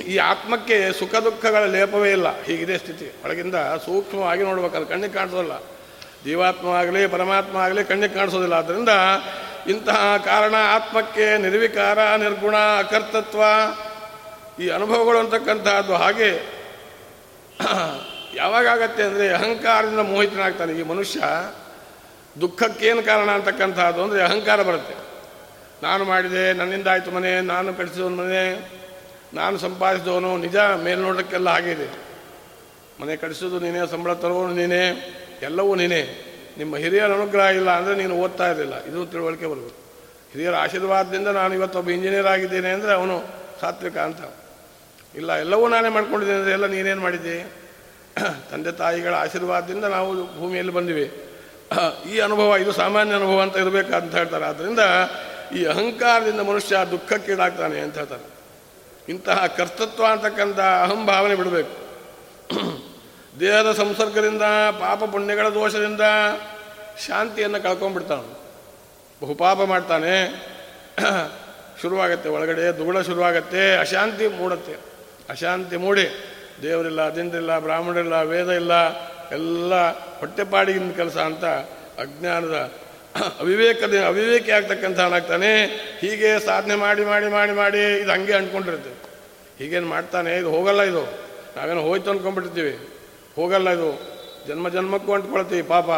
ಈ 0.00 0.16
ಆತ್ಮಕ್ಕೆ 0.16 0.98
ಸುಖ 0.98 1.14
ದುಃಖಗಳ 1.14 1.64
ಲೇಪವೇ 1.64 2.10
ಇಲ್ಲ. 2.10 2.42
ಹೀಗಿದೆ 2.42 2.78
ಸ್ಥಿತಿ. 2.78 3.12
ಒಳಗಿಂದ 3.24 3.54
ಸೂಕ್ಷ್ಮವಾಗಿ 3.54 4.42
ನೋಡ್ಬೇಕು. 4.42 4.76
ಅದು 4.76 4.86
ಕಣ್ಣಿಗೆ 4.86 5.14
ಕಾಣಿಸೋದಿಲ್ಲ. 5.14 5.58
ಜೀವಾತ್ಮ 6.24 6.68
ಆಗಲಿ, 6.68 7.06
ಪರಮಾತ್ಮ 7.06 7.56
ಆಗಲಿ 7.56 7.84
ಕಣ್ಣಿಗೆ 7.84 8.14
ಕಾಣಿಸೋದಿಲ್ಲ. 8.14 8.54
ಆದ್ದರಿಂದ 8.54 8.88
ಇಂತಹ 9.66 10.16
ಕಾರಣ 10.24 10.54
ಆತ್ಮಕ್ಕೆ 10.74 11.38
ನಿರ್ವಿಕಾರ, 11.38 12.16
ನಿರ್ಗುಣ, 12.16 12.56
ಅಕರ್ತತ್ವ 12.56 13.42
ಈ 14.60 14.66
ಅನುಭವಗಳು 14.68 15.18
ಅಂತಕ್ಕಂತಹದ್ದು 15.18 15.94
ಹಾಗೆ 15.94 16.30
ಯಾವಾಗ 18.34 18.66
ಆಗತ್ತೆ 18.66 19.02
ಅಂದರೆ 19.02 19.26
ಅಹಂಕಾರದಿಂದ 19.32 20.02
ಮೋಹಿತನಾಗ್ತಾನೆ 20.12 20.72
ಈ 20.80 20.82
ಮನುಷ್ಯ. 20.82 21.20
ದುಃಖಕ್ಕೇನು 22.40 23.02
ಕಾರಣ 23.02 23.30
ಅಂತಕ್ಕಂಥದ್ದು 23.30 24.00
ಅಂದರೆ 24.02 24.20
ಅಹಂಕಾರ 24.22 24.62
ಬರುತ್ತೆ. 24.62 24.94
ನಾನು 25.82 26.02
ಮಾಡಿದೆ, 26.04 26.44
ನನ್ನಿಂದ 26.52 26.88
ಆಯಿತು 26.88 27.10
ಮನೆ, 27.10 27.40
ನಾನು 27.40 27.68
ಕಟ್ಟಿಸಿದವನು 27.78 28.16
ಮನೆ, 28.16 28.42
ನಾನು 29.34 29.58
ಸಂಪಾದಿಸಿದವನು, 29.58 30.30
ನಿಜ 30.36 30.56
ಮೇಲ್ನೋಟಕ್ಕೆಲ್ಲ 30.56 31.48
ಆಗಿದೆ 31.48 31.88
ಮನೆ 33.00 33.16
ಕಟ್ಟಿಸೋದು 33.16 33.58
ನೀನೇ, 33.60 33.80
ಸಂಬಳ 33.86 34.12
ತರೋನು 34.12 34.54
ನೀನೇ, 34.54 34.82
ಎಲ್ಲವೂ 35.42 35.74
ನೀನೇ. 35.74 36.02
ನಿಮ್ಮ 36.58 36.76
ಹಿರಿಯರ 36.76 37.12
ಅನುಗ್ರಹ 37.18 37.46
ಇಲ್ಲ 37.58 37.70
ಅಂದರೆ 37.70 37.94
ನೀನು 37.94 38.14
ಓದ್ತಾ 38.22 38.46
ಇರಲಿಲ್ಲ. 38.50 38.76
ಇದು 38.90 39.06
ತಿಳುವಳಿಕೆ 39.12 39.46
ಬರಬೇಕು 39.46 39.78
ಹಿರಿಯರ 40.32 40.54
ಆಶೀರ್ವಾದದಿಂದ 40.64 41.28
ನಾನು 41.40 41.52
ಇವತ್ತೊಬ್ಬ 41.54 41.90
ಇಂಜಿನಿಯರ್ 41.90 42.26
ಆಗಿದ್ದೇನೆ 42.26 42.70
ಅಂದರೆ 42.72 42.92
ಅವನು 42.92 43.16
ಸಾತ್ವಿಕ 43.60 43.96
ಅಂತ. 44.08 44.22
ಇಲ್ಲ, 45.14 45.32
ಎಲ್ಲವೂ 45.32 45.68
ನಾನೇ 45.68 45.88
ಮಾಡ್ಕೊಂಡಿದ್ದೇನೆ 45.88 46.50
ಎಲ್ಲ 46.50 46.66
ನೀನೇನು 46.66 47.00
ಮಾಡಿದ್ದೆ? 47.00 47.62
ತಂದೆ 48.50 48.72
ತಾಯಿಗಳ 48.72 49.14
ಆಶೀರ್ವಾದದಿಂದ 49.14 49.84
ನಾವು 49.84 50.38
ಭೂಮಿಯಲ್ಲಿ 50.38 50.72
ಬಂದಿವೆ. 50.72 51.32
ಈ 52.10 52.18
ಅನುಭವ, 52.18 52.56
ಇದು 52.56 52.72
ಸಾಮಾನ್ಯ 52.72 53.14
ಅನುಭವ 53.14 53.42
ಅಂತ 53.42 53.56
ಇರಬೇಕಂತ 53.56 54.14
ಹೇಳ್ತಾರೆ. 54.14 54.44
ಆದ್ದರಿಂದ 54.44 54.78
ಈ 55.56 55.64
ಅಹಂಕಾರದಿಂದ 55.64 56.40
ಮನುಷ್ಯ 56.40 56.76
ದುಃಖಕ್ಕೀಡಾಗ್ತಾನೆ 56.90 57.80
ಅಂತ 57.80 57.94
ಹೇಳ್ತಾರೆ. 57.94 58.32
ಇಂತಹ 59.08 59.46
ಕರ್ತೃತ್ವ 59.46 60.04
ಅಂತಕ್ಕಂಥ 60.06 60.60
ಅಹಂಭಾವನೆ 60.60 61.34
ಬಿಡಬೇಕು. 61.34 61.76
ದೇಹದ 63.40 63.72
ಸಂಸರ್ಗದಿಂದ, 63.72 64.42
ಪಾಪ 64.70 65.04
ಪುಣ್ಯಗಳ 65.04 65.48
ದೋಷದಿಂದ 65.48 66.00
ಶಾಂತಿಯನ್ನು 67.06 67.62
ಕಳ್ಕೊಂಡ್ಬಿಡ್ತಾನೆ. 67.62 68.42
ಬಹುಪಾಪ 69.22 69.62
ಮಾಡ್ತಾನೆ. 69.62 70.14
ಶುರುವಾಗತ್ತೆ, 71.82 72.28
ಒಳಗಡೆ 72.28 72.78
ದುಗುಡ 72.78 72.98
ಶುರುವಾಗತ್ತೆ, 72.98 73.76
ಅಶಾಂತಿ 73.76 74.28
ಮೂಡತ್ತೆ. 74.28 74.91
ಅಶಾಂತಿ 75.32 75.76
ಮೂಡಿ. 75.76 76.06
ದೇವರಿಲ್ಲ 76.62 77.00
ಅದಿಂದ್ರಿಲ್ಲ 77.10 77.58
ಬ್ರಾಹ್ಮಣರಿಲ್ಲ, 77.58 78.16
ವೇದ 78.22 78.50
ಇಲ್ಲ, 78.50 78.72
ಎಲ್ಲ 79.32 79.74
ಹೊಟ್ಟೆಪಾಡಿಗಿನ 80.18 80.90
ಕೆಲಸ 80.96 81.16
ಅಂತ 81.16 81.44
ಅಜ್ಞಾನದ 82.00 82.72
ಅವಿವೇಕದ 83.40 83.94
ಅವಿವೇಕಿ 84.06 84.50
ಆಗ್ತಕ್ಕಂಥವನಾಗ್ತಾನೆ 84.50 85.50
ಹೀಗೆ 86.00 86.46
ಸಾಧನೆ 86.46 86.74
ಮಾಡಿ 86.74 87.04
ಮಾಡಿ 87.04 87.28
ಮಾಡಿ 87.28 87.52
ಮಾಡಿ 87.52 87.98
ಇದು 87.98 88.12
ಹಂಗೆ 88.12 88.32
ಅಂದ್ಕೊಂಡಿರ್ತೀವಿ 88.32 88.94
ಹೀಗೇನು 89.58 89.86
ಮಾಡ್ತಾನೆ? 89.86 90.36
ಇದು 90.36 90.50
ಹೋಗಲ್ಲ 90.50 90.82
ಇದು. 90.82 91.02
ನಾವೇನು 91.56 91.82
ಹೋಯ್ತು 91.82 92.10
ಅಂದ್ಕೊಂಡ್ಬಿಟ್ಟಿರ್ತೀವಿ 92.10 92.88
ಹೋಗಲ್ಲ 93.36 93.70
ಇದು. 93.70 93.88
ಜನ್ಮ 94.48 94.68
ಜನ್ಮಕ್ಕೂ 94.68 95.12
ಅಂಟ್ಕೊಳ್ತೀವಿ 95.12 95.62
ಪಾಪ. 95.62 95.90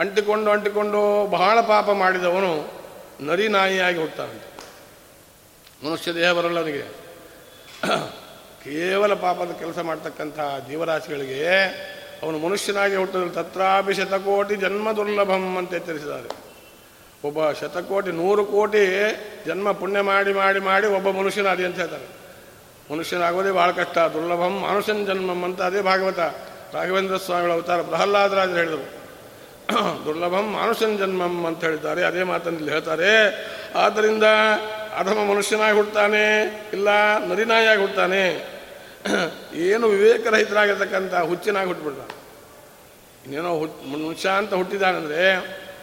ಅಂಟಿಕೊಂಡು 0.00 0.50
ಅಂಟಿಕೊಂಡು 0.50 1.26
ಬಹಳ 1.26 1.60
ಪಾಪ 1.60 1.90
ಮಾಡಿದವನು 1.90 2.52
ನರಿ 3.20 3.48
ನಾಯಿಯಾಗಿ 3.48 3.98
ಹುಟ್ತಾನಂತೆ. 3.98 4.48
ಮನುಷ್ಯ 5.86 6.14
ದೇಹ 6.14 6.32
ಬರಲ್ಲ 6.32 6.58
ಅವನಿಗೆ. 6.58 6.84
ಕೇವಲ 8.64 9.12
ಪಾಪದ 9.24 9.52
ಕೆಲಸ 9.62 9.78
ಮಾಡ್ತಕ್ಕಂಥ 9.88 10.38
ಜೀವರಾಶಿಗಳಿಗೆ 10.68 11.42
ಅವನು 12.22 12.36
ಮನುಷ್ಯನಾಗಿ 12.44 12.96
ಹುಟ್ಟಿದ್ರು 13.00 13.30
ತತ್ರಾಪಿ 13.38 13.92
ಶತಕೋಟಿ 13.98 14.54
ಜನ್ಮ 14.62 14.86
ದುರ್ಲಭಂ 14.98 15.44
ಅಂತ 15.60 15.72
ಎಚ್ಚರಿಸಿದ್ದಾರೆ. 15.80 16.28
ಒಬ್ಬ 17.28 17.38
ಶತಕೋಟಿ, 17.60 18.10
ನೂರು 18.20 18.42
ಕೋಟಿ 18.44 18.82
ಜನ್ಮ 19.46 19.68
ಪುಣ್ಯ 19.80 20.00
ಮಾಡಿ 20.10 20.32
ಮಾಡಿ 20.40 20.60
ಮಾಡಿ 20.68 20.86
ಒಬ್ಬ 20.96 21.08
ಮನುಷ್ಯನಾದಿ 21.18 21.64
ಅಂತ 21.68 21.76
ಹೇಳ್ತಾರೆ. 21.82 22.08
ಮನುಷ್ಯನಾಗೋದೇ 22.90 23.52
ಭಾಳ 23.58 23.70
ಕಷ್ಟ, 23.80 23.96
ದುರ್ಲಭಂ 24.14 24.54
ಮನುಷ್ಯನ 24.64 25.04
ಜನ್ಮಂ 25.10 25.40
ಅಂತ 25.48 25.60
ಅದೇ 25.68 25.80
ಭಾಗವತ 25.90 26.20
ರಾಘವೇಂದ್ರ 26.74 27.16
ಸ್ವಾಮಿಗಳ 27.26 27.52
ಅವತಾರ 27.56 27.82
ಪ್ರಹ್ಲಾದರಾಜರು 27.90 28.58
ಹೇಳಿದರು. 28.62 28.86
ದುರ್ಲಭಂ 30.06 30.46
ಮನುಷ್ಯನ 30.56 30.96
ಜನ್ಮಂ 31.02 31.36
ಅಂತ 31.50 31.60
ಹೇಳಿದ್ದಾರೆ, 31.64 32.02
ಅದೇ 32.10 32.22
ಮಾತನ್ನು 32.32 32.58
ಇಲ್ಲಿ 32.58 32.72
ಹೇಳ್ತಾರೆ. 32.76 33.12
ಆದ್ದರಿಂದ 33.84 34.26
ಅಧಮ 35.00 35.18
ಮನುಷ್ಯನಾಗಿ 35.30 35.76
ಹುಡ್ತಾನೆ 35.76 36.24
ಇಲ್ಲ 36.72 36.88
ನರಿನಾಯಾಗಿ 37.28 37.80
ಹುಡ್ತಾನೆ 37.80 38.24
ಏನು 39.68 39.86
ವಿವೇಕರಹಿತರಾಗಿರ್ತಕ್ಕಂಥ 39.94 41.14
ಹುಚ್ಚಿನಾಗಿ 41.30 41.68
ಹುಟ್ಟುಬಿಡ್ತಾನೆ 41.68 42.14
ಇನ್ನೇನೋ 43.24 43.50
ಹುಟ್ 43.58 43.76
ಮನುಷ್ಯ 43.92 44.28
ಅಂತ 44.40 44.52
ಹುಟ್ಟಿದಾನಂದರೆ 44.54 45.22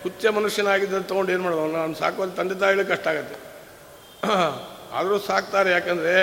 ಹುಚ್ಚ 0.04 0.26
ಮನುಷ್ಯನಾಗಿದ್ದ 0.38 1.00
ತೊಗೊಂಡು 1.10 1.32
ಏನು 1.32 1.44
ಮಾಡೋದು? 1.44 1.74
ನಾನು 1.78 1.96
ಸಾಕೋದು 1.96 2.34
ತಂದೆ 2.40 2.56
ತಾಯಿಗಳು 2.56 2.86
ಕಷ್ಟ 2.92 3.08
ಆಗುತ್ತೆ. 3.08 3.38
ಆದರೂ 4.94 5.18
ಸಾಕ್ತಾರೆ, 5.20 5.70
ಯಾಕಂದರೆ 5.72 6.16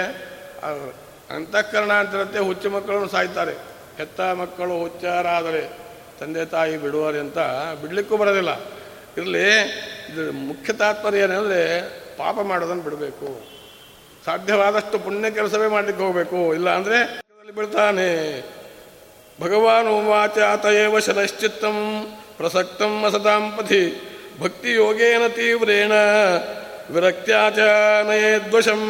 ಅಂತಃಕರಣ 1.37 1.92
ಅಂತಿರುತ್ತೆ 1.92 2.40
ಹುಚ್ಚ 2.48 2.66
ಮಕ್ಕಳನ್ನು 2.66 3.08
ಸಾಯ್ತಾರೆ. 3.08 3.54
ಹೆತ್ತ 3.98 4.20
ಮಕ್ಕಳು 4.40 4.74
ಹುಚ್ಚಾರಾದರೆ 4.80 5.62
ತಂದೆ 6.20 6.44
ತಾಯಿ 6.44 6.76
ಬಿಡುವರೆ 6.76 7.18
ಅಂತ 7.18 7.38
ಬಿಡಲಿಕ್ಕೂ 7.82 8.16
ಬರೋದಿಲ್ಲ. 8.16 8.52
ಇರಲಿ 9.18 9.44
ಇದು 10.11 10.22
ಮುಖ್ಯ 10.50 10.72
ತಾತ್ಪರ್ಯ 10.72 11.18
ಏನಂದರೆ 11.18 11.61
ಪಾಪ 12.18 12.37
ಮಾಡೋದನ್ನು 12.50 12.82
ಬಿಡಬೇಕು. 12.82 13.28
ಸಾಧ್ಯವಾದಷ್ಟು 14.28 14.96
ಪುಣ್ಯ 15.06 15.30
ಕೆಲಸವೇ 15.38 15.68
ಮಾಡಲಿಕ್ಕೆ 15.74 16.02
ಹೋಗಬೇಕು. 16.06 16.40
ಇಲ್ಲ 16.58 16.68
ಅಂದರೆ 16.78 16.98
ಬಿಡ್ತಾನೆ 17.58 18.08
ಭಗವಾನ್ 19.38 19.88
ಉವಾಚ 19.96 20.38
ಆತಯೇವ 20.52 20.94
ಶನಶ್ಚಿತ್ತಂ 21.06 21.76
ಪ್ರಸಕ್ತಂ 22.38 22.92
ಅಸತಾಂ 23.08 23.44
ಪಥಿ 23.56 23.82
ಭಕ್ತಿ 24.40 24.70
ಯೋಗೇನ 24.80 25.24
ತೀವ್ರೇಣ 25.36 25.94
ವಿರಕ್ತ್ಯಾಚ 26.94 27.58
ನಯೇದ್ವಶಂ 28.08 28.82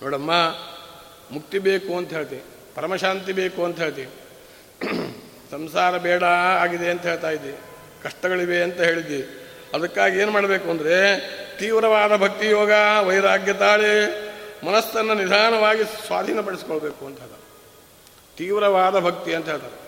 ನೋಡಮ್ಮ, 0.00 0.32
ಮುಕ್ತಿ 1.34 1.58
ಬೇಕು 1.66 1.92
ಅಂತ 1.98 2.10
ಹೇಳ್ತಿ, 2.16 2.38
ಪರಮಶಾಂತಿ 2.76 3.32
ಬೇಕು 3.40 3.60
ಅಂತ 3.66 3.78
ಹೇಳ್ತಿ. 3.84 4.04
ಸಂಸಾರ 5.52 5.92
ಬೇಡ 6.06 6.22
ಆಗಿದೆ 6.62 6.88
ಅಂತ 6.94 7.04
ಹೇಳ್ತಾ 7.10 7.30
ಇದ್ದಿ, 7.36 7.54
ಕಷ್ಟಗಳಿವೆ 8.04 8.58
ಅಂತ 8.66 8.80
ಹೇಳಿದ್ದಿ. 8.88 9.20
ಅದಕ್ಕಾಗಿ 9.76 10.16
ಏನು 10.22 10.32
ಮಾಡಬೇಕು 10.36 10.66
ಅಂದರೆ 10.74 10.98
ತೀವ್ರವಾದ 11.58 12.16
ಭಕ್ತಿ 12.16 12.46
ಯೋಗ, 12.46 12.70
ವೈರಾಗ್ಯ 13.06 13.52
ತಾಳೆ 13.52 13.92
ಮನಸ್ಸನ್ನು 14.66 15.14
ನಿಧಾನವಾಗಿ 15.14 15.84
ಸ್ವಾಧೀನಪಡಿಸ್ಕೊಳ್ಬೇಕು 16.06 17.06
ಅಂತ 17.06 17.18
ಹೇಳ್ತಾರೆ. 17.18 17.42
ತೀವ್ರವಾದ 18.36 18.98
ಭಕ್ತಿ 18.98 19.34
ಅಂತ 19.34 19.48
ಹೇಳ್ತಾರೆ. 19.48 19.82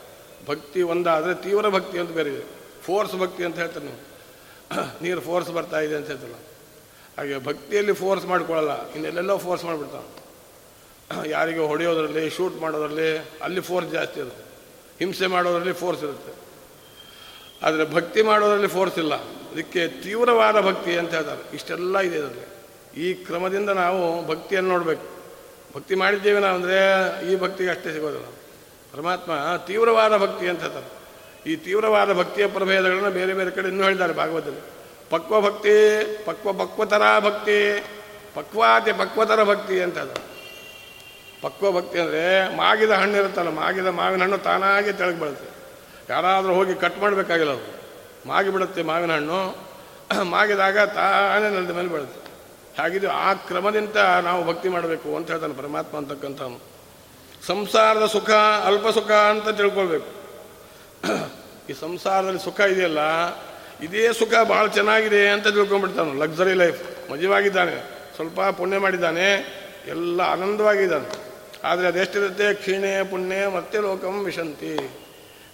ಭಕ್ತಿ 0.47 0.83
ಒಂದಾದರೆ 0.83 1.35
ತೀವ್ರ 1.35 1.69
ಭಕ್ತಿ 1.69 1.99
ಅಂತ 1.99 2.11
ಬೇರೆ 2.11 2.31
ಇದೆ. 2.31 2.45
ಫೋರ್ಸ್ 2.83 3.15
ಭಕ್ತಿ 3.17 3.45
ಅಂತ 3.45 3.57
ಹೇಳ್ತಾರೆ 3.57 3.85
ನೀವು 3.85 5.03
ನೀರು 5.03 5.21
ಫೋರ್ಸ್ 5.21 5.51
ಬರ್ತಾ 5.51 5.81
ಇದೆ 5.81 5.95
ಅಂತ 5.95 6.07
ಹೇಳ್ತಲ್ಲ 6.07 6.35
ಹಾಗೆ 7.19 7.45
ಭಕ್ತಿಯಲ್ಲಿ 7.45 7.93
ಫೋರ್ಸ್ 7.93 8.27
ಮಾಡ್ಕೊಳ್ಳಲ್ಲ. 8.27 8.93
ಇನ್ನೆಲ್ಲೆಲ್ಲೋ 8.93 9.39
ಫೋರ್ಸ್ 9.39 9.65
ಮಾಡಿಬಿಡ್ತಾನೆ. 9.65 10.25
ಯಾರಿಗೆ 11.31 11.59
ಹೊಡೆಯೋದ್ರಲ್ಲಿ, 11.59 12.31
ಶೂಟ್ 12.31 12.57
ಮಾಡೋದ್ರಲ್ಲಿ 12.57 13.19
ಅಲ್ಲಿ 13.43 13.61
ಫೋರ್ಸ್ 13.61 13.91
ಜಾಸ್ತಿ 13.91 14.21
ಇರುತ್ತೆ. 14.21 14.45
ಹಿಂಸೆ 14.99 15.27
ಮಾಡೋದ್ರಲ್ಲಿ 15.27 15.73
ಫೋರ್ಸ್ 15.73 16.05
ಇರುತ್ತೆ. 16.05 16.33
ಆದರೆ 17.67 17.85
ಭಕ್ತಿ 17.85 18.23
ಮಾಡೋದರಲ್ಲಿ 18.23 18.69
ಫೋರ್ಸ್ 18.69 18.99
ಇಲ್ಲ. 18.99 19.13
ಅದಕ್ಕೆ 19.55 19.89
ತೀವ್ರವಾದ 19.89 20.61
ಭಕ್ತಿ 20.61 20.97
ಅಂತ 20.99 21.15
ಹೇಳ್ತಾರೆ. 21.15 21.55
ಇಷ್ಟೆಲ್ಲ 21.55 21.99
ಇದೆ 22.01 22.17
ಇದರಲ್ಲಿ 22.17 22.47
ಈ 23.03 23.15
ಕ್ರಮದಿಂದ 23.15 23.71
ನಾವು 23.71 24.27
ಭಕ್ತಿಯನ್ನು 24.27 24.71
ನೋಡಬೇಕು. 24.71 25.07
ಭಕ್ತಿ 25.75 25.95
ಮಾಡಿದ್ದೇವೆ 25.95 26.41
ನಾವು 26.41 26.57
ಅಂದರೆ 26.57 26.79
ಈ 27.33 27.37
ಭಕ್ತಿಗೆ 27.37 27.71
ಅಷ್ಟೇ 27.71 27.93
ಸಿಗೋದಿಲ್ಲ. 27.93 28.27
ಪರಮಾತ್ಮ 28.93 29.33
ತೀವ್ರವಾದ 29.67 30.17
ಭಕ್ತಿ 30.17 30.49
ಅಂತ 30.49 30.61
ಹೇಳ್ತಾರೆ. 30.61 30.87
ಈ 31.47 31.57
ತೀವ್ರವಾದ 31.57 32.13
ಭಕ್ತಿಯ 32.13 32.47
ಪ್ರಭೇದಗಳನ್ನು 32.47 33.11
ಬೇರೆ 33.11 33.35
ಬೇರೆ 33.35 33.51
ಕಡೆ 33.51 33.69
ಇನ್ನೂ 33.69 33.85
ಹೇಳಿದ್ದಾರೆ 33.85 34.13
ಭಾಗವತದಲ್ಲಿ. 34.13 34.61
ಪಕ್ವ 35.11 35.41
ಭಕ್ತಿ, 35.41 35.75
ಪಕ್ವ 36.25 36.53
ಪಕ್ವತರ 36.53 37.03
ಭಕ್ತಿ, 37.19 37.85
ಪಕ್ವಾತಿ 38.35 38.93
ಪಕ್ವತರ 38.93 39.43
ಭಕ್ತಿ 39.43 39.83
ಅಂತ 39.83 39.99
ಹೇಳ್ತಾರೆ. 39.99 40.27
ಪಕ್ವ 41.43 41.73
ಭಕ್ತಿ 41.73 41.99
ಅಂದರೆ 41.99 42.57
ಮಾಗಿದ 42.57 42.91
ಹಣ್ಣು 42.91 43.19
ಇರುತ್ತಲ್ಲ 43.19 43.49
ಮಾಗಿದ 43.49 43.87
ಮಾವಿನ 43.87 44.23
ಹಣ್ಣು 44.23 44.39
ತಾನಾಗಿ 44.39 44.93
ತೆಳಗೆ 44.93 45.21
ಬೀಳುತ್ತೆ. 45.21 45.51
ಯಾರಾದರೂ 46.13 46.55
ಹೋಗಿ 46.55 46.75
ಕಟ್ 46.75 46.99
ಮಾಡಬೇಕಾಗಿಲ್ಲ 46.99 47.53
ಅದು 47.53 47.84
ಮಾಗಿ 48.27 48.51
ಬಿಡುತ್ತೆ 48.51 48.83
ಮಾವಿನ 48.83 49.13
ಹಣ್ಣು. 49.13 49.65
ಮಾಗಿದಾಗ 50.23 50.79
ತಾನೇ 50.79 51.51
ನೆಲದ 51.51 51.71
ಮೇಲೆ 51.71 51.89
ಬೀಳುತ್ತೆ. 51.89 52.25
ಹಾಗಿದ್ದು 52.83 53.11
ಆ 53.11 53.33
ಕ್ರಮದಿಂದ 53.33 53.97
ನಾವು 53.97 54.47
ಭಕ್ತಿ 54.47 54.69
ಮಾಡಬೇಕು 54.69 55.17
ಅಂತ 55.17 55.31
ಹೇಳ್ತಾನೆ 55.31 55.55
ಪರಮಾತ್ಮ 55.55 55.97
ಅಂತಕ್ಕಂಥವನು. 55.97 56.61
ಸಂಸಾರದ 57.47 58.07
ಸುಖ, 58.07 58.31
ಅಲ್ಪ 58.65 58.89
ಸುಖ 58.89 59.11
ಅಂತ 59.11 59.49
ತಿಳ್ಕೊಳ್ಬೇಕು. 59.49 60.07
ಈ 61.71 61.73
ಸಂಸಾರದಲ್ಲಿ 61.73 62.41
ಸುಖ 62.41 62.61
ಇದೆಯಲ್ಲ, 62.61 62.99
ಇದೇ 63.83 64.13
ಸುಖ 64.13 64.49
ಭಾಳ 64.49 64.67
ಚೆನ್ನಾಗಿದೆ 64.67 65.29
ಅಂತ 65.29 65.49
ತಿಳ್ಕೊಂಡ್ಬಿಡ್ತಾನು. 65.49 66.15
Luxury 66.15 66.53
life 66.53 67.11
ಮಜವಾಗಿದ್ದಾನೆ. 67.11 68.05
ಸ್ವಲ್ಪ 68.17 68.41
ಪುಣ್ಯ 68.41 68.79
ಮಾಡಿದ್ದಾನೆ, 68.79 69.35
ಎಲ್ಲ 69.87 70.21
ಆನಂದವಾಗಿದ್ದಾನೆ. 70.21 71.25
ಆದರೆ 71.65 71.87
ಅದೆಷ್ಟಿರುತ್ತೆ? 71.87 72.55
ಕ್ಷೀಣೆ, 72.55 73.11
ಪುಣ್ಯ, 73.11 73.49
ಮತ್ತೆ 73.49 73.79
ಲೋಕಂ 73.79 74.25
ವಿಶಂತಿ. 74.25 74.77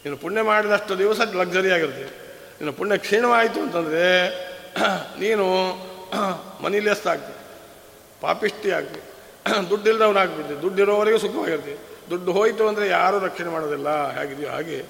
ನೀನು 0.04 0.16
ಪುಣ್ಯ 0.16 0.42
ಮಾಡಿದಷ್ಟು 0.42 0.98
ದಿವಸ 0.98 1.20
ಲಕ್ಸರಿ 1.20 1.72
ಆಗಿರುತ್ತೆ. 1.72 2.29
ನೀನು 2.60 2.72
ಪುಣ್ಯ 2.72 2.96
ಕ್ಷೀಣವಾಯಿತು 2.98 3.60
ಅಂತಂದರೆ, 3.60 4.06
ನೀನು 5.20 5.44
ಮನಿಲೆಸ್ 6.62 7.06
ಆಗ್ತಿ. 7.06 7.34
ಪಾಪಿಷ್ಟಿ 8.20 8.70
ಆಗ್ತಿ. 8.70 9.00
ದುಡ್ಡಿಲ್ದವನಾಗ್ಬಿಡ್ತಿ 9.70 10.62
ದುಡ್ಡಿರೋವರೆಗೂ 10.62 11.18
ಸುಖವಾಗಿರ್ತಿ. 11.18 11.74
ದುಡ್ಡು 12.10 12.32
ಹೋಯಿತು 12.32 12.68
ಅಂದರೆ 12.68 12.88
ಯಾರೂ 12.88 13.18
ರಕ್ಷಣೆ 13.18 13.48
ಮಾಡೋದಿಲ್ಲ. 13.48 13.88
ಹೇಗಿದೆಯೋ 14.18 14.50
ಹಾಗೆ. 14.50 14.80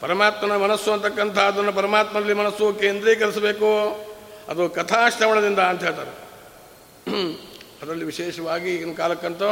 ಪರಮಾತ್ಮನ 0.00 0.56
ಮನಸ್ಸು 0.56 0.92
ಅಂತಕ್ಕಂಥ 0.92 1.38
ಅದನ್ನು 1.38 1.72
ಪರಮಾತ್ಮನಲ್ಲಿ 1.72 2.34
ಮನಸ್ಸು 2.34 2.72
ಕೇಂದ್ರೀಕರಿಸಬೇಕು. 2.72 3.70
ಅದು 4.48 4.68
ಕಥಾಶ್ರವಣದಿಂದ 4.68 5.58
ಅಂತ 5.58 5.82
ಹೇಳ್ತಾರೆ. 5.84 6.14
ಅದರಲ್ಲಿ 7.82 8.04
ವಿಶೇಷವಾಗಿ 8.04 8.74
ಈಗಿನ 8.74 8.94
ಕಾಲಕ್ಕಂತೂ 8.96 9.50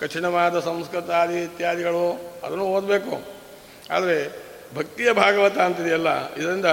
ಕಠಿಣವಾದ 0.00 0.60
ಸಂಸ್ಕೃತ 0.60 1.10
ಆದಿ 1.10 1.38
ಇತ್ಯಾದಿಗಳು 1.38 2.04
ಅದನ್ನು 2.44 2.64
ಓದಬೇಕು. 2.64 3.14
ಆದರೆ 3.90 4.47
ಭಕ್ತಿಯ 4.76 5.10
ಭಾಗವತ 5.22 5.56
ಅಂತಿದೆಯಲ್ಲ, 5.66 6.10
ಇದರಿಂದ 6.38 6.68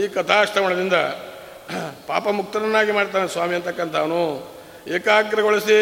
ಈ 0.00 0.02
ಕಥಾಶ್ರವಣದಿಂದ 0.14 0.96
ಪಾಪ 2.10 2.24
ಮುಕ್ತರನ್ನಾಗಿ 2.38 2.92
ಮಾಡ್ತಾನೆ 2.98 3.28
ಸ್ವಾಮಿ 3.34 3.54
ಅಂತಕ್ಕಂಥವನು. 3.58 4.22
ಏಕಾಗ್ರಗೊಳಿಸಿ 4.96 5.78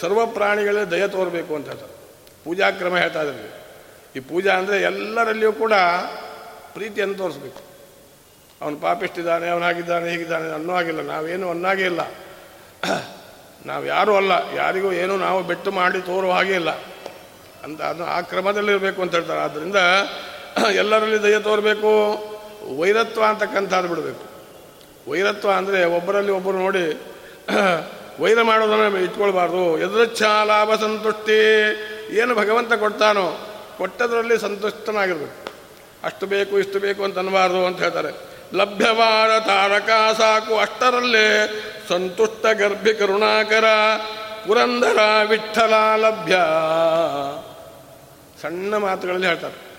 ಸರ್ವ 0.00 0.20
ಪ್ರಾಣಿಗಳೇ 0.36 0.82
ದಯ 0.92 1.04
ತೋರಬೇಕು 1.16 1.52
ಅಂತ 1.56 1.66
ಹೇಳ್ತಾರೆ 1.72 1.94
ಪೂಜಾಕ್ರಮ 2.44 2.94
ಹೇಳ್ತಾ 3.02 3.20
ಇದ್ದೀವಿ 3.26 3.50
ಈ 4.16 4.20
ಪೂಜಾ 4.30 4.52
ಅಂದರೆ 4.60 4.76
ಎಲ್ಲರಲ್ಲಿಯೂ 4.88 5.52
ಕೂಡ 5.60 5.74
ಪ್ರೀತಿಯನ್ನು 6.74 7.16
ತೋರಿಸ್ಬೇಕು. 7.20 7.62
ಅವನು 8.60 8.76
ಪಾಪಿಷ್ಟಿದ್ದಾನೆ 8.86 9.46
ಅವನಾಗಿದ್ದಾನೆ 9.52 10.06
ಹೀಗಿದ್ದಾನೆ 10.12 10.48
ಅನ್ನೋ 10.58 10.72
ಆಗಿಲ್ಲ 10.80 11.02
ನಾವೇನು 11.12 11.46
ಅನ್ನಾಗೇ 11.54 11.86
ಇಲ್ಲ. 11.92 12.02
ನಾವು 13.70 13.84
ಯಾರೂ 13.86 14.12
ಅಲ್ಲ. 14.20 14.32
ಯಾರಿಗೂ 14.56 14.88
ಏನು 15.02 15.14
ನಾವು 15.26 15.38
ಬೆಟ್ಟು 15.50 15.70
ಮಾಡಿ 15.78 15.98
ತೋರುವ 16.10 16.32
ಹಾಗೆ 16.38 16.54
ಇಲ್ಲ. 16.60 16.70
ಅಂತ 17.64 17.80
ಅದು 17.92 18.04
ಆ 18.14 18.18
ಕ್ರಮದಲ್ಲಿರಬೇಕು 18.30 19.00
ಅಂತ 19.02 19.12
ಹೇಳ್ತಾರೆ. 19.18 19.40
ಆದ್ದರಿಂದ 19.40 19.80
ಎಲ್ಲರಲ್ಲಿ 20.74 21.22
ದಯ 21.22 21.38
ತೋರಬೇಕು, 21.38 21.92
ವೈರತ್ವ 22.78 23.24
ಅಂತಕ್ಕಂಥದ್ದು 23.24 23.88
ಬಿಡಬೇಕು. 23.88 24.32
ವೈರತ್ವ 25.10 25.50
ಅಂದರೆ 25.50 25.84
ಒಬ್ಬರಲ್ಲಿ 25.84 26.32
ಒಬ್ಬರು 26.32 26.58
ನೋಡಿ 26.58 27.00
ವೈರ 28.20 28.42
ಮಾಡೋದನ್ನು 28.42 28.98
ಇಟ್ಕೊಳ್ಬಾರ್ದು. 28.98 29.78
ಎದುರಚ್ಛ 29.78 30.22
ಲಾಭ 30.22 30.74
ಸಂತುಷ್ಟಿ. 30.74 31.40
ಏನು 32.16 32.34
ಭಗವಂತ 32.34 32.72
ಕೊಡ್ತಾನೋ, 32.72 33.48
ಕೊಟ್ಟದರಲ್ಲಿ 33.78 34.38
ಸಂತುಷ್ಟನಾಗಿರ್ಬೇಕು. 34.38 35.52
ಅಷ್ಟು 36.04 36.26
ಬೇಕು, 36.26 36.58
ಇಷ್ಟು 36.58 36.78
ಬೇಕು 36.78 37.04
ಅಂತ 37.04 37.18
ಅನ್ನಬಾರ್ದು 37.18 37.66
ಅಂತ 37.66 37.82
ಹೇಳ್ತಾರೆ. 37.82 38.32
ಲಭ್ಯವಾದ 38.54 39.38
ತಾರಕ 39.38 39.90
ಸಾಕು 40.18 40.58
ಅಷ್ಟರಲ್ಲೇ 40.58 41.48
ಸಂತುಷ್ಟ 41.88 42.46
ಗರ್ಭಿ 42.46 42.94
ಕರುಣಾಕರ 42.94 43.64
ಪುರಂದರ 44.46 44.98
ವಿಠಲ 45.28 45.74
ಲಭ್ಯ 45.96 46.34
ಸಣ್ಣ 48.42 48.76
ಮಾತುಗಳಲ್ಲಿ 48.76 49.26
ಹೇಳ್ತಾರೆ. 49.26 49.71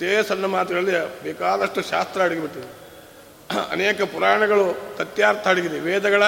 ಇಷ್ಟೇ 0.00 0.10
ಸಣ್ಣ 0.26 0.46
ಮಾತುಗಳಲ್ಲಿ 0.54 0.92
ಬೇಕಾದಷ್ಟು 1.22 1.80
ಶಾಸ್ತ್ರ 1.88 2.18
ಅಡಗಿಬಿಟ್ಟಿದೆ. 2.24 2.66
ಅನೇಕ 3.74 3.98
ಪುರಾಣಗಳು 4.12 4.66
ತತ್ಯಾರ್ಥ 4.98 5.44
ಅಡಗಿದೆ, 5.52 5.78
ವೇದಗಳ 5.86 6.24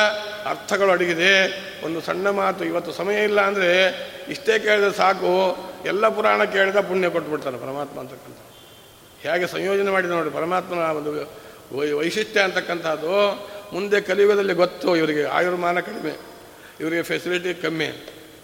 ಅರ್ಥಗಳು 0.52 0.90
ಅಡಗಿದೆ. 0.94 1.28
ಒಂದು 1.86 1.98
ಸಣ್ಣ 2.06 2.30
ಮಾತು, 2.38 2.62
ಇವತ್ತು 2.70 2.92
ಸಮಯ 2.98 3.18
ಇಲ್ಲ 3.28 3.40
ಅಂದರೆ 3.48 3.68
ಇಷ್ಟೇ 4.34 4.54
ಕೇಳಿದ್ರೆ 4.64 4.90
ಸಾಕು, 5.02 5.32
ಎಲ್ಲ 5.90 6.04
ಪುರಾಣ 6.16 6.40
ಕೇಳಿದ 6.54 6.80
ಪುಣ್ಯ 6.88 7.10
ಕೊಟ್ಬಿಡ್ತಾನೆ 7.16 7.58
ಪರಮಾತ್ಮ 7.64 7.96
ಅಂತಕ್ಕಂಥ 8.04 8.40
ಹೇಗೆ 9.24 9.48
ಸಂಯೋಜನೆ 9.54 9.92
ಮಾಡಿದ 9.96 10.12
ನೋಡಿ, 10.16 10.32
ಪರಮಾತ್ಮನ 10.38 10.88
ಒಂದು 11.00 11.12
ವೈಶಿಷ್ಟ್ಯ 12.00 12.46
ಅಂತಕ್ಕಂಥದ್ದು 12.48 13.14
ಮುಂದೆ 13.76 14.00
ಕಲಿಯುಗದಲ್ಲಿ 14.08 14.56
ಗೊತ್ತು, 14.62 14.88
ಇವರಿಗೆ 15.02 15.24
ಆಯುರ್ಮಾನ 15.38 15.80
ಕಡಿಮೆ, 15.90 16.14
ಇವರಿಗೆ 16.80 17.04
ಫೆಸಿಲಿಟಿ 17.12 17.54
ಕಮ್ಮಿ, 17.66 17.90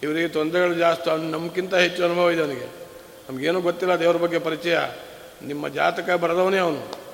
ಇವರಿಗೆ 0.05 0.29
ತೊಂದರೆಗಳು 0.39 0.79
ಜಾಸ್ತಿ 0.85 1.11
ಅವ್ನು 1.15 1.29
ನಮಗಿಂತ 1.37 1.75
ಹೆಚ್ಚು 1.87 2.05
ಅನುಭವ 2.11 2.37
ಇದೆ 2.37 2.45
ಅವನಿಗೆ. 2.47 2.71
ನಮಗೇನು 3.27 3.65
ಗೊತ್ತಿಲ್ಲ, 3.69 3.97
ದೇವ್ರ 4.05 4.17
ಬಗ್ಗೆ 4.27 4.41
ಪರಿಚಯ. 4.49 4.77
ನಿಮ್ಮ 5.43 5.69
ಜಾತಕ 5.69 6.11
ಬರೆದವನೇ 6.11 6.59
ಅವನು. 6.59 7.07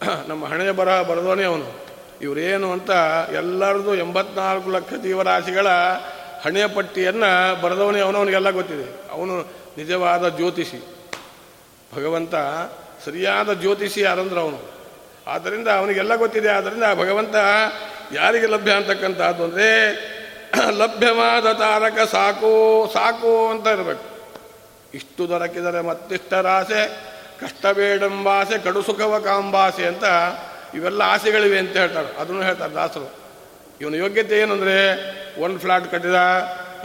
ನಮ್ಮ 0.28 0.46
ಹಣೆಯ 0.46 0.70
ಬರಹ 0.70 1.02
ಬರೆದವನೇ 1.02 1.44
ಅವನು. 1.44 1.88
ಇವರೇನು 2.22 2.72
ಅಂತ 2.72 2.90
ಎಲ್ಲರದು 3.32 3.94
ಎಂಬತ್ನಾಲ್ಕು 3.94 4.70
ಲಕ್ಷ 4.70 4.92
ಜೀವರಾಶಿಗಳ 5.02 5.66
ಹಣೆಯ 6.44 6.66
ಪಟ್ಟಿಯನ್ನು 6.66 7.60
ಬರೆದವನೇ 7.60 8.00
ಅವನು, 8.00 8.18
ಅವನಿಗೆಲ್ಲ 8.18 8.50
ಗೊತ್ತಿದೆ. 8.50 9.12
ಅವನು 9.12 9.40
ನಿಜವಾದ 9.78 10.28
ಜ್ಯೋತಿಷಿ. 10.28 10.96
ಭಗವಂತ 11.96 12.34
ಸರಿಯಾದ 13.04 13.52
ಜ್ಯೋತಿಷಿ 13.52 14.00
ಯಾರಂದ್ರೆ 14.00 14.40
ಅವನು. 14.40 14.60
ಆದ್ದರಿಂದ 15.26 15.68
ಅವನಿಗೆಲ್ಲ 15.68 16.16
ಗೊತ್ತಿದೆ. 16.16 16.48
ಆದ್ದರಿಂದ 16.48 16.84
ಭಗವಂತ 16.94 17.34
ಯಾರಿಗೆ 18.12 18.46
ಲಭ್ಯ 18.46 18.72
ಅಂತಕ್ಕಂಥದ್ದು 18.72 19.44
ಅಂದರೆ, 19.44 19.92
ಲಭ್ಯವಾದ 20.70 21.52
ತಾರಕ 21.52 21.98
ಸಾಕು 22.08 22.90
ಸಾಕು 22.92 23.48
ಅಂತ 23.48 23.66
ಇರಬೇಕು. 23.66 24.18
ಇಷ್ಟು 24.94 25.28
ದೊರಕಿದರೆ 25.28 25.80
ಮತ್ತಿಷ್ಟರಾಸೆ 25.80 27.07
ಕಷ್ಟಬೇಡಂಬಾಸೆ 27.40 28.58
ಕಡು 28.64 28.82
ಸುಖವ 28.82 29.18
ಕಾಂಬಾಸೆ 29.18 29.86
ಅಂತ 29.86 30.04
ಇವೆಲ್ಲ 30.74 31.02
ಆಸೆಗಳಿವೆ 31.02 31.58
ಅಂತ 31.58 31.76
ಹೇಳ್ತಾರೆ. 31.76 32.10
ಅದನ್ನು 32.16 32.42
ಹೇಳ್ತಾರೆ 32.42 32.74
ದಾಸರು. 32.74 33.14
ಇವನ 33.80 33.94
ಯೋಗ್ಯತೆ 33.94 34.38
ಏನಂದರೆ 34.40 34.76
ಒಂದು 35.42 35.58
ಫ್ಲಾಟ್ 35.58 35.90
ಕಟ್ಟಿದ, 35.90 36.18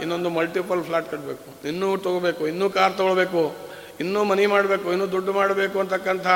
ಇನ್ನೊಂದು 0.00 0.30
ಮಲ್ಟಿಪಲ್ 0.30 0.84
ಫ್ಲಾಟ್ 0.84 1.10
ಕಟ್ಟಬೇಕು 1.10 1.68
ಇನ್ನೂ 1.68 1.96
ತಗೋಬೇಕು, 1.96 2.48
ಇನ್ನೂ 2.48 2.70
ಕಾರ್ 2.70 2.96
ತೊಗೊಳ್ಬೇಕು, 2.96 3.54
ಇನ್ನೂ 4.00 4.24
ಮನಿ 4.24 4.46
ಮಾಡಬೇಕು, 4.46 4.92
ಇನ್ನೂ 4.92 5.06
ದುಡ್ಡು 5.12 5.32
ಮಾಡಬೇಕು 5.32 5.80
ಅಂತಕ್ಕಂಥ 5.80 6.26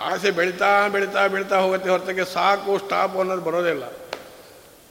ಆಸೆ 0.00 0.30
ಬೆಳೀತಾ 0.30 0.88
ಬೆಳೀತಾ 0.88 1.26
ಬೆಳೀತಾ 1.26 1.56
ಹೋಗುತ್ತೆ 1.56 1.90
ಹೊರತಾಗಿ 1.90 2.24
ಸಾಕು 2.34 2.78
ಸ್ಟಾಪ್ 2.78 3.16
ಅನ್ನೋದು 3.16 3.42
ಬರೋದೇ 3.42 3.70
ಇಲ್ಲ. 3.70 3.84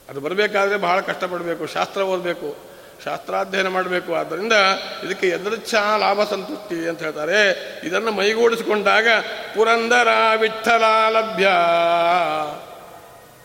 ಅದು 0.10 0.20
ಬರಬೇಕಾದ್ರೆ 0.20 0.78
ಬಹಳ 0.78 1.00
ಕಷ್ಟಪಡಬೇಕು, 1.00 1.66
ಶಾಸ್ತ್ರ 1.66 2.02
ಓದಬೇಕು. 2.02 2.73
ಶಾಸ್ತ್ರಾಧ್ಯಯನ 3.06 3.68
ಮಾಡಬೇಕು. 3.68 4.16
ಆದ್ದರಿಂದ 4.16 4.54
ಇದಕ್ಕೆ 5.04 5.28
ಎದೃಚ್ಛಾ 5.28 5.98
ಲಾಭ 5.98 6.24
ಸಂತೃಪ್ತಿ 6.24 6.76
ಅಂತ 6.76 7.00
ಹೇಳ್ತಾರೆ. 7.00 7.50
ಇದನ್ನು 7.88 8.12
ಮೈಗೂಡಿಸಿಕೊಂಡಾಗ 8.12 9.08
ಪುರಂದರ 9.56 10.08
ವಿಠಲ 10.38 10.84
ಲಭ್ಯ 11.10 11.48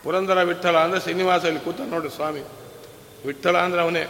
ಪುರಂದರ 0.03 0.43
ವಿಠಲ 0.43 0.77
ಅಂದರೆ 0.77 0.99
ಶ್ರೀನಿವಾಸ 0.99 1.45
ಇಲ್ಲಿ 1.45 1.59
ಕೂತ 1.59 1.75
ನೋಡಿ 1.79 2.15
ಸ್ವಾಮಿ. 2.15 2.39
ವಿಠಲ 3.27 3.57
ಅಂದ್ರೆ 3.57 3.81
ಅವನೇ, 3.81 4.05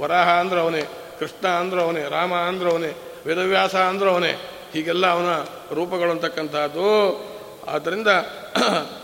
ವರಾಹ 0.00 0.28
ಅಂದ್ರೆ 0.28 0.60
ಅವನೇ, 0.60 0.82
ಕೃಷ್ಣ 1.18 1.48
ಅಂದ್ರೆ 1.48 1.82
ಅವನೇ, 1.82 2.02
ರಾಮ 2.08 2.34
ಅಂದ್ರೆ 2.34 2.70
ಅವನೇ, 2.70 2.96
ವೇದವ್ಯಾಸ 3.26 3.74
ಅಂದ್ರೆ 3.74 4.10
ಅವನೇ, 4.10 4.32
ಹೀಗೆಲ್ಲ 4.72 5.06
ಅವನ 5.06 5.42
ರೂಪಗಳು 5.74 6.10
ಅಂತಕ್ಕಂಥದ್ದು. 6.10 6.86
ಆದ್ದರಿಂದ 7.70 8.08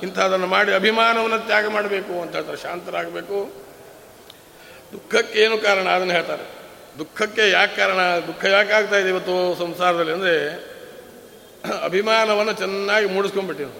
ಇಂಥದನ್ನು 0.02 0.46
ಮಾಡಿ 0.46 0.72
ಅಭಿಮಾನವನ್ನು 0.72 1.38
ತ್ಯಾಗ 1.38 1.68
ಮಾಡಬೇಕು 1.68 2.22
ಅಂತ 2.22 2.34
ಹೇಳ್ತಾರೆ. 2.34 2.56
ಶಾಂತರಾಗಬೇಕು. 2.56 3.65
ದುಃಖಕ್ಕೆ 4.92 5.38
ಏನು 5.38 5.58
ಕಾರಣ? 5.58 5.88
ಅದನ್ನು 5.88 6.12
ಹೇಳ್ತಾರೆ. 6.12 6.56
ದುಃಖಕ್ಕೆ 6.98 7.50
ಯಾಕೆ 7.50 7.76
ಕಾರಣ? 7.76 8.00
ದುಃಖ 8.26 8.44
ಯಾಕೆ 8.44 8.72
ಆಗ್ತಾ 8.72 8.96
ಇದೆ 8.96 9.08
ಇವತ್ತು 9.08 9.58
ಸಂಸಾರದಲ್ಲಿ? 9.58 10.12
ಅಂದರೆ 10.12 10.36
ಅಭಿಮಾನವನ್ನು 11.84 12.52
ಚೆನ್ನಾಗಿ 12.52 13.06
ಮೂಡಿಸ್ಕೊಂಡ್ಬಿಟ್ಟಿವಿ. 13.06 13.72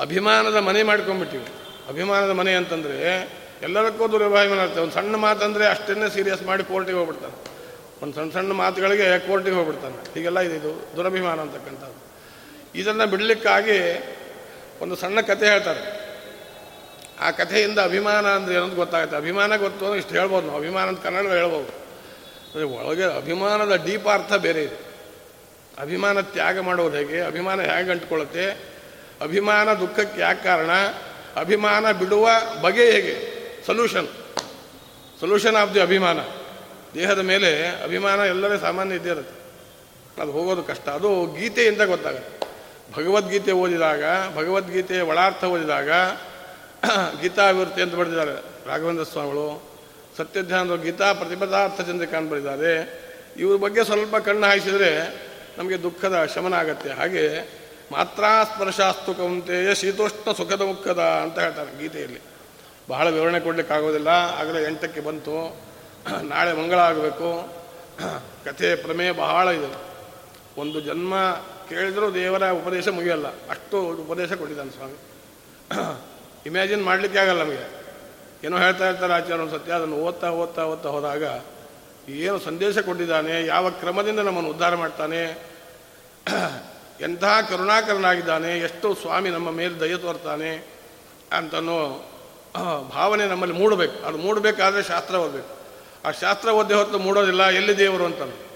ಅಭಿಮಾನದ 0.00 0.56
ಮನೆ 0.56 0.82
ಮಾಡ್ಕೊಂಡ್ಬಿಟ್ಟಿವಿ. 0.82 1.44
ಅಭಿಮಾನದ 1.88 2.30
ಮನೆ 2.30 2.54
ಅಂತಂದರೆ 2.54 3.30
ಎಲ್ಲದಕ್ಕೂ 3.62 4.08
ದುರಭಿಮಾನ 4.08 4.58
ಇರ್ತದೆ 4.58 4.80
ಒಂದು 4.80 4.94
ಸಣ್ಣ 4.94 5.16
ಮಾತಂದರೆ 5.16 5.66
ಅಷ್ಟನ್ನೇ 5.66 6.10
ಸೀರಿಯಸ್ 6.10 6.42
ಮಾಡಿ 6.42 6.64
ಕೋರ್ಟಿಗೆ 6.64 6.98
ಹೋಗ್ಬಿಡ್ತಾನೆ. 6.98 7.34
ಒಂದು 8.02 8.14
ಸಣ್ಣ 8.14 8.32
ಸಣ್ಣ 8.32 8.52
ಮಾತುಗಳಿಗೆ 8.52 9.18
ಕೋರ್ಟಿಗೆ 9.18 9.56
ಹೋಗ್ಬಿಡ್ತಾನೆ. 9.56 10.14
ಹೀಗೆಲ್ಲ 10.14 10.40
ಇದೆ 10.40 10.56
ಇದು 10.56 10.88
ದುರಭಿಮಾನ 10.96 11.40
ಅಂತಕ್ಕಂಥದ್ದು. 11.40 12.12
ಇದನ್ನು 12.74 13.06
ಬಿಡಲಿಕ್ಕಾಗಿ 13.06 14.04
ಒಂದು 14.80 14.96
ಸಣ್ಣ 14.96 15.20
ಕತೆ 15.20 15.46
ಹೇಳ್ತಾರೆ. 15.46 16.01
ಆ 17.22 17.30
ಕಥೆಯಿಂದ 17.30 17.78
ಅಭಿಮಾನ 17.78 18.26
ಅಂದರೆ 18.26 18.54
ಏನಂತ 18.54 18.74
ಗೊತ್ತಾಗುತ್ತೆ? 18.74 19.16
ಅಭಿಮಾನ 19.16 19.56
ಗೊತ್ತು 19.56 19.84
ಅಂದ್ರೆ 19.84 20.00
ಇಷ್ಟು 20.00 20.14
ಹೇಳ್ಬೋದು 20.14 20.46
ನಾವು. 20.46 20.58
ಅಭಿಮಾನ 20.58 20.88
ಅಂತ 20.88 21.02
ಕನ್ನಡ 21.02 21.32
ಹೇಳ್ಬೋದು. 21.32 21.68
ಅಂದರೆ 21.68 22.62
ಒಳಗೆ 22.62 23.04
ಅಭಿಮಾನದ 23.04 23.82
ಡೀಪ್ 23.86 24.06
ಅರ್ಥ 24.06 24.32
ಬೇರೆ 24.32 24.62
ಇದೆ. 24.62 24.92
ಅಭಿಮಾನ 25.78 26.20
ತ್ಯಾಗ 26.20 26.60
ಮಾಡೋದು 26.60 26.96
ಹೇಗೆ? 26.96 27.20
ಅಭಿಮಾನ 27.20 27.60
ಹೇಗೆ 27.60 27.90
ಅಂಟ್ಕೊಳ್ಳುತ್ತೆ? 27.90 28.50
ಅಭಿಮಾನ 29.20 29.72
ದುಃಖಕ್ಕೆ 29.72 30.20
ಯಾಕೆ 30.20 30.44
ಕಾರಣ? 30.44 30.70
ಅಭಿಮಾನ 31.36 31.92
ಬಿಡುವ 31.92 32.28
ಬಗೆ 32.62 32.84
ಹೇಗೆ? 32.90 33.42
ಸೊಲ್ಯೂಷನ್ 33.66 34.08
ಸೊಲ್ಯೂಷನ್ 35.20 35.56
ಆಫ್ 35.56 35.74
ದಿ 35.74 35.80
ಅಭಿಮಾನ. 35.80 36.18
ದೇಹದ 36.94 37.18
ಮೇಲೆ 37.18 37.82
ಅಭಿಮಾನ 37.84 38.18
ಎಲ್ಲರೇ 38.18 38.58
ಸಾಮಾನ್ಯ 38.58 38.94
ಇದ್ದೇ 38.94 39.10
ಇರುತ್ತೆ. 39.10 39.42
ಅದು 40.22 40.32
ಹೋಗೋದು 40.32 40.62
ಕಷ್ಟ. 40.62 40.88
ಅದು 40.88 41.34
ಗೀತೆಯಿಂದ 41.38 41.80
ಗೊತ್ತಾಗುತ್ತೆ. 41.80 42.42
ಭಗವದ್ಗೀತೆ 42.96 43.52
ಓದಿದಾಗ, 43.52 44.04
ಭಗವದ್ಗೀತೆಯ 44.36 45.00
ಒಳಾರ್ಥ 45.00 45.44
ಓದಿದಾಗ 45.44 45.90
ಗೀತಾಭಿವೃತ್ತಿ 47.20 47.82
ಅಂತ 47.82 47.94
ಬರೆದಿದ್ದಾರೆ. 47.94 48.68
ರಾಘವೇಂದ್ರ 48.68 49.04
ಸ್ವಾಮಿಗಳು 49.04 49.62
ಸತ್ಯಧ್ಯಾನದ 50.16 50.82
ಗೀತಾ 50.82 51.12
ಪ್ರತಿಪದಾರ್ಥ 51.12 51.80
ಚಂದ್ರಿಕಾನ್ 51.80 52.30
ಬರೆದಿದ್ದಾರೆ. 52.30 53.02
ಇವ್ರ 53.36 53.56
ಬಗ್ಗೆ 53.56 53.84
ಸ್ವಲ್ಪ 53.84 54.16
ಕಣ್ಣು 54.16 54.46
ಹಾಯಿಸಿದರೆ 54.46 55.22
ನಮಗೆ 55.58 55.82
ದುಃಖದ 55.82 56.28
ಶಮನ 56.34 56.54
ಆಗತ್ತೆ. 56.54 56.90
ಹಾಗೆ 56.90 57.28
ಮಾತ್ರ 57.92 58.24
ಸ್ಪರ್ಶಾಸ್ತು 58.54 59.14
ಕೌಂತೆಯ 59.14 59.74
ಶೀತೋಷ್ಣ 59.74 60.32
ಸುಖದ 60.32 60.62
ಮುಖದ 60.62 60.98
ಅಂತ 60.98 61.38
ಹೇಳ್ತಾರೆ 61.38 61.82
ಗೀತೆಯಲ್ಲಿ. 61.82 62.20
ಬಹಳ 62.88 63.10
ವಿವರಣೆ 63.10 63.40
ಕೊಡ್ಲಿಕ್ಕೆ 63.40 63.74
ಆಗೋದಿಲ್ಲ 63.74 64.08
ಆಗಲೇ 64.08 64.62
ಎಂಟಕ್ಕೆ 64.62 65.00
ಬಂತು. 65.00 65.60
ನಾಳೆ 66.22 66.52
ಮಂಗಳ 66.52 66.78
ಆಗಬೇಕು. 66.78 67.48
ಕಥೆ 68.44 68.74
ಪ್ರಮೇಯ 68.74 69.12
ಬಹಳ 69.12 69.48
ಇದೆ. 69.48 69.74
ಒಂದು 70.60 70.80
ಜನ್ಮ 70.80 71.14
ಕೇಳಿದರೂ 71.68 72.14
ದೇವರ 72.14 72.50
ಉಪದೇಶ 72.50 72.88
ಮುಗಿಯಲ್ಲ. 72.88 73.26
ಅಷ್ಟು 73.26 73.82
ಉಪದೇಶ 73.82 74.32
ಕೊಟ್ಟಿದ್ದಾನೆ 74.32 74.70
ಸ್ವಾಮಿ. 74.70 74.98
ಇಮ್ಯಾಜಿನ್ 76.46 76.84
ಮಾಡಲಿಕ್ಕೆ 76.84 77.18
ಆಗಲ್ಲ 77.18 77.42
ನಮಗೆ. 77.42 77.82
ಏನೋ 78.44 78.58
ಹೇಳ್ತಾ 78.58 78.88
ಇರ್ತಾರೆ 78.88 79.12
ಆಚಾರ್ಯ 79.12 79.50
ಸತ್ಯ 79.50 79.72
ಅದನ್ನು 79.72 79.96
ಓದ್ತಾ 79.96 80.30
ಓದ್ತಾ 80.30 80.64
ಓದ್ತಾ 80.64 80.88
ಹೋದಾಗ 80.88 81.22
ಏನು 82.08 82.38
ಸಂದೇಶ 82.38 82.78
ಕೊಟ್ಟಿದ್ದಾನೆ, 82.78 83.46
ಯಾವ 83.46 83.70
ಕ್ರಮದಿಂದ 83.70 84.20
ನಮ್ಮನ್ನು 84.20 84.50
ಉದ್ಧಾರ 84.50 84.74
ಮಾಡ್ತಾನೆ 84.74 85.52
ಎಂತಹ 87.00 87.40
ಕರುಣಾಕರನಾಗಿದ್ದಾನೆ, 87.40 88.58
ಎಷ್ಟು 88.58 88.94
ಸ್ವಾಮಿ 88.94 89.30
ನಮ್ಮ 89.30 89.50
ಮೇಲೆ 89.50 89.80
ದಯ 89.80 89.96
ತೋರ್ತಾನೆ 89.96 90.68
ಅಂತನೋ, 91.32 92.06
ಭಾವನೆ 92.94 93.26
ನಮ್ಮಲ್ಲಿ 93.26 93.56
ಮೂಡಬೇಕು. 93.56 94.06
ಅದು 94.06 94.18
ಮೂಡಬೇಕಾದ್ರೆ 94.18 94.82
ಶಾಸ್ತ್ರ 94.82 95.14
ಓದಬೇಕು. 95.14 95.48
ಆ 96.04 96.10
ಶಾಸ್ತ್ರ 96.10 96.48
ಓದ್ದೆ 96.48 96.74
ಹೊತ್ತು 96.74 96.98
ಮೂಡೋದಿಲ್ಲ, 96.98 97.50
ಎಲ್ಲಿ 97.50 97.78
ದೇವರು 97.78 98.04
ಅಂತಾನೆ. 98.04 98.52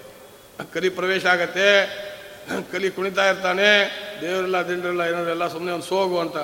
ಕಲಿ 0.73 0.89
ಪ್ರವೇಶ 0.89 1.25
ಆಗತ್ತೆ, 1.25 1.87
ಕಲಿ 2.71 2.91
ಕುಣಿತಾ 2.91 3.29
ಇರ್ತಾನೆ, 3.29 3.69
ದೇವರಿಲ್ಲ, 4.21 4.67
ದಿಂಡ್ರಿಲ್ಲ 4.67 5.01
ಏನಾದ್ರೆಲ್ಲ 5.01 5.47
ಸುಮ್ಮನೆ 5.47 5.71
ಒಂದು 5.71 5.85
ಸೋಗು 5.85 6.19
ಅಂತ. 6.19 6.37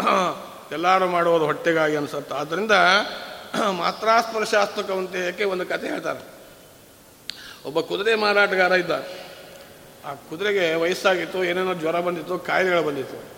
ಎಲ್ಲರೂ 0.72 1.06
ಮಾಡುವುದು 1.06 1.44
ಹೊಟ್ಟೆಗಾಗಿ 1.44 1.96
ಅನಿಸುತ್ತೆ. 1.96 2.34
ಆದ್ದರಿಂದ 2.34 2.70
ಮಾತ್ರಾಸ್ಪರ್ಶಾಸ್ತ್ರಕವಂತೆಯಕ್ಕೆ 3.70 5.44
ಒಂದು 5.44 5.66
ಕತೆ 5.66 5.88
ಹೇಳ್ತಾರೆ. 5.88 6.34
ಒಬ್ಬ 7.66 7.80
ಕುದುರೆ 7.80 8.14
ಮಾರಾಟಗಾರ 8.14 8.72
ಇದ್ದ 8.72 8.90
ಆ 10.04 10.14
ಕುದುರೆಗೆ 10.14 10.74
ವಯಸ್ಸಾಗಿತ್ತು, 10.74 11.44
ಏನೇನೋ 11.44 11.74
ಜ್ವರ 11.74 12.00
ಬಂದಿತ್ತು, 12.00 12.38
ಕಾಯಿಲೆಗಳು 12.38 12.82
ಬಂದಿತ್ತು. 12.82 13.34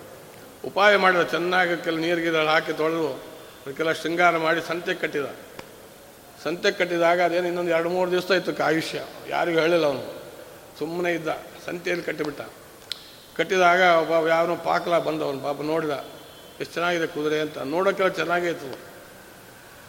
ಉಪಾಯ 0.69 0.97
ಮಾಡಿದ, 0.97 1.23
ಚೆನ್ನಾಗಿ 1.23 1.85
ಕೆಲ 1.85 1.97
ನೀರಿಗೆ 1.97 2.47
ಹಾಕಿ 2.47 2.73
ತೊಳೆದು 2.73 3.09
ಅದಕ್ಕೆಲ್ಲ 3.09 3.93
ಶೃಂಗಾರ 3.93 4.37
ಮಾಡಿ 4.37 4.69
ಸಂತೆ 4.69 4.95
ಕಟ್ಟಿದ 4.95 5.25
ಸಂತೆ 6.45 6.71
ಕಟ್ಟಿದಾಗ 6.71 7.23
ಅದೇನು 7.23 7.47
ಇನ್ನೊಂದು 7.47 7.71
ಎರಡು 7.71 7.89
ಮೂರು 7.89 8.11
ದಿವಸ 8.11 8.31
ಇತ್ತು 8.31 8.55
ಕಾಯುಷ್ಯ. 8.55 9.03
ಯಾರಿಗೂ 9.29 9.61
ಹೇಳಿಲ್ಲ 9.61 9.87
ಅವನು. 9.87 10.23
ಸುಮ್ಮನೆ 10.79 11.13
ಇದ್ದ, 11.13 11.29
ಸಂತೆಯಲ್ಲಿ 11.67 12.05
ಕಟ್ಟಿಬಿಟ್ಟ. 12.05 12.41
ಕಟ್ಟಿದಾಗ 13.37 13.81
ಒಬ್ಬ 13.81 14.29
ಯಾವನೋ 14.29 14.57
ಪಾಕಲ 14.57 14.99
ಬಂದವನು, 14.99 15.41
ಪಾಪ 15.41 15.61
ನೋಡಿದ. 15.63 16.05
ಎಷ್ಟು 16.61 16.75
ಚೆನ್ನಾಗಿದೆ 16.75 17.07
ಕುದುರೆ 17.07 17.41
ಅಂತ 17.41 17.59
ನೋಡೋಕ್ಕೆಲ್ಲ 17.59 18.11
ಚೆನ್ನಾಗೇ 18.11 18.49
ಇತ್ತು. 18.49 18.79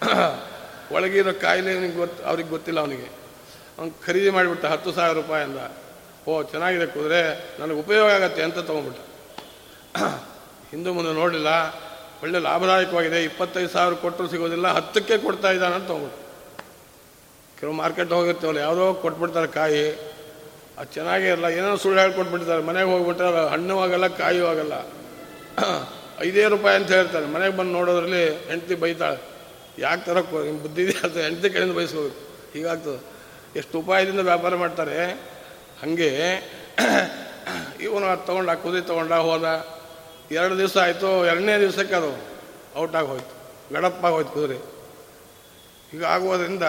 ಒಳಗಿರೋ 0.94 1.34
ಕಾಯಿಲೆ 1.42 1.74
ನಿಮ್ಗೆ 1.74 1.98
ಗೊತ್ತು 1.98 2.24
ಅವ್ರಿಗೆ 2.24 2.50
ಗೊತ್ತಿಲ್ಲ 2.50 2.80
ಅವನಿಗೆ. 2.80 3.10
ಅವ್ನು 3.80 4.06
ಖರೀದಿ 4.06 4.30
ಮಾಡಿಬಿಟ್ಟ 4.30 4.66
ಹತ್ತು 4.66 4.92
ಸಾವಿರ 4.92 5.18
ರೂಪಾಯಿ 5.18 5.44
ಅಂದ. 5.44 5.58
ಓ, 6.28 6.44
ಚೆನ್ನಾಗಿದೆ 6.44 6.86
ಕುದುರೆ, 6.86 7.22
ನನಗೆ 7.60 7.80
ಉಪಯೋಗ 7.80 8.12
ಆಗತ್ತೆ 8.12 8.44
ಅಂತ 8.44 8.60
ತೊಗೊಂಬಿಟ್ಟು 8.60 9.04
ಹಿಂದೂ 10.72 10.94
ಮುಂದೆ 10.94 11.14
ನೋಡಲಿಲ್ಲ. 11.14 11.48
ಒಳ್ಳೆ 12.24 12.40
ಲಾಭದಾಯಕವಾಗಿದೆ. 12.40 13.24
ಇಪ್ಪತ್ತೈದು 13.24 13.70
ಸಾವಿರ 13.70 13.94
ಕೊಟ್ಟರು 13.94 14.28
ಸಿಗೋದಿಲ್ಲ, 14.28 14.68
ಹತ್ತಕ್ಕೆ 14.68 15.18
ಕೊಡ್ತಾ 15.18 15.52
ಇದ್ದಾನೆ 15.52 15.76
ಅಂತ 15.76 15.88
ತೊಗೊಂಡು 15.88 16.18
ಕೆಲವು 17.60 17.74
ಮಾರ್ಕೆಟ್ 17.74 18.12
ಹೋಗಿರ್ತೇವಲ್ಲ 18.12 18.60
ಯಾವುದೋ 18.60 18.94
ಕೊಟ್ಬಿಡ್ತಾರೆ 18.94 19.48
ಕಾಯಿ. 19.48 19.86
ಅದು 20.78 20.94
ಚೆನ್ನಾಗೇ 20.94 21.28
ಇರಲ್ಲ. 21.28 21.46
ಏನೋ 21.46 21.76
ಸುಳ್ಳು 21.76 22.02
ಹೇಳ್ಕೊಟ್ಬಿಡ್ತಾರೆ 22.02 22.64
ಮನೆಗೆ 22.64 22.90
ಹೋಗ್ಬಿಟ್ರೆ 22.90 23.48
ಹಣ್ಣು 23.48 23.80
ಆಗಲ್ಲ, 23.80 24.08
ಕಾಯೂ 24.08 24.46
ಆಗಲ್ಲ. 24.48 24.74
ಐದೇ 26.20 26.46
ರೂಪಾಯಿ 26.46 26.76
ಅಂತ 26.76 26.92
ಹೇಳ್ತಾರೆ. 26.92 27.26
ಮನೆಗೆ 27.26 27.58
ಬಂದು 27.58 27.72
ನೋಡೋದ್ರಲ್ಲಿ 27.72 28.48
ಹೆಂಡತಿ 28.48 28.76
ಬೈತಾಳೆ. 28.76 29.18
ಯಾಕೆ 29.80 30.06
ತರಕ್ಕೆ 30.06 30.46
ನಿಮ್ಮ 30.46 30.62
ಬುದ್ಧಿ 30.62 30.96
ಅದು 31.04 31.20
ಹೆಂಡತಿ 31.20 31.50
ಕಡೆಯಿಂದ 31.50 31.78
ಬಯಸ್ಕೋಬೇಕು 31.78 32.28
ಹೀಗಾಗ್ತದೆ. 32.54 33.18
ಎಷ್ಟು 33.60 33.80
ಉಪಾಯದಿಂದ 33.80 34.20
ವ್ಯಾಪಾರ 34.20 34.56
ಮಾಡ್ತಾರೆ? 34.56 35.12
ಹಾಗೆ 35.82 36.42
ಇವನು 37.82 38.06
ಅದು 38.06 38.26
ತೊಗೊಂಡ, 38.26 38.50
ಕುದಿ 38.50 38.82
ತೊಗೊಂಡ 38.82 39.14
ಹೋದ. 39.14 39.68
ಎರಡು 40.32 40.58
ದಿವಸ 40.58 40.78
ಆಯಿತು, 40.78 41.26
ಎರಡನೇ 41.26 41.60
ದಿವಸಕ್ಕೆ 41.60 41.96
ಅದು 41.96 42.18
ಔಟಾಗಿ 42.78 43.08
ಹೋಯ್ತು. 43.08 43.38
ಗಡಪ್ಪಾಗಿ 43.74 44.16
ಹೋಯ್ತು 44.16 44.32
ಕುದುರೆ. 44.32 44.58
ಈಗ 45.94 46.06
ಆಗುವುದರಿಂದ 46.06 46.64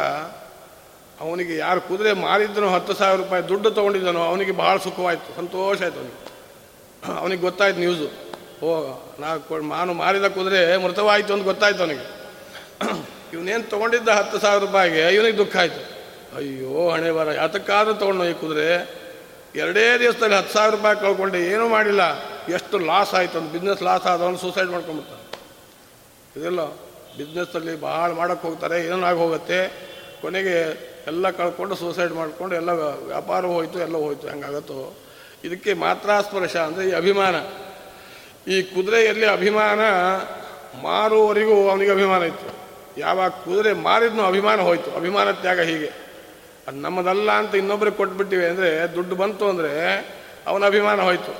ಅವನಿಗೆ 1.21 1.57
ಯಾರು 1.57 1.81
ಕುದುರೆ 1.81 2.13
ಮಾರಿದ್ದನೋ 2.13 2.69
ಹತ್ತು 2.69 2.95
ಸಾವಿರ 2.95 3.21
ರೂಪಾಯಿ 3.21 3.49
ದುಡ್ಡು 3.49 3.71
ತೊಗೊಂಡಿದ್ದನೋ, 3.71 4.21
ಅವನಿಗೆ 4.21 4.53
ಭಾಳ 4.53 4.77
ಸುಖವಾಯಿತು. 4.77 5.37
ಸಂತೋಷ 5.37 5.83
ಆಯಿತು 5.83 5.97
ಅವನಿಗೆ. 5.97 6.33
ಅವನಿಗೆ 7.19 7.43
ಗೊತ್ತಾಯ್ತು 7.43 7.79
ನ್ಯೂಸು. 7.79 8.28
ಓ 8.63 8.93
ನಾ 9.19 9.37
ಕೊ- 9.37 9.65
ಮಾನು 9.65 9.93
ಮಾರಿದ 9.93 10.25
ಕುದುರೆ 10.25 10.77
ಮೃತವಾಯಿತು 10.77 11.33
ಅಂತ 11.33 11.45
ಗೊತ್ತಾಯ್ತು 11.45 11.81
ಅವನಿಗೆ. 11.81 12.19
ಇವನೇನು 13.33 13.71
ತೊಗೊಂಡಿದ್ದ 13.71 14.09
ಹತ್ತು 14.09 14.39
ಸಾವಿರ 14.39 14.65
ರೂಪಾಯಿಗೆ 14.65 15.15
ಇವನಿಗೆ 15.15 15.39
ದುಃಖ 15.39 15.57
ಆಯಿತು. 15.57 15.99
ಅಯ್ಯೋ, 16.37 16.91
ಹಣೆ 16.91 17.11
ಬರ 17.11 17.33
ಯಾತಕ್ಕಾದ್ರೂ 17.33 17.95
ತೊಗೊಂಡು 17.95 18.25
ಈ 18.25 18.33
ಕುದುರೆ 18.33 18.99
ಎರಡೇ 19.57 19.99
ದಿವಸದಲ್ಲಿ 19.99 20.37
ಹತ್ತು 20.37 20.53
ಸಾವಿರ 20.53 20.75
ರೂಪಾಯಿ 20.75 21.01
ಕಳ್ಕೊಂಡೆ 21.01 21.39
ಏನೂ 21.39 21.69
ಮಾಡಿಲ್ಲ. 21.69 22.01
ಎಷ್ಟು 22.49 22.79
ಲಾಸ್ 22.79 23.15
ಆಯಿತು 23.15 23.39
ಒಂದು 23.39 23.51
ಬಿಸ್ನೆಸ್ 23.51 23.83
ಲಾಸ್ 23.83 24.05
ಆದವನು 24.07 24.37
ಸೂಸೈಡ್ 24.37 24.69
ಮಾಡ್ಕೊಂಡ್ಬಿಡ್ತಾನೆ. 24.69 25.41
ಇದೆಲ್ಲ 26.41 26.65
ಬಿಸ್ನೆಸ್ಸಲ್ಲಿ 27.17 27.81
ಭಾಳ 27.81 28.13
ಮಾಡೋಕ್ಕೆ 28.13 28.49
ಹೋಗ್ತಾರೆ 28.49 28.87
ಏನಾಗಿ 28.87 29.19
ಹೋಗುತ್ತೆ. 29.19 29.89
ಕೊನೆಗೆ 30.23 30.89
ಎಲ್ಲ 31.07 31.31
ಕಳ್ಕೊಂಡು 31.31 31.75
ಸೂಸೈಡ್ 31.75 32.13
ಮಾಡಿಕೊಂಡು 32.13 32.57
ಎಲ್ಲ 32.57 32.71
ವ್ಯಾಪಾರ 32.71 33.45
ಹೋಯ್ತು, 33.45 33.81
ಎಲ್ಲ 33.81 33.97
ಹೋಯ್ತು, 33.97 34.29
ಹೆಂಗಾಗತ್ತೋ. 34.29 34.95
ಇದಕ್ಕೆ 35.45 35.75
ಮಾತ್ರ 35.75 36.11
ಸ್ಪರ್ಶ 36.21 36.57
ಅಂದರೆ 36.57 36.89
ಈ 36.89 36.93
ಅಭಿಮಾನ. 36.93 37.35
ಈ 38.49 38.63
ಕುದುರೆಯಲ್ಲಿ 38.63 39.27
ಅಭಿಮಾನ 39.27 39.81
ಮಾರುವವರೆಗೂ 40.83 41.69
ಅವನಿಗೆ 41.69 41.91
ಅಭಿಮಾನ 41.91 42.23
ಇತ್ತು. 42.23 42.59
ಯಾವಾಗ 43.01 43.31
ಕುದುರೆ 43.31 43.73
ಮಾರಿದ್ನೋ 43.73 44.23
ಅಭಿಮಾನ 44.25 44.61
ಹೋಯಿತು. 44.61 44.91
ಅಭಿಮಾನ 44.97 45.31
ತ್ಯಾಗ 45.31 45.61
ಹೀಗೆ. 45.61 45.91
ಅದು 46.69 46.77
ನಮ್ಮದಲ್ಲ 46.77 47.31
ಅಂತ 47.33 47.55
ಇನ್ನೊಬ್ಬರಿಗೆ 47.55 47.97
ಕೊಟ್ಬಿಟ್ಟಿವೆ 47.97 48.47
ಅಂದರೆ, 48.47 48.95
ದುಡ್ಡು 48.95 49.17
ಬಂತು 49.17 49.49
ಅಂದರೆ 49.49 49.73
ಅವನ 50.47 50.65
ಅಭಿಮಾನ 50.65 51.01
ಹೋಯಿತು. 51.01 51.33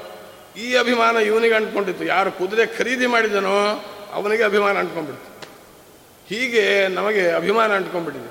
ಈ 0.61 0.77
ಅಭಿಮಾನ 0.77 1.17
ಇವನಿಗೆ 1.17 1.55
ಅಂಟ್ಕೊಂಡಿತ್ತು. 1.55 2.05
ಯಾರು 2.05 2.33
ಕುದುರೆ 2.33 2.67
ಖರೀದಿ 2.67 3.07
ಮಾಡಿದನೋ 3.07 3.85
ಅವನಿಗೆ 4.13 4.43
ಅಭಿಮಾನ 4.43 4.79
ಅಂಟ್ಕೊಂಡ್ಬಿಡ್ತು. 4.79 5.49
ಹೀಗೆ 6.29 6.89
ನಮಗೆ 6.89 7.31
ಅಭಿಮಾನ 7.31 7.75
ಅಂಟ್ಕೊಂಡ್ಬಿಟ್ಟಿದೆ. 7.75 8.31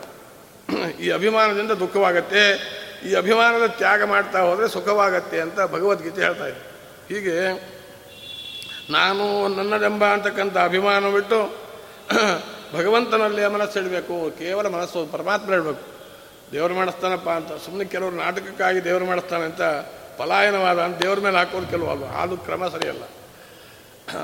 ಈ 1.03 1.09
ಅಭಿಮಾನದಿಂದ 1.09 1.71
ದುಃಖವಾಗತ್ತೆ. 1.71 2.43
ಈ 3.09 3.13
ಅಭಿಮಾನದ 3.13 3.65
ತ್ಯಾಗ 3.65 4.03
ಮಾಡ್ತಾ 4.03 4.39
ಹೋದರೆ 4.39 4.67
ಸುಖವಾಗತ್ತೆ 4.67 5.41
ಅಂತ 5.41 5.59
ಭಗವದ್ಗೀತೆ 5.59 6.21
ಹೇಳ್ತಾ 6.21 6.47
ಇದೆ. 6.47 6.61
ಹೀಗೆ 7.09 7.76
ನಾನು 8.89 9.47
ನನ್ನದೆಂಬ 9.47 10.05
ಅಂತಕ್ಕಂಥ 10.05 10.57
ಅಭಿಮಾನ 10.57 11.09
ಬಿಟ್ಟು 11.09 11.55
ಭಗವಂತನಲ್ಲಿ 12.77 13.47
ಮನಸ್ಸಿಡಬೇಕು 13.47 14.31
ಕೇವಲ 14.37 14.67
ಮನಸ್ಸು 14.67 15.05
ಪರಮಾತ್ಮ 15.05 15.53
ಇಡಬೇಕು. 15.53 15.97
ದೇವರು 16.51 16.73
ಮಾಡಿಸ್ತಾನಪ್ಪ 16.73 17.29
ಅಂತ 17.29 17.51
ಸುಮ್ಮನೆ 17.65 17.85
ಕೆಲವರು 17.85 18.15
ನಾಟಕಕ್ಕಾಗಿ 18.15 18.83
ದೇವರು 18.83 19.05
ಮಾಡಿಸ್ತಾನೆ 19.05 19.43
ಅಂತ 19.43 19.61
ಪಲಾಯನವಾದ 20.17 20.79
ಅಂತ 20.79 21.01
ದೇವ್ರ 21.01 21.19
ಮೇಲೆ 21.19 21.37
ಹಾಕೋದು 21.37 21.67
ಕೆಲವು 21.67 21.91
ಅಲ್ವ? 21.91 22.05
ಅದು 22.05 22.37
ಕ್ರಮ 22.37 22.67
ಸರಿಯಲ್ಲ. 22.67 23.03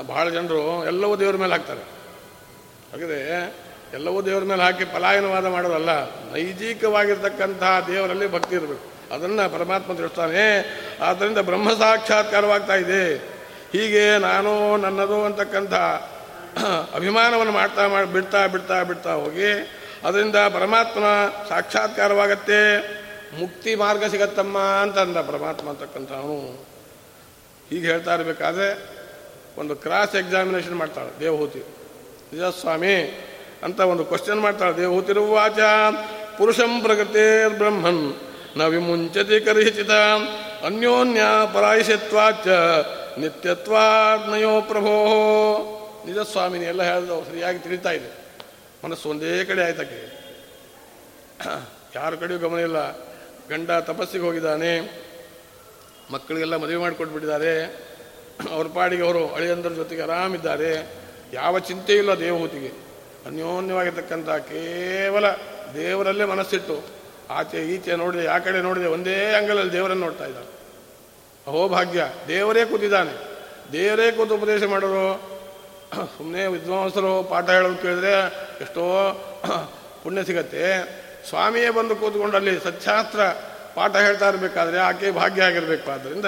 ಭಾಳ 0.08 0.28
ಜನರು 0.28 0.86
ಎಲ್ಲವೂ 0.86 1.16
ದೇವ್ರ 1.16 1.36
ಮೇಲೆ 1.36 1.52
ಹಾಕ್ತಾರೆ. 1.52 1.80
ಹಾಗಾದರೆ 2.92 3.54
ಎಲ್ಲವೂ 3.92 4.22
ದೇವ್ರ 4.22 4.44
ಮೇಲೆ 4.44 4.62
ಹಾಕಿ 4.62 4.84
ಪಲಾಯನವಾದ 4.84 5.46
ಮಾಡೋದಲ್ಲ 5.46 6.14
ನೈಜಿಕವಾಗಿರ್ತಕ್ಕಂತಹ 6.32 7.84
ದೇವರಲ್ಲಿ 7.86 8.32
ಭಕ್ತಿ 8.32 8.54
ಇರಬೇಕು. 8.54 9.14
ಅದನ್ನು 9.14 9.52
ಪರಮಾತ್ಮ 9.52 9.94
ತಿಳಿಸ್ತಾನೆ 9.94 10.44
ಆದ್ದರಿಂದ 11.00 11.38
ಬ್ರಹ್ಮ 11.38 11.72
ಸಾಕ್ಷಾತ್ಕಾರವಾಗ್ತಾ 11.72 12.74
ಇದೆ. 12.74 13.33
ಹೀಗೆ 13.74 14.18
ನಾನು 14.18 14.50
ನನ್ನದು 14.76 15.24
ಅಂತಕ್ಕಂಥ 15.24 15.74
ಅಭಿಮಾನವನ್ನು 16.94 17.52
ಮಾಡ್ತಾ 17.52 17.84
ಮಾಡಿ, 17.88 18.12
ಬಿಡ್ತಾ 18.12 18.46
ಬಿಡ್ತಾ 18.46 18.82
ಬಿಡ್ತಾ 18.82 19.12
ಹೋಗಿ 19.14 19.50
ಅದರಿಂದ 20.04 20.36
ಪರಮಾತ್ಮ 20.36 21.04
ಸಾಕ್ಷಾತ್ಕಾರವಾಗತ್ತೆ, 21.48 22.60
ಮುಕ್ತಿ 23.40 23.74
ಮಾರ್ಗ 23.74 24.04
ಸಿಗತ್ತಮ್ಮ 24.04 24.58
ಅಂತ 24.58 24.98
ಅಂದ 24.98 25.16
ಪರಮಾತ್ಮ 25.16 25.66
ಅಂತಕ್ಕಂಥವನು 25.68 26.36
ಹೀಗೆ 27.70 27.86
ಹೇಳ್ತಾ 27.86 28.14
ಇರಬೇಕಾದ್ರೆ 28.14 28.68
ಒಂದು 29.58 29.76
ಕ್ರಾಸ್ 29.76 30.14
ಎಕ್ಸಾಮಿನೇಷನ್ 30.16 30.76
ಮಾಡ್ತಾಳೆ 30.76 31.20
ದೇವಹೂತಿ. 31.20 31.62
ನಿಜಸ್ವಾಮಿ 32.32 32.96
ಅಂತ 33.62 33.80
ಒಂದು 33.80 34.04
ಕ್ವಶನ್ 34.04 34.40
ಮಾಡ್ತಾಳೆ 34.40 34.76
ದೇವಹೂತಿರುವಾಚ 34.76 35.58
ಪುರುಷಂ 36.38 36.72
ಪ್ರಗತಿ 36.82 37.26
ಬ್ರಹ್ಮನ್ನ 37.58 38.62
ವಿಮುಂಚತಿ 38.64 39.40
ಕರ್ಹಿಚಿತ 39.40 39.90
ಅನ್ಯೋನ್ಯ 40.66 41.22
ಪರಾಯಶತ್ವಾಚ 41.54 42.46
ನಿತ್ಯತ್ವಾಜ್ಞಯೋ 43.18 44.60
ಪ್ರಭೋ. 44.60 44.94
ನಿಜ 46.06 46.18
ಸ್ವಾಮಿನಿ 46.18 46.64
ಎಲ್ಲ 46.64 46.82
ಹೇಳಿದವು 46.82 47.24
ಸರಿಯಾಗಿ 47.24 47.58
ತಿಳಿತಾ 47.58 47.90
ಇದೆ 47.90 48.24
ಮನಸ್ಸು 48.84 49.08
ಒಂದೇ 49.08 49.44
ಕಡೆ 49.44 49.64
ಆಯ್ತಕ್ಕೆ. 49.64 50.24
ಯಾರ 51.96 52.14
ಕಡೆಯೂ 52.14 52.40
ಗಮನ 52.40 52.58
ಇಲ್ಲ. 52.58 52.92
ಗಂಡ 53.48 53.70
ತಪಸ್ಸಿಗೆ 53.70 54.24
ಹೋಗಿದ್ದಾನೆ. 54.24 54.80
ಮಕ್ಕಳಿಗೆಲ್ಲ 56.12 56.56
ಮದುವೆ 56.56 56.76
ಮಾಡಿಕೊಟ್ಬಿಟ್ಟಿದ್ದಾರೆ. 56.76 57.64
ಅವ್ರ 58.50 58.66
ಪಾಡಿಗೆ 58.74 59.02
ಅವರು 59.02 59.26
ಹಳೆಯಂದ್ರ 59.26 59.70
ಜೊತೆಗೆ 59.70 60.02
ಆರಾಮಿದ್ದಾರೆ. 60.02 60.94
ಯಾವ 61.32 61.58
ಚಿಂತೆ 61.58 61.92
ಇಲ್ಲ 61.92 62.20
ದೇವಹೂತಿಗೆ 62.20 62.70
ಅನ್ಯೋನ್ಯವಾಗಿರ್ತಕ್ಕಂಥ 63.26 64.28
ಕೇವಲ 64.28 65.28
ದೇವರಲ್ಲೇ 65.74 66.24
ಮನಸ್ಸಿಟ್ಟು. 66.24 66.82
ಆಚೆ 67.30 67.74
ಈಚೆ 67.74 67.96
ನೋಡಿದೆ, 67.96 68.26
ಆ 68.26 68.38
ಕಡೆ 68.38 68.62
ನೋಡಿದೆ, 68.62 68.86
ಒಂದೇ 68.86 69.32
ಅಂಗಲಲ್ಲಿ 69.32 69.72
ದೇವರನ್ನು 69.72 70.02
ನೋಡ್ತಾ 70.02 70.26
ಇದ್ದಾನೆ. 70.26 70.63
ಅಹೋ 71.46 71.68
ಭಾಗ್ಯ 71.68 72.02
ದೇವರೇ 72.28 72.64
ಕೂತಿದ್ದಾನೆ. 72.64 73.14
ದೇವರೇ 73.72 74.12
ಕೂತು 74.12 74.34
ಉಪದೇಶ 74.34 74.62
ಮಾಡೋರು. 74.62 75.06
ಸುಮ್ಮನೆ 76.16 76.46
ವಿದ್ವಾಂಸರು 76.46 77.22
ಪಾಠ 77.22 77.50
ಹೇಳೋದು 77.50 77.76
ಕೇಳಿದ್ರೆ 77.76 78.12
ಎಷ್ಟೋ 78.60 78.84
ಪುಣ್ಯ 80.02 80.24
ಸಿಗತ್ತೆ. 80.24 80.62
ಸ್ವಾಮಿಯೇ 81.28 81.70
ಬಂದು 81.70 81.96
ಕೂತ್ಕೊಂಡು 81.96 82.36
ಅಲ್ಲಿ 82.36 82.64
ಸತ್ಯಾಸ್ತ್ರ 82.64 83.20
ಪಾಠ 83.74 83.96
ಹೇಳ್ತಾ 83.96 84.28
ಇರಬೇಕಾದ್ರೆ 84.28 84.78
ಆಕೆ 84.78 85.10
ಭಾಗ್ಯ 85.10 85.42
ಆಗಿರಬೇಕು. 85.42 85.90
ಆದ್ದರಿಂದ 85.90 86.24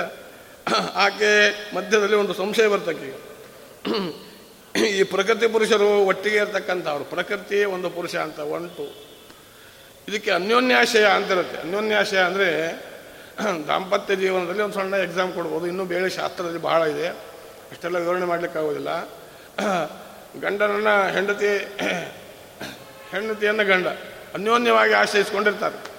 ಆಕೆ 0.95 1.31
ಮಧ್ಯದಲ್ಲಿ 1.75 2.17
ಒಂದು 2.17 2.35
ಸಂಶಯ 2.35 2.69
ಬರ್ತಕ್ಕೆ 2.69 3.11
ಈ 4.97 5.03
ಪ್ರಕೃತಿ 5.03 5.47
ಪುರುಷರು 5.47 5.91
ಒಟ್ಟಿಗೆ 6.07 6.37
ಇರ್ತಕ್ಕಂಥವ್ರು. 6.37 7.05
ಪ್ರಕೃತಿ 7.05 7.65
ಒಂದು 7.65 7.91
ಪುರುಷ 7.91 8.15
ಅಂತ 8.17 8.39
ಒಂಟು 8.39 8.87
ಇದಕ್ಕೆ 10.09 10.31
ಅನ್ಯೋನ್ಯಾಶಯ 10.31 11.05
ಅಂತಿರುತ್ತೆ 11.05 11.57
ಅನ್ಯೋನ್ಯಾಶಯ 11.57 12.19
ಅಂದರೆ 12.19 12.51
ದಾಂಪತ್ಯ 13.67 14.17
ಜೀವನದಲ್ಲಿ 14.17 14.63
ಒಂದು 14.63 14.75
ಸಣ್ಣ 14.75 14.95
ಎಕ್ಸಾಮ್ 14.95 15.33
ಕೊಡ್ಬೋದು. 15.33 15.67
ಇನ್ನೂ 15.67 15.85
ಬೇರೆ 15.85 16.11
ಶಾಸ್ತ್ರದಲ್ಲಿ 16.11 16.59
ಬಹಳ 16.59 16.83
ಇದೆ. 16.83 17.09
ಅಷ್ಟೆಲ್ಲ 17.71 17.99
ವಿವರಣೆ 17.99 18.25
ಮಾಡಲಿಕ್ಕಾಗೋದಿಲ್ಲ. 18.25 19.05
ಗಂಡನನ್ನು 20.41 21.13
ಹೆಂಡತಿ, 21.13 21.57
ಹೆಂಡತಿಯನ್ನು 23.11 23.65
ಗಂಡ 23.65 23.87
ಅನ್ಯೋನ್ಯವಾಗಿ 24.35 24.93
ಆಶ್ರಯಿಸ್ಕೊಂಡಿರ್ತಾರೆ. 24.93 25.97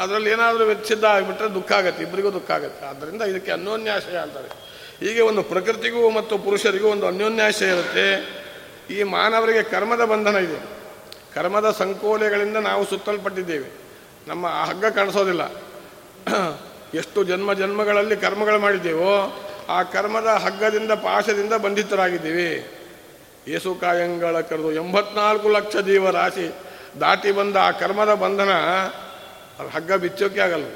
ಅದರಲ್ಲಿ 0.00 0.30
ಏನಾದರೂ 0.30 0.64
ವ್ಯಚ್ಛಿದ 0.64 1.04
ಆಗಿಬಿಟ್ರೆ 1.04 1.54
ದುಃಖ 1.54 1.72
ಆಗುತ್ತೆ 1.72 2.02
ಇಬ್ಬರಿಗೂ 2.02 2.32
ದುಃಖ 2.32 2.50
ಆಗುತ್ತೆ. 2.50 2.86
ಆದ್ದರಿಂದ 2.86 3.22
ಇದಕ್ಕೆ 3.22 3.52
ಅನ್ಯೋನ್ಯಾಶಯ 3.52 4.16
ಅಂತಾರೆ. 4.16 4.48
ಹೀಗೆ 5.06 5.20
ಒಂದು 5.20 5.42
ಪ್ರಕೃತಿಗೂ 5.42 6.10
ಮತ್ತು 6.10 6.38
ಪುರುಷರಿಗೂ 6.38 6.88
ಒಂದು 6.88 7.06
ಅನ್ಯೋನ್ಯಾಶಯ 7.06 7.66
ಇರುತ್ತೆ. 7.66 8.40
ಈ 8.90 9.02
ಮಾನವರಿಗೆ 9.02 9.62
ಕರ್ಮದ 9.62 10.04
ಬಂಧನ 10.04 10.36
ಇದೆ. 10.36 10.60
ಕರ್ಮದ 11.34 11.70
ಸಂಕೋಲೆಗಳಿಂದ 11.70 12.56
ನಾವು 12.56 12.86
ಸುತ್ತಲ್ಪಟ್ಟಿದ್ದೇವೆ. 12.86 13.70
ನಮ್ಮ 14.28 14.48
ಹಗ್ಗ 14.48 14.86
ಕಾಣಿಸೋದಿಲ್ಲ. 14.86 15.69
ಎಷ್ಟು 16.94 17.24
ಜನ್ಮ 17.24 17.52
ಜನ್ಮಗಳಲ್ಲಿ 17.52 18.16
ಕರ್ಮಗಳು 18.16 18.58
ಮಾಡಿದ್ದೇವೋ, 18.58 19.42
ಆ 19.68 19.82
ಕರ್ಮದ 19.82 20.26
ಹಗ್ಗದಿಂದ 20.26 20.90
ಪಾಶದಿಂದ 20.90 21.52
ಬಂಧಿತರಾಗಿದ್ದೀವಿ. 21.52 22.76
ಏಸು 23.48 23.74
ಕಾಯಂಗಳ 23.74 24.40
ಕರೆದು 24.40 24.72
ಎಂಬತ್ನಾಲ್ಕು 24.72 25.48
ಲಕ್ಷ 25.48 25.76
ಜೀವರಾಶಿ 25.76 26.54
ದಾಟಿ 27.00 27.32
ಬಂದ 27.32 27.56
ಆ 27.56 27.70
ಕರ್ಮದ 27.70 28.14
ಬಂಧನ 28.14 28.48
ಹಗ್ಗ 29.74 29.92
ಬಿಚ್ಚೋಕೆ 29.92 30.40
ಆಗಲ್ಲ. 30.40 30.66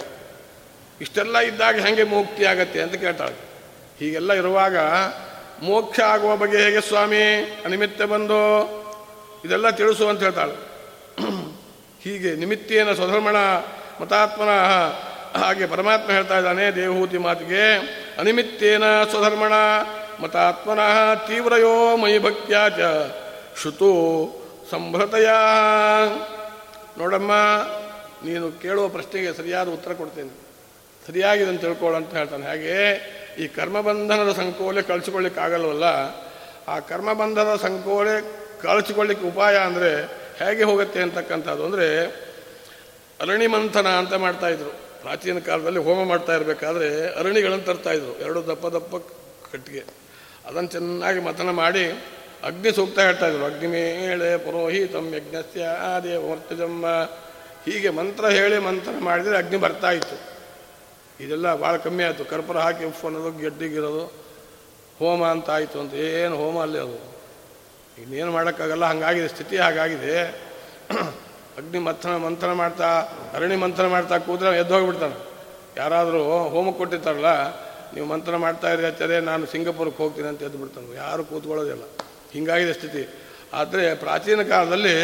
ಇಷ್ಟೆಲ್ಲ 1.01 1.39
ಇದ್ದಾಗ 1.39 1.81
ಹೆಂಗೆ 1.81 2.03
ಮುಕ್ತಿ 2.03 2.45
ಆಗತ್ತೆ 2.45 2.83
ಅಂತ 2.83 2.95
ಕೇಳ್ತಾಳೆ. 2.95 3.35
ಹೀಗೆಲ್ಲ 3.99 4.33
ಇರುವಾಗ 4.33 4.77
ಮೋಕ್ಷ 5.63 6.01
ಆಗುವ 6.01 6.37
ಬಗ್ಗೆ 6.37 6.59
ಹೇಗೆ 6.59 6.81
ಸ್ವಾಮಿ 6.81 7.23
ಅನಿಮಿತ್ತ 7.65 8.03
ಬಂದು? 8.03 8.41
ಇದೆಲ್ಲ 9.45 9.71
ತಿಳಿಸು 9.71 10.09
ಅಂತ 10.09 10.23
ಹೇಳ್ತಾಳೆ. 10.23 10.75
ಹೀಗೆ 12.03 12.35
ನಿಮಿತ್ತೇನ 12.35 12.93
ಸ್ವಧರ್ಮಣ 12.93 13.37
ಮತಾತ್ಮನ 14.03 14.49
ಹಾಗೆ 15.41 15.65
ಪರಮಾತ್ಮ 15.67 16.09
ಹೇಳ್ತಾ 16.13 16.37
ಇದ್ದಾನೆ, 16.39 16.65
ದೇವಹೂತಿ 16.77 17.19
ಮಾತಿಗೆ, 17.19 17.65
ಅನಿಮಿತ್ತೇನ 18.21 18.85
ಸ್ವಧರ್ಮಣ, 19.11 19.55
ಮತಾತ್ಮನಃ 20.23 20.97
ತೀವ್ರಯೋ 21.29 21.97
ಮಯಿ 22.03 22.19
ಭಕ್ತ್ಯಾ 22.19 22.63
ಚ, 22.69 22.81
ಶ್ರುತು 23.61 23.91
ಸಂಭೃತಯ 24.71 25.29
ನೋಡಮ್ಮ, 26.99 27.33
ನೀನು 28.27 28.47
ಕೇಳುವ 28.63 28.85
ಪ್ರಶ್ನೆಗೆ 28.89 29.33
ಸರಿಯಾದ 29.39 29.69
ಉತ್ತರ 29.69 29.93
ಕೊಡ್ತೇನೆ. 29.93 30.33
ಸರಿಯಾಗಿದೆ 31.07 31.51
ಅಂತ 31.53 31.61
ತಿಳ್ಕೊಳ್ಳೋ 31.61 31.97
ಅಂತ 32.01 32.13
ಹೇಳ್ತಾನೆ. 32.21 32.45
ಹಾಗೆ 32.47 32.77
ಈ 33.43 33.47
ಕರ್ಮಬಂಧನದ 33.57 34.33
ಸಂಕೋಲೆ 34.33 34.83
ಕಳಿಸ್ಕೊಳ್ಳಿಕ್ಕಾಗಲ್ವಲ್ಲ 34.83 35.87
ಆ 36.69 36.77
ಕರ್ಮಬಂಧನದ 36.91 37.57
ಸಂಕೋಲೆ 37.67 38.15
ಕಳಿಸ್ಕೊಳ್ಳಿಕ್ಕೆ 38.63 39.25
ಉಪಾಯ 39.27 39.57
ಅಂದರೆ 39.69 39.91
ಹೇಗೆ 40.41 40.65
ಹೋಗುತ್ತೆ 40.71 41.01
ಅಂತಕ್ಕಂಥದ್ದು 41.03 41.65
ಅಂದರೆ 41.65 41.89
ಅರಣಿಮಂಥನ 43.21 43.89
ಅಂತ 44.03 44.15
ಮಾಡ್ತಾ 44.25 44.49
ಇದ್ರು. 44.49 44.73
ಪ್ರಾಚೀನ 45.05 45.39
ಕಾಲದಲ್ಲಿ 45.39 45.79
ಹೋಮ 45.79 46.09
ಮಾಡ್ತಾ 46.09 46.35
ಇರಬೇಕಾದ್ರೆ 46.35 46.89
ಅರಣಿಗಳನ್ನು 47.19 47.65
ತರ್ತಾಯಿದ್ರು 47.65 48.19
ಎರಡು 48.19 48.47
ದಪ್ಪ 48.47 48.67
ದಪ್ಪ 48.67 48.97
ಕಟ್ಟಿಗೆ. 49.53 49.85
ಅದನ್ನು 50.47 50.69
ಚೆನ್ನಾಗಿ 50.69 51.21
ಮಥನ 51.21 51.51
ಮಾಡಿ 51.51 51.91
ಅಗ್ನಿ 52.45 52.73
ಸೂಕ್ತ 52.73 52.99
ಹೇಳ್ತಾ 52.99 53.27
ಇದ್ರು. 53.27 53.45
ಅಗ್ನಿಮೇಳೆ 53.45 54.37
ಪುರೋಹಿತಂ 54.37 55.15
ಯಜ್ಞಸ್ಯ 55.15 55.65
ಆದೇ 55.65 56.17
ಮರ್ತಜಮ್ಮ 56.17 56.87
ಹೀಗೆ 57.67 57.91
ಮಂತ್ರ 57.91 58.29
ಹೇಳಿ 58.29 58.59
ಮಂತ್ರ 58.59 58.91
ಮಾಡಿದರೆ 59.01 59.39
ಅಗ್ನಿ 59.39 59.57
ಬರ್ತಾ 59.57 59.91
ಇತ್ತು. 59.91 60.17
ಇದೆಲ್ಲ 61.25 61.55
ಭಾಳ 61.55 61.77
ಕಮ್ಮಿ 61.77 62.05
ಆಯಿತು. 62.05 62.25
ಕರ್ಪೂರ 62.25 62.59
ಹಾಕಿ 62.59 62.85
ಉಪ್ಪು 62.85 63.07
ಅನ್ನೋದು 63.07 63.39
ಗೆಡ್ಡಿಗಿರೋದು 63.39 64.05
ಹೋಮ 64.99 65.27
ಅಂತ 65.27 65.51
ಆಯಿತು 65.51 65.81
ಅಂತ. 65.81 65.95
ಏನು 65.95 66.37
ಹೋಮ 66.37 66.63
ಅಲ್ಲೇ 66.63 66.79
ಅದು. 66.79 67.15
ಇನ್ನೇನು 68.03 68.33
ಮಾಡೋಕ್ಕಾಗಲ್ಲ. 68.33 68.85
ಹಾಗಾಗಿದೆ. 68.85 69.29
ಸ್ಥಿತಿ 69.29 69.57
ಹಾಗಾಗಿದೆ. 69.57 70.17
ಅಗ್ನಿ 71.59 71.81
ಮಂಥನ 71.87 72.15
ಮಂಥನ 72.27 72.53
ಮಾಡ್ತಾ 72.63 72.89
ಅರಣಿ 73.37 73.57
ಮಂಥನ 73.65 73.87
ಮಾಡ್ತಾ 73.95 74.15
ಕೂದ್ರೆ 74.29 74.49
ಎದ್ದು 74.63 74.75
ಹೋಗ್ಬಿಡ್ತಾನೆ. 74.77 75.17
ಯಾರಾದರೂ 75.81 76.21
ಹೋಮ 76.55 76.67
ಕೊಟ್ಟಿರ್ತಾರಲ್ಲ, 76.79 77.31
ನೀವು 77.95 78.07
ಮಂಥನ 78.13 78.37
ಮಾಡ್ತಾ 78.45 78.69
ಇರಿ 78.75 78.85
ಆಚಾರ್ಯ, 78.91 79.19
ನಾನು 79.31 79.45
ಸಿಂಗಪುರಕ್ಕೆ 79.53 80.01
ಹೋಗ್ತೀನಿ 80.03 80.29
ಅಂತ 80.33 80.43
ಎದ್ದು 80.49 80.59
ಬಿಡ್ತಾನೆ. 80.63 80.95
ಯಾರು 81.05 81.23
ಕೂತ್ಕೊಳ್ಳೋದಿಲ್ಲ 81.31 81.85
ಹಿಂಗಾಗಿದೆ 82.35 82.75
ಸ್ಥಿತಿ. 82.79 83.03
ಆದರೆ 83.61 83.85
ಪ್ರಾಚೀನ 84.05 84.43
ಕಾಲದಲ್ಲಿ 84.53 84.97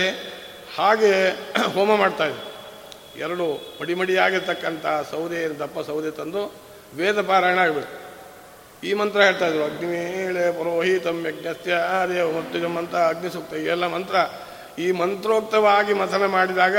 ಹಾಗೆ 0.76 1.12
ಹೋಮ 1.76 1.90
ಮಾಡ್ತಾಯಿದ್ರು 2.02 2.46
ಎರಡು 3.24 3.46
ಮಡಿಮಡಿಯಾಗಿರ್ತಕ್ಕಂಥ 3.80 4.86
ಸೌದೆ, 5.12 5.40
ದಪ್ಪ 5.62 5.78
ಸೌದೆ 5.90 6.10
ತಂದು 6.18 6.42
ವೇದ 6.98 7.18
ಪಾರಾಯಣ 7.30 7.58
ಆಗಬೇಕು 7.66 7.92
ಈ 8.88 8.90
ಮಂತ್ರ 9.00 9.18
ಹೇಳ್ತಾ 9.28 9.46
ಇದ್ರು. 9.50 9.64
ಅಗ್ನಿಮೇಳೆ 9.70 10.44
ಪುರೋಹಿತಂ 10.58 11.18
ಯಜ್ಞಸ್ಯ 11.28 11.74
ದೇವ 12.10 12.26
ಮೃತ್ಯುಜಂ 12.36 12.74
ಅಂತ 12.82 12.94
ಅಗ್ನಿ 13.12 13.30
ಸೂಕ್ತ 13.34 13.52
ಇವೆಲ್ಲ 13.62 13.86
ಮಂತ್ರ 13.96 14.16
ಈ 14.78 14.90
ಮಂತ್ರೋಕ್ತವಾಗಿ 14.90 15.92
ಮಥನ 15.92 16.26
ಮಾಡಿದಾಗ 16.26 16.78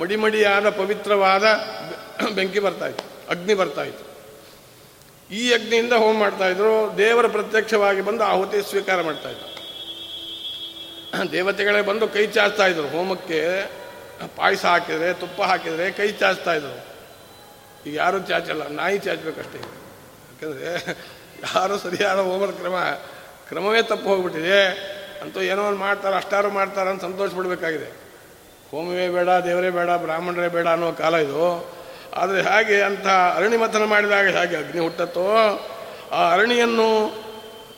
ಮಡಿಮಡಿಯಾದ 0.00 0.68
ಪವಿತ್ರವಾದ 0.68 1.44
ಬೆಂಕಿ 2.34 2.60
ಬರ್ತಾ 2.60 2.86
ಇತ್ತು 2.86 3.30
ಅಗ್ನಿ 3.30 3.54
ಬರ್ತಾ 3.54 3.82
ಇತ್ತು 3.82 4.04
ಈ 5.34 5.52
ಅಗ್ನಿಯಿಂದ 5.52 5.92
ಹೋಮ 5.92 6.18
ಮಾಡ್ತಾ 6.18 6.48
ಇದ್ರು 6.48 6.98
ದೇವರ 6.98 7.26
ಪ್ರತ್ಯಕ್ಷವಾಗಿ 7.26 8.00
ಬಂದು 8.00 8.24
ಆಹುತಿ 8.24 8.62
ಸ್ವೀಕಾರ 8.70 9.02
ಮಾಡ್ತಾ 9.02 9.28
ಇದ್ರು 9.28 9.56
ದೇವತೆಗಳೇ 11.32 11.82
ಬಂದು 11.82 12.08
ಕೈ 12.08 12.26
ಚಾಚ್ತಾ 12.26 12.66
ಇದ್ರು 12.66 12.88
ಹೋಮಕ್ಕೆ 12.88 13.40
ಪಾಯಸ 14.36 14.64
ಹಾಕಿದರೆ, 14.64 15.14
ತುಪ್ಪ 15.14 15.42
ಹಾಕಿದರೆ 15.42 15.90
ಕೈ 15.90 16.12
ಚಾಚ್ತಾ 16.12 16.54
ಇದ್ರು 16.54 16.86
ಈಗ 17.86 17.94
ಯಾರೂ 17.94 18.18
ಚಾಚಲ್ಲ, 18.18 18.68
ನಾಯಿ 18.68 18.98
ಚಾಚಬೇಕಷ್ಟೇ 18.98 19.58
ಯಾಕಂದ್ರೆ 19.58 20.96
ಯಾರು 21.42 21.78
ಸರಿಯಾದ 21.78 22.18
ಹೋಮದ 22.18 22.50
ಕ್ರಮ, 22.50 22.76
ಕ್ರಮವೇ 23.48 23.82
ತಪ್ಪು 23.82 24.08
ಹೋಗ್ಬಿಟ್ಟಿದೆ. 24.08 24.60
ಅಂತೂ 25.22 25.40
ಏನೋ 25.40 25.62
ಒಂದು 25.62 25.78
ಮಾಡ್ತಾರೆ, 25.78 26.16
ಅಷ್ಟಾರು 26.16 26.50
ಮಾಡ್ತಾರೆ 26.50 26.90
ಅಂತ 26.90 27.02
ಸಂತೋಷ 27.02 27.30
ಪಡಬೇಕಾಗಿದೆ. 27.36 27.88
ಹೋಮವೇ 28.70 29.08
ಬೇಡ, 29.08 29.28
ದೇವರೇ 29.28 29.70
ಬೇಡ, 29.70 29.90
ಬ್ರಾಹ್ಮಣರೇ 29.90 30.48
ಬೇಡ 30.48 30.66
ಅನ್ನೋ 30.66 30.92
ಕಾಲ 30.92 31.14
ಇದು. 31.14 31.42
ಆದರೆ 32.14 32.42
ಹಾಗೆ 32.42 32.82
ಅಂಥ 32.82 33.06
ಅರಣಿ 33.06 33.56
ಮಥನ 33.56 33.84
ಮಾಡಿದಾಗ 33.84 34.26
ಹೇಗೆ 34.36 34.56
ಅಗ್ನಿ 34.56 34.80
ಹುಟ್ಟತ್ತೋ, 34.80 35.28
ಆ 36.12 36.32
ಅರಣಿಯನ್ನು 36.32 36.88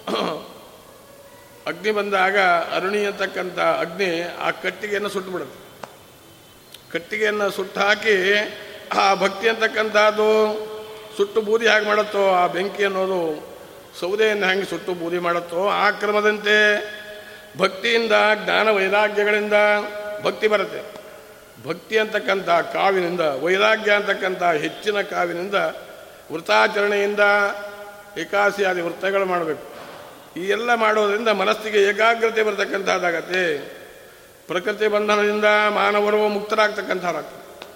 ಅಗ್ನಿ 1.69 1.91
ಬಂದಾಗ 1.91 2.39
ಅರುಣಿ 2.77 3.05
ಅಂತಕ್ಕಂಥ 3.05 3.59
ಅಗ್ನಿ 3.59 4.23
ಆ 4.23 4.51
ಕಟ್ಟಿಗೆಯನ್ನು 4.51 5.09
ಸುಟ್ಟು 5.09 5.31
ಬಿಡುತ್ತೆ 5.31 5.59
ಕಟ್ಟಿಗೆಯನ್ನು 6.93 7.51
ಸುಟ್ಟು 7.51 7.81
ಹಾಕಿ 7.81 8.15
ಆ 8.99 9.15
ಭಕ್ತಿ 9.15 9.49
ಅಂತಕ್ಕಂಥದ್ದು 9.49 10.29
ಸುಟ್ಟು 11.17 11.41
ಬೂದಿ 11.41 11.67
ಹೇಗೆ 11.69 11.87
ಮಾಡುತ್ತೋ, 11.87 12.23
ಆ 12.33 12.47
ಬೆಂಕಿ 12.47 12.85
ಅನ್ನೋದು 12.85 13.21
ಸೌದೆಯನ್ನು 14.01 14.47
ಹೆಂಗೆ 14.47 14.65
ಸುಟ್ಟು 14.65 14.95
ಬೂದಿ 14.95 15.19
ಮಾಡುತ್ತೋ, 15.19 15.69
ಆ 15.69 15.91
ಕ್ರಮದಂತೆ 15.91 16.57
ಭಕ್ತಿಯಿಂದ, 17.59 18.13
ಜ್ಞಾನ 18.45 18.71
ವೈರಾಗ್ಯಗಳಿಂದ 18.71 19.53
ಭಕ್ತಿ 20.23 20.49
ಬರುತ್ತೆ. 20.49 20.99
ಭಕ್ತಿ 21.69 21.99
ಅಂತಕ್ಕಂಥ 21.99 22.49
ಕಾವಿನಿಂದ, 22.49 23.21
ವೈರಾಗ್ಯ 23.21 23.93
ಅಂತಕ್ಕಂಥ 23.93 24.43
ಹೆಚ್ಚಿನ 24.43 25.01
ಕಾವಿನಿಂದ 25.01 25.55
ವೃತಾಚರಣೆಯಿಂದ 26.33 27.21
ಏಕಾಸಿಯಾದಿ 28.19 28.81
ವೃತ್ತಗಳು 28.81 29.25
ಮಾಡಬೇಕು. 29.25 29.79
ಈ 30.41 30.49
ಎಲ್ಲ 30.49 30.75
ಮಾಡೋದರಿಂದ 30.75 31.29
ಮನಸ್ಸಿಗೆ 31.29 31.83
ಏಕಾಗ್ರತೆ 31.83 32.43
ಬರತಕ್ಕಂಥದ್ದಾಗತ್ತೆ. 32.43 33.59
ಪ್ರಕೃತಿ 34.47 34.89
ಬಂಧನದಿಂದ 34.89 35.45
ಮಾನವರು 35.75 36.29
ಮುಕ್ತರಾಗ್ತಕ್ಕಂಥವ್ರಾಗ್ತದೆ 36.29 37.67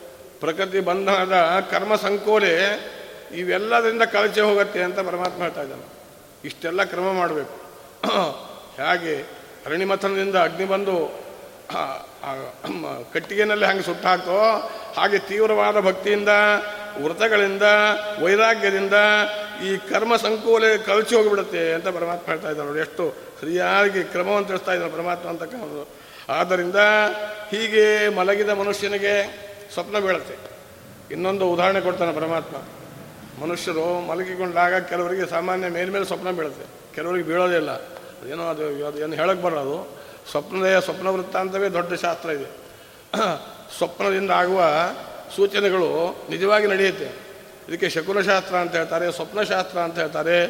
ಪ್ರಕೃತಿ 0.41 0.81
ಬಂಧನದ 0.81 1.67
ಕರ್ಮ 1.71 1.97
ಸಂಕೋಲೆ 1.97 2.59
ಇವೆಲ್ಲದರಿಂದ 3.35 4.03
ಕಳಚೆ 4.03 4.41
ಹೋಗುತ್ತೆ 4.41 4.83
ಅಂತ 4.83 5.01
ಪರಮಾತ್ಮ 5.01 5.43
ಹೇಳ್ತಾ 5.43 5.63
ಇದ್ದಾನೆ. 5.63 5.93
ಇಷ್ಟೆಲ್ಲ 6.45 6.85
ಕ್ರಮ 6.85 7.13
ಮಾಡಬೇಕು. 7.13 7.63
ಹೇಗೆ 8.77 9.42
ಅರಣಿಮಥನದಿಂದ 9.67 10.37
ಅಗ್ನಿ 10.37 10.65
ಬಂದು 10.65 10.97
ಕಟ್ಟಿಗೆನಲ್ಲಿ 13.13 13.67
ಹಂಗೆ 13.67 13.83
ಸುಟ್ಟಾಕ್ತೋ 13.83 14.39
ಹಾಗೆ 14.97 15.19
ತೀವ್ರವಾದ 15.19 15.81
ಭಕ್ತಿಯಿಂದ, 15.81 16.29
ವ್ರತಗಳಿಂದ, 17.03 17.63
ವೈರಾಗ್ಯದಿಂದ 18.23 18.97
ಈ 19.67 19.77
ಕರ್ಮ 19.77 20.17
ಸಂಕೋಲೆ 20.17 20.79
ಕಲಚಿ 20.79 21.15
ಹೋಗಿಬಿಡುತ್ತೆ 21.15 21.73
ಅಂತ 21.73 21.89
ಪರಮಾತ್ಮ 21.89 22.27
ಹೇಳ್ತಾ 22.27 22.51
ಇದ್ದಾರೆ 22.51 22.69
ನೋಡಿ. 22.69 22.81
ಎಷ್ಟು 22.81 23.15
ಸರಿಯಾಗಿ 23.41 24.03
ಕ್ರಮವನ್ನು 24.05 24.49
ತಿಳಿಸ್ತಾ 24.49 24.73
ಇದ್ದಾರೆ 24.73 24.93
ಪರಮಾತ್ಮ 24.93 25.29
ಅಂತಕ್ಕಂಥದ್ದು. 25.29 25.89
ಆದ್ದರಿಂದ 26.33 26.77
ಹೀಗೆ 27.51 28.09
ಮಲಗಿದ 28.17 28.49
ಮನುಷ್ಯನಿಗೆ 28.49 29.15
ಸ್ವಪ್ನ 29.75 29.99
ಬೀಳುತ್ತೆ. 29.99 30.37
ಇನ್ನೊಂದು 31.11 31.49
ಉದಾಹರಣೆ 31.49 31.81
ಕೊಡ್ತಾನೆ 31.81 32.13
ಪರಮಾತ್ಮ. 32.13 32.57
ಮನುಷ್ಯರು 33.43 33.87
ಮಲಗಿಕೊಂಡಾಗ 34.07 34.75
ಕೆಲವರಿಗೆ 34.75 35.27
ಸಾಮಾನ್ಯ 35.31 35.69
ಮೇಲ್ಮೇಲೆ 35.69 36.05
ಸ್ವಪ್ನ 36.05 36.31
ಬೀಳುತ್ತೆ. 36.31 36.95
ಕೆಲವರಿಗೆ 36.95 37.27
ಬೀಳೋದೇ 37.29 37.57
ಇಲ್ಲ. 37.57 37.71
ಅದೇನೋ 38.23 38.51
ಅದು 38.51 38.87
ಅದು 38.87 38.99
ಏನು 38.99 39.13
ಹೇಳಕ್ಕೆ 39.13 39.45
ಬರೋದು 39.45 40.03
ಸ್ವಪ್ನದೇ 40.31 40.81
ಸ್ವಪ್ನ 40.81 41.09
ವೃತ್ತಾಂತವೇ 41.09 41.69
ದೊಡ್ಡ 41.69 41.95
ಶಾಸ್ತ್ರ 41.95 42.31
ಇದೆ. 42.31 42.51
ಸ್ವಪ್ನದಿಂದ 43.77 44.31
ಆಗುವ 44.31 44.65
ಸೂಚನೆಗಳು 45.37 46.17
ನಿಜವಾಗಿ 46.31 46.67
ನಡೆಯುತ್ತೆ. 46.67 47.05
ಇದಕ್ಕೆ 47.69 47.89
ಶಕುನಶಾಸ್ತ್ರ 47.89 48.57
ಅಂತ 48.57 48.73
ಹೇಳ್ತಾರೆ 48.73 49.13
ಸ್ವಪ್ನಶಾಸ್ತ್ರ 49.13 49.79
ಅಂತ 49.79 49.99
ಹೇಳ್ತಾರೆ. 49.99 50.49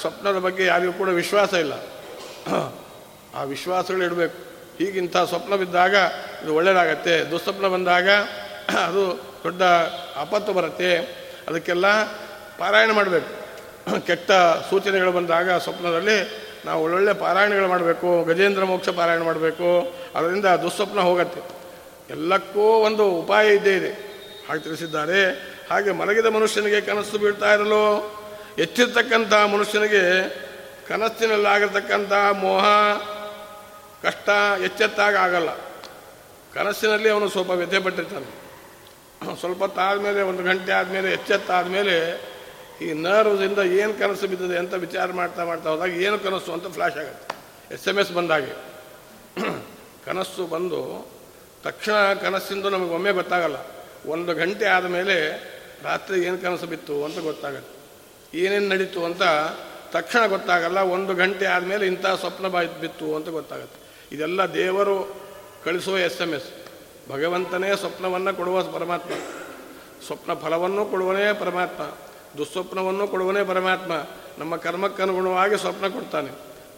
ಸ್ವಪ್ನದ 0.00 0.38
ಬಗ್ಗೆ 0.38 0.64
ಯಾರಿಗೂ 0.64 0.92
ಕೂಡ 0.92 1.08
ವಿಶ್ವಾಸ 1.08 1.52
ಇಲ್ಲ. 1.52 1.72
ಆ 3.34 3.42
ವಿಶ್ವಾಸಗಳು 3.42 4.04
ಇಡಬೇಕು. 4.04 4.38
ಹೀಗಿಂಥ 4.78 5.16
ಸ್ವಪ್ನ 5.16 5.54
ಬಿದ್ದಾಗ 5.54 5.94
ಇದು 6.44 6.54
ಒಳ್ಳೆಯದಾಗತ್ತೆ 6.54 7.30
ದುಸ್ವಪ್ನ 7.30 7.68
ಬಂದಾಗ 7.68 8.08
ಅದು 8.84 9.34
ದೊಡ್ಡ 9.44 9.62
ಆಪತ್ತು 10.16 10.52
ಬರುತ್ತೆ. 10.52 10.96
ಅದಕ್ಕೆಲ್ಲ 11.48 12.02
ಪಾರಾಯಣ 12.58 12.90
ಮಾಡಬೇಕು. 12.90 13.44
ಕೆಟ್ಟ 14.06 14.32
ಸೂಚನೆಗಳು 14.70 15.12
ಬಂದಾಗ 15.12 15.50
ಸ್ವಪ್ನದಲ್ಲಿ 15.50 16.43
ನಾವು 16.64 16.84
ಒಳ್ಳೊಳ್ಳೆ 16.84 17.12
ಪಾರಾಯಣಗಳು 17.12 17.68
ಮಾಡಬೇಕು, 17.68 18.24
ಗಜೇಂದ್ರ 18.24 18.64
ಮೋಕ್ಷ 18.64 18.88
ಪಾರಾಯಣ 18.88 19.22
ಮಾಡಬೇಕು, 19.22 19.94
ಅದರಿಂದ 20.14 20.44
ದುಸ್ವಪ್ನ 20.44 21.00
ಹೋಗತ್ತೆ. 21.00 21.40
ಎಲ್ಲಕ್ಕೂ 22.10 22.60
ಒಂದು 22.60 23.06
ಉಪಾಯ 23.06 23.54
ಇದ್ದೇ 23.54 23.76
ಇದೆ. 23.76 23.90
ಹಾಗೆ 24.48 24.60
ತಿಳಿಸಿದ್ದಾರೆ. 24.60 25.54
ಹಾಗೆ 25.70 25.90
ಮಲಗಿದ 25.90 26.26
ಮನುಷ್ಯನಿಗೆ 26.26 26.80
ಕನಸು 26.80 27.18
ಬೀಳ್ತಾ 27.18 27.54
ಇರಲು 27.54 28.14
ಎಚ್ಚಿರ್ತಕ್ಕಂಥ 28.58 29.32
ಮನುಷ್ಯನಿಗೆ 29.32 30.28
ಕನಸಿನಲ್ಲಾಗಿರ್ತಕ್ಕಂಥ 30.88 32.12
ಮೋಹ, 32.32 32.64
ಕಷ್ಟ 34.02 34.28
ಎಚ್ಚೆತ್ತಾಗ 34.64 35.16
ಆಗಲ್ಲ. 35.16 35.48
ಕನಸಿನಲ್ಲಿ 36.54 37.08
ಅವನು 37.08 37.28
ಸ್ವಲ್ಪ 37.28 37.50
ವ್ಯಥೆ 37.50 37.78
ಪಟ್ಟಿರ್ತಾನೆ. 37.78 38.44
ಸ್ವಲ್ಪ 39.40 39.58
ಹೊತ್ತಾದಮೇಲೆ, 39.58 40.22
ಒಂದು 40.22 40.42
ಗಂಟೆ 40.42 40.72
ಆದಮೇಲೆ, 40.72 41.10
ಎಚ್ಚೆತ್ತಾದಮೇಲೆ 41.10 42.20
ಈ 42.82 42.92
ನರ್ವ್ಸಿಂದ 42.92 43.58
ಏನು 43.58 43.94
ಕನಸು 43.94 44.26
ಬಿದ್ದಿದೆ 44.26 44.58
ಅಂತ 44.58 44.74
ವಿಚಾರ 44.74 45.12
ಮಾಡ್ತಾ 45.12 45.44
ಮಾಡ್ತಾ 45.44 45.70
ಹೋದಾಗ 45.70 45.90
ಏನು 45.90 46.18
ಕನಸು 46.18 46.52
ಅಂತ 46.52 46.66
ಫ್ಲ್ಯಾಶ್ 46.66 46.96
ಆಗುತ್ತೆ. 46.96 47.36
ಎಸ್ 47.74 47.88
ಎಂ 47.88 47.98
ಎಸ್ 47.98 48.12
ಬಂದಾಗೆ. 48.12 48.52
ಕನಸು 50.06 50.46
ಬಂದು 50.46 51.10
ತಕ್ಷಣ 51.62 52.12
ಕನಸಿಂದ 52.12 52.66
ನಮಗೆ 52.66 52.90
ಒಮ್ಮೆ 52.90 53.12
ಗೊತ್ತಾಗಲ್ಲ. 53.12 53.56
ಒಂದು 54.06 54.34
ಗಂಟೆ 54.34 54.66
ಆದಮೇಲೆ 54.66 55.16
ರಾತ್ರಿ 55.82 56.22
ಏನು 56.22 56.38
ಕನಸು 56.38 56.66
ಬಿತ್ತು 56.66 57.04
ಅಂತ 57.04 57.18
ಗೊತ್ತಾಗತ್ತೆ. 57.18 57.74
ಏನೇನು 58.38 58.68
ನಡೀತು 58.68 59.04
ಅಂತ 59.04 59.22
ತಕ್ಷಣ 59.90 60.26
ಗೊತ್ತಾಗಲ್ಲ. 60.26 60.78
ಒಂದು 60.78 61.14
ಗಂಟೆ 61.14 61.46
ಆದಮೇಲೆ 61.46 61.86
ಇಂಥ 61.86 62.06
ಸ್ವಪ್ನ 62.06 62.48
ಬಾಯ್ 62.48 62.68
ಬಿತ್ತು 62.80 63.16
ಅಂತ 63.16 63.28
ಗೊತ್ತಾಗುತ್ತೆ. 63.28 64.06
ಇದೆಲ್ಲ 64.16 64.54
ದೇವರು 64.54 65.16
ಕಳಿಸುವ 65.64 65.98
ಎಸ್ 65.98 66.20
ಎಂ 66.20 66.34
ಎಸ್ 66.34 66.50
ಭಗವಂತನೇ 67.10 67.76
ಸ್ವಪ್ನವನ್ನು 67.76 68.34
ಕೊಡುವ 68.34 68.62
ಪರಮಾತ್ಮ. 68.62 69.10
ಸ್ವಪ್ನ 70.06 70.34
ಫಲವನ್ನು 70.34 70.86
ಕೊಡುವನೇ 70.86 71.32
ಪರಮಾತ್ಮ. 71.32 71.98
ದುಸ್ವಪ್ನವನ್ನು 72.38 73.08
ಕೊಡುವನೇ 73.08 73.44
ಪರಮಾತ್ಮ. 73.44 73.92
ನಮ್ಮ 74.38 74.56
ಕರ್ಮಕ್ಕನುಗುಣವಾಗಿ 74.56 75.56
ಸ್ವಪ್ನ 75.56 75.88
ಕೊಡ್ತಾನೆ. 75.88 76.30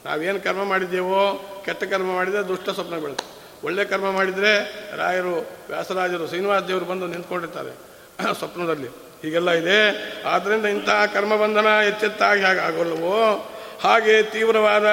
ನಾವೇನು 0.05 0.41
ಕರ್ಮ 0.41 0.65
ಮಾಡಿದ್ದೇವೋ, 0.65 1.45
ಕೆಟ್ಟ 1.65 1.85
ಕರ್ಮ 1.85 2.15
ಮಾಡಿದರೆ 2.15 2.49
ದುಷ್ಟ 2.49 2.71
ಸ್ವಪ್ನ 2.71 2.99
ಬೀಳುತ್ತೆ. 2.99 3.37
ಒಳ್ಳೆ 3.65 3.85
ಕರ್ಮ 3.85 4.11
ಮಾಡಿದರೆ 4.11 4.83
ರಾಯರು, 4.97 5.39
ವ್ಯಾಸರಾಜರು, 5.69 6.29
ಶ್ರೀನಿವಾಸ 6.29 6.63
ದೇವರು 6.63 6.85
ಬಂದು 6.85 7.07
ನಿಂತ್ಕೊಂಡಿರ್ತಾರೆ 7.07 7.71
ಸ್ವಪ್ನದಲ್ಲಿ. 8.39 8.89
ಹೀಗೆಲ್ಲ 9.23 9.51
ಇದೆ. 9.51 9.79
ಆದ್ದರಿಂದ 10.23 10.65
ಇಂತಹ 10.65 11.07
ಕರ್ಮಬಂಧನ 11.07 11.67
ಎಚ್ಚೆತ್ತಾಗಿ 11.89 12.43
ಹಾಗೆ 12.43 12.61
ಆಗೋಲ್ಲವೋ 12.61 13.51
ಹಾಗೆ 13.81 14.23
ತೀವ್ರವಾದ 14.23 14.87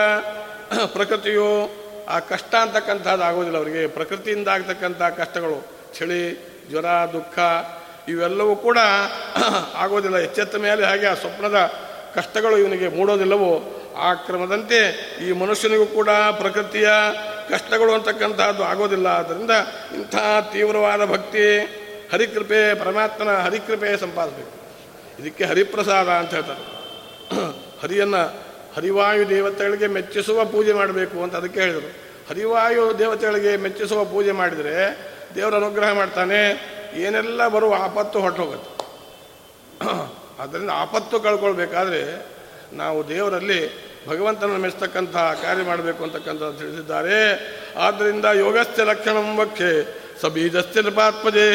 ಪ್ರಕೃತಿಯು 0.86 1.70
ಆ 2.10 2.20
ಕಷ್ಟ 2.20 2.56
ಅಂತಕ್ಕಂಥದ್ದು 2.56 3.24
ಆಗೋದಿಲ್ಲ 3.24 3.58
ಅವರಿಗೆ. 3.58 3.88
ಪ್ರಕೃತಿಯಿಂದ 3.88 4.48
ಆಗ್ತಕ್ಕಂಥ 4.48 5.02
ಕಷ್ಟಗಳು, 5.02 5.68
ಚಳಿ, 5.98 6.48
ಜ್ವರ, 6.70 6.86
ದುಃಖ 6.86 7.40
ಇವೆಲ್ಲವೂ 8.08 8.56
ಕೂಡ 8.56 8.78
ಆಗೋದಿಲ್ಲ. 9.76 10.18
ಎಚ್ಚೆತ್ತ 10.18 10.56
ಮೇಲೆ 10.56 10.86
ಹಾಗೆ 10.86 11.08
ಆ 11.08 11.14
ಸ್ವಪ್ನದ 11.14 11.72
ಕಷ್ಟಗಳು 12.16 12.58
ಇವನಿಗೆ 12.58 12.88
ಮೂಡೋದಿಲ್ಲವೋ? 12.88 13.80
ಆ 13.98 14.14
ಕ್ರಮದಂತೆ 14.14 14.80
ಈ 15.28 15.32
ಮನುಷ್ಯನಿಗೂ 15.32 15.86
ಕೂಡ 15.86 16.10
ಪ್ರಕೃತಿಯ 16.10 16.90
ಕಷ್ಟಗಳು 17.50 17.94
ಅಂತಕ್ಕಂಥದ್ದು 17.94 18.64
ಆಗೋದಿಲ್ಲ. 18.64 19.08
ಆದ್ದರಿಂದ 19.08 19.52
ಇಂಥ 19.96 20.16
ತೀವ್ರವಾದ 20.54 21.06
ಭಕ್ತಿ 21.06 21.60
ಹರಿಕೃಪೆ, 22.14 22.80
ಪರಮಾತ್ಮನ 22.80 23.38
ಹರಿಕೃಪೆ 23.38 23.98
ಸಂಪಾದಿಸಬೇಕು. 23.98 24.64
ಇದಕ್ಕೆ 25.22 25.44
ಹರಿಪ್ರಸಾದ 25.44 26.10
ಅಂತ 26.10 26.34
ಹೇಳ್ತಾರೆ. 26.34 26.64
ಹರಿಯನ್ನು 27.82 28.44
ಹರಿವಾಯು 28.76 29.30
ದೇವತೆಗಳಿಗೆ 29.30 29.88
ಮೆಚ್ಚಿಸುವ 29.88 30.46
ಪೂಜೆ 30.46 30.74
ಮಾಡಬೇಕು 30.74 31.24
ಅಂತ 31.24 31.36
ಅದಕ್ಕೆ 31.36 31.62
ಹೇಳಿದರು. 31.62 31.94
ಹರಿವಾಯು 32.30 33.00
ದೇವತೆಗಳಿಗೆ 33.00 33.58
ಮೆಚ್ಚಿಸುವ 33.58 34.06
ಪೂಜೆ 34.06 34.32
ಮಾಡಿದರೆ 34.32 34.98
ದೇವರ 35.36 35.56
ಅನುಗ್ರಹ 35.56 35.94
ಮಾಡ್ತಾನೆ. 35.94 36.74
ಏನೆಲ್ಲ 37.06 37.48
ಬರುವ 37.48 37.74
ಆಪತ್ತು 37.88 38.18
ಹೊರಟೋಗುತ್ತೆ. 38.26 38.70
ಅದರಿಂದ 40.44 40.72
ಆಪತ್ತು 40.84 41.16
ಕಳ್ಕೊಳ್ಬೇಕಾದ್ರೆ 41.26 42.04
ನಾವು 42.82 43.00
ದೇವರಲ್ಲಿ 43.10 43.62
ಭಗವಂತನ 44.08 44.56
ಮೆಚ್ಚತಕ್ಕಂಥ 44.64 45.16
ಕಾರ್ಯ 45.44 45.64
ಮಾಡಬೇಕು 45.64 46.02
ಅಂತಕ್ಕಂಥ 46.04 46.44
ತಿಳಿಸಿದ್ದಾರೆ 46.60 47.18
ಆದ್ದರಿಂದ 47.88 48.26
ಯೋಗಸ್ಥ 48.44 48.80
ಲಕ್ಷಣಂ 48.90 49.28
ವಕ್ಷೆ 49.40 49.70
ಸಬೀಜಸ್ಥ 50.22 50.78
ನೃಪಾತ್ಮಜೇ, 50.78 51.48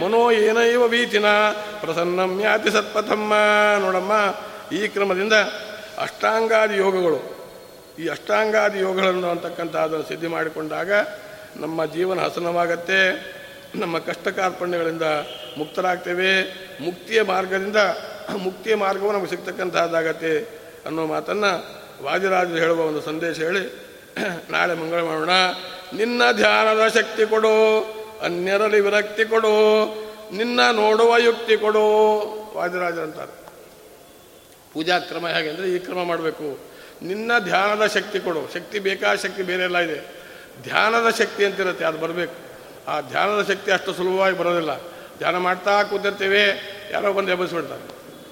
ಮನೋ 0.00 0.20
ಏನೈವ 0.30 0.82
ವೀತಿನ, 0.92 1.28
ಪ್ರಸನ್ನಂ 1.80 2.32
ಯಾತಿ 2.40 2.70
ಸತ್ಪಥಮ್ಮ. 2.70 3.32
ನೋಡಮ್ಮ, 3.84 4.12
ಈ 4.72 4.80
ಕ್ರಮದಿಂದ 4.88 5.36
ಅಷ್ಟಾಂಗಾದಿ 6.04 6.76
ಯೋಗಗಳು, 6.76 7.20
ಈ 7.98 8.06
ಅಷ್ಟಾಂಗಾದಿ 8.08 8.78
ಯೋಗಗಳನ್ನು 8.78 9.28
ಅಂತಕ್ಕಂಥ 9.30 9.76
ಅದನ್ನು 9.76 10.06
ಸಿದ್ಧಿ 10.08 10.26
ಮಾಡಿಕೊಂಡಾಗ 10.26 10.90
ನಮ್ಮ 11.56 11.84
ಜೀವನ 11.84 12.18
ಹಸನವಾಗತ್ತೆ. 12.20 13.00
ನಮ್ಮ 13.74 13.98
ಕಷ್ಟ 13.98 14.28
ಕಾರ್ಪಣ್ಯಗಳಿಂದ 14.28 15.02
ಮುಕ್ತರಾಗ್ತೇವೆ. 15.58 16.42
ಮುಕ್ತಿಯ 16.80 17.22
ಮಾರ್ಗದಿಂದ 17.22 17.76
ಮುಕ್ತಿಯ 18.36 18.74
ಮಾರ್ಗವೂ 18.74 19.12
ನಮಗೆ 19.12 19.30
ಸಿಗ್ತಕ್ಕಂಥದ್ದಾಗತ್ತೆ 19.30 20.44
ಅನ್ನೋ 20.86 21.06
ಮಾತನ್ನು 21.06 21.80
ವಾದಿರಾಜರು 22.04 22.56
ಹೇಳುವ 22.56 22.80
ಒಂದು 22.80 23.00
ಸಂದೇಶ 23.00 23.38
ಹೇಳಿ. 23.38 23.90
ನಾಳೆ 24.50 24.74
ಮಂಗಳ 24.74 25.00
ಮಾಡೋಣ. 25.00 25.30
ನಿನ್ನ 25.96 26.22
ಧ್ಯಾನದ 26.32 26.88
ಶಕ್ತಿ 26.94 27.26
ಕೊಡು, 27.26 27.80
ಅನ್ಯರಲ್ಲಿ 28.22 28.80
ವಿರಕ್ತಿ 28.80 29.24
ಕೊಡು, 29.24 29.54
ನಿನ್ನ 30.36 30.60
ನೋಡುವ 30.72 31.18
ಯುಕ್ತಿ 31.18 31.56
ಕೊಡು, 31.56 31.86
ವಾದಿರಾಜರಂತಾರೆ. 32.56 33.40
ಪೂಜಾ 34.72 34.98
ಕ್ರಮ 34.98 35.28
ಹೇಗೆ 35.28 35.50
ಅಂದರೆ 35.50 35.70
ಈ 35.70 35.78
ಕ್ರಮ 35.78 36.04
ಮಾಡಬೇಕು. 36.04 36.58
ನಿನ್ನ 37.02 37.32
ಧ್ಯಾನದ 37.38 37.86
ಶಕ್ತಿ 37.86 38.20
ಕೊಡು. 38.20 38.54
ಶಕ್ತಿ 38.54 38.78
ಬೇಕಾದ 38.78 39.16
ಶಕ್ತಿ 39.16 39.42
ಬೇರೆ 39.42 39.62
ಎಲ್ಲ 39.62 39.78
ಇದೆ. 39.78 40.00
ಧ್ಯಾನದ 40.62 41.14
ಶಕ್ತಿ 41.18 41.44
ಅಂತಿರುತ್ತೆ, 41.44 41.84
ಅದು 41.84 41.98
ಬರಬೇಕು. 41.98 42.49
ಆ 42.88 43.00
ಧ್ಯಾನದ 43.00 43.48
ಶಕ್ತಿ 43.48 43.72
ಅಷ್ಟು 43.72 43.92
ಸುಲಭವಾಗಿ 43.92 44.38
ಬರೋದಿಲ್ಲ. 44.38 44.80
ಧ್ಯಾನ 45.18 45.36
ಮಾಡ್ತಾ 45.36 45.82
ಕೂತಿರ್ತೀವಿ, 45.82 46.60
ಯಾರೋ 46.90 47.12
ಬಂದು 47.12 47.30
ಎಬ್ಬಿಸ್ಬಿಡ್ತಾರೆ. 47.30 47.82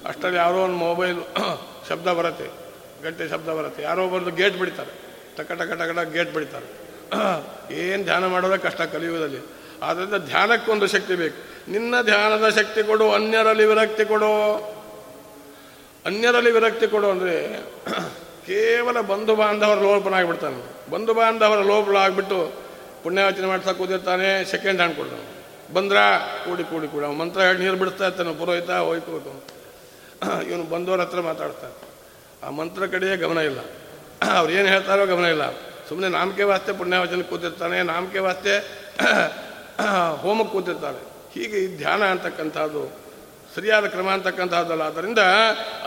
ಅಷ್ಟರಲ್ಲಿ 0.05 0.37
ಯಾರೋ 0.37 0.63
ಒಂದು 0.63 0.75
ಮೊಬೈಲ್ 0.75 1.19
ಶಬ್ದ 1.89 2.07
ಬರುತ್ತೆ, 2.07 2.51
ಗಂಟೆ 3.03 3.29
ಶಬ್ದ 3.29 3.49
ಬರುತ್ತೆ, 3.49 3.83
ಯಾರೋ 3.83 4.07
ಬಂದು 4.07 4.31
ಗೇಟ್ 4.31 4.57
ಬಿಡ್ತಾರೆ. 4.57 4.91
ಟಕ 5.37 5.51
ಟಕ 5.51 5.71
ಟಕ 5.71 6.13
ಗೇಟ್ 6.13 6.33
ಬಿಡ್ತಾರೆ. 6.33 6.65
ಏನು 7.71 8.03
ಧ್ಯಾನ 8.03 8.27
ಮಾಡೋದೇ 8.27 8.57
ಕಷ್ಟ 8.57 8.81
ಕಲಿಯುವುದಲ್ಲಿ 8.81 9.41
ಆದ್ದರಿಂದ 9.83 10.15
ಧ್ಯಾನಕ್ಕೊಂದು 10.15 10.87
ಶಕ್ತಿ 10.87 11.15
ಬೇಕು. 11.15 11.71
ನಿನ್ನ 11.71 12.01
ಧ್ಯಾನದ 12.01 12.49
ಶಕ್ತಿ 12.49 12.83
ಕೊಡು, 12.83 13.11
ಅನ್ಯರಲ್ಲಿ 13.11 13.65
ವಿರಕ್ತಿ 13.65 14.05
ಕೊಡು. 14.05 14.55
ಅನ್ಯರಲ್ಲಿ 16.05 16.51
ವಿರಕ್ತಿ 16.51 16.87
ಕೊಡು 16.87 17.09
ಅಂದರೆ 17.09 17.63
ಕೇವಲ 18.45 19.01
ಬಂಧು 19.01 19.35
ಬಾಂಧವರ 19.35 19.75
ಲೋಪನಾಗಿಬಿಡ್ತಾನೆ 19.75 20.91
ಬಂಧು 20.91 21.13
ಬಾಂಧವರ 21.13 21.61
ಲೋಪಗಳಾಗ್ಬಿಟ್ಟು 21.61 22.68
ಪುಣ್ಯಾವಚನೆ 23.03 23.47
ಮಾಡ್ತಾ 23.51 23.71
ಕೂತಿರ್ತಾನೆ 23.79 24.29
ಸೆಕೆಂಡ್ 24.51 24.79
ಹ್ಯಾಂಡ್ 24.81 24.97
ಕೊಡ್ತಾನೆ. 24.99 25.25
ಬಂದ್ರ, 25.75 25.97
ಕೂಡಿ 26.45 26.63
ಕೂಡಿ, 26.71 26.87
ಕೂಡ. 26.93 27.03
ಮಂತ್ರ 27.21 27.39
ಹೇಳಿ 27.47 27.59
ನೀರು 27.63 27.77
ಬಿಡಿಸ್ತಾ 27.81 28.05
ಇರ್ತಾನೆ, 28.07 28.31
ಪುರೋಹಿತ 28.39 28.71
ಹೋಯ್ತು 28.87 29.33
ಇವನು 30.49 30.63
ಬಂದವರ 30.71 31.01
ಹತ್ರ 31.01 31.19
ಮಾತಾಡ್ತಾನೆ. 31.27 31.75
ಆ 32.45 32.49
ಮಂತ್ರ 32.59 32.81
ಕಡೆಯೇ 32.93 33.15
ಗಮನ 33.23 33.39
ಇಲ್ಲ. 33.49 33.61
ಅವ್ರು 34.37 34.51
ಏನು 34.57 34.67
ಹೇಳ್ತಾರೋ 34.67 35.03
ಗಮನ 35.11 35.27
ಇಲ್ಲ. 35.35 35.45
ಸುಮ್ಮನೆ 35.89 36.07
ನಾಮಕೆ 36.15 36.45
ವಾಸ್ತೆ 36.51 36.71
ಪುಣ್ಯವಚನ 36.79 37.21
ಕೂತಿರ್ತಾನೆ, 37.29 37.77
ನಾಮಕೆ 37.83 38.19
ವಾಸ್ತೆ 38.19 38.55
ಹೋಮಕ್ಕೆ 40.23 40.51
ಕೂತಿರ್ತಾನೆ. 40.55 41.01
ಹೀಗೆ 41.33 41.57
ಈ 41.65 41.67
ಧ್ಯಾನ 41.77 42.01
ಅಂತಕ್ಕಂಥದ್ದು, 42.13 42.83
ಸರಿಯಾದ 43.55 43.85
ಕ್ರಮ 43.85 44.09
ಅಂತಕ್ಕಂಥದ್ದಲ್ಲ. 44.09 44.83
ಆದ್ದರಿಂದ 44.89 45.21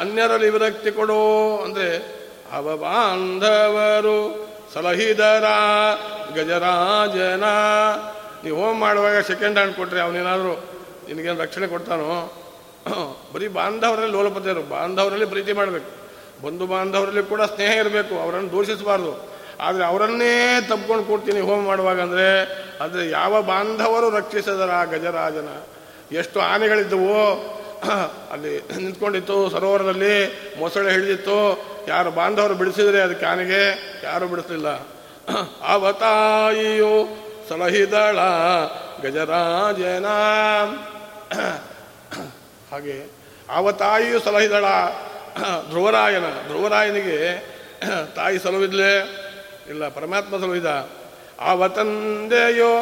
ಅನ್ಯರಲ್ಲಿ 0.01 0.49
ವಿರಕ್ತಿ 0.51 0.91
ಕೊಡೋ, 0.91 1.21
ಅಂದರೆ 1.65 1.89
ಅವ 2.53 2.77
ಬಾಂಧವರು 2.77 4.19
ಸಲಹಿದರ 4.75 5.47
ಗಜರಾಜನ. 6.37 7.47
ನೀವು 8.45 8.57
ಹೋಮ್ 8.61 8.79
ಮಾಡುವಾಗ 8.81 9.17
ಸೆಕೆಂಡ್ 9.31 9.57
ಹ್ಯಾಂಡ್ 9.59 9.75
ಕೊಟ್ರಿ 9.77 10.01
ಅವನೇನಾದರೂ 10.01 10.53
ನಿನಗೇನು 11.09 11.41
ರಕ್ಷಣೆ 11.43 11.67
ಕೊಡ್ತಾನೋ? 11.67 12.09
ಬರೀ 13.33 13.47
ಬಾಂಧವರಲ್ಲಿ 13.59 14.15
ಲೋಲಪತಿಯರು 14.17 14.63
ಬಾಂಧವರಲ್ಲಿ 14.71 15.27
ಪ್ರೀತಿ 15.27 15.53
ಮಾಡಬೇಕು. 15.53 15.91
ಬಂಧು 16.45 16.65
ಬಾಂಧವರಲ್ಲಿ 16.67 17.23
ಕೂಡ 17.23 17.43
ಸ್ನೇಹ 17.55 17.73
ಇರಬೇಕು. 17.83 18.15
ಅವರನ್ನು 18.25 18.51
ದೂಷಿಸಬಾರ್ದು. 18.53 19.13
ಆದರೆ 19.61 19.85
ಅವರನ್ನೇ 19.85 20.33
ತಪ್ಕೊಂಡು 20.69 21.05
ಕೊಡ್ತೀನಿ 21.05 21.41
ಹೋಮ್ 21.49 21.65
ಮಾಡುವಾಗ 21.67 21.99
ಅಂದರೆ, 22.01 22.29
ಆದರೆ 22.85 23.03
ಯಾವ 23.11 23.43
ಬಾಂಧವರು 23.51 24.09
ರಕ್ಷಿಸಿದರ 24.19 24.73
ಗಜರಾಜನ? 24.93 25.51
ಎಷ್ಟು 26.21 26.39
ಆನೆಗಳಿದ್ದವು 26.53 27.13
ಅಲ್ಲಿ 28.33 28.83
ನಿಂತ್ಕೊಂಡಿತ್ತು, 28.83 29.51
ಸರೋವರದಲ್ಲಿ 29.51 30.15
ಮೊಸಳೆ 30.59 30.93
ಹಿಡಿದಿತ್ತು. 30.93 31.39
ಯಾರು 31.89 32.11
ಬಾಂಧವರು 32.11 32.55
ಬಿಡಿಸಿದ್ರೆ 32.55 33.01
ಅದಕ್ಕೆ 33.01 33.27
ಆನೆಗೆ 33.27 33.63
ಯಾರು 34.05 34.27
ಬಿಡಿಸಲಿಲ್ಲ. 34.29 34.69
ಅವತಾಯಿಯು 35.67 36.93
ಸಲಹಿದಳ 37.49 38.19
ಗಜರಾಜನ. 39.03 40.07
ಹಾಗೆ 42.71 42.97
ಅವತಾಯಿಯು 43.51 44.21
ಸಲಹಿದಳ 44.21 44.65
ಧ್ರುವರಾಯನ. 45.71 46.25
ಧ್ರುವರಾಯನಿಗೆ 46.47 47.19
ತಾಯಿ 48.17 48.39
ಸಲುವಿದ್ಲೇ 48.39 48.93
ಇಲ್ಲ, 49.69 49.89
ಪರಮಾತ್ಮ 49.89 50.37
ಸಲುಹಿದ 50.39 50.89
ಆವತಂದೆಯೋ 51.41 52.73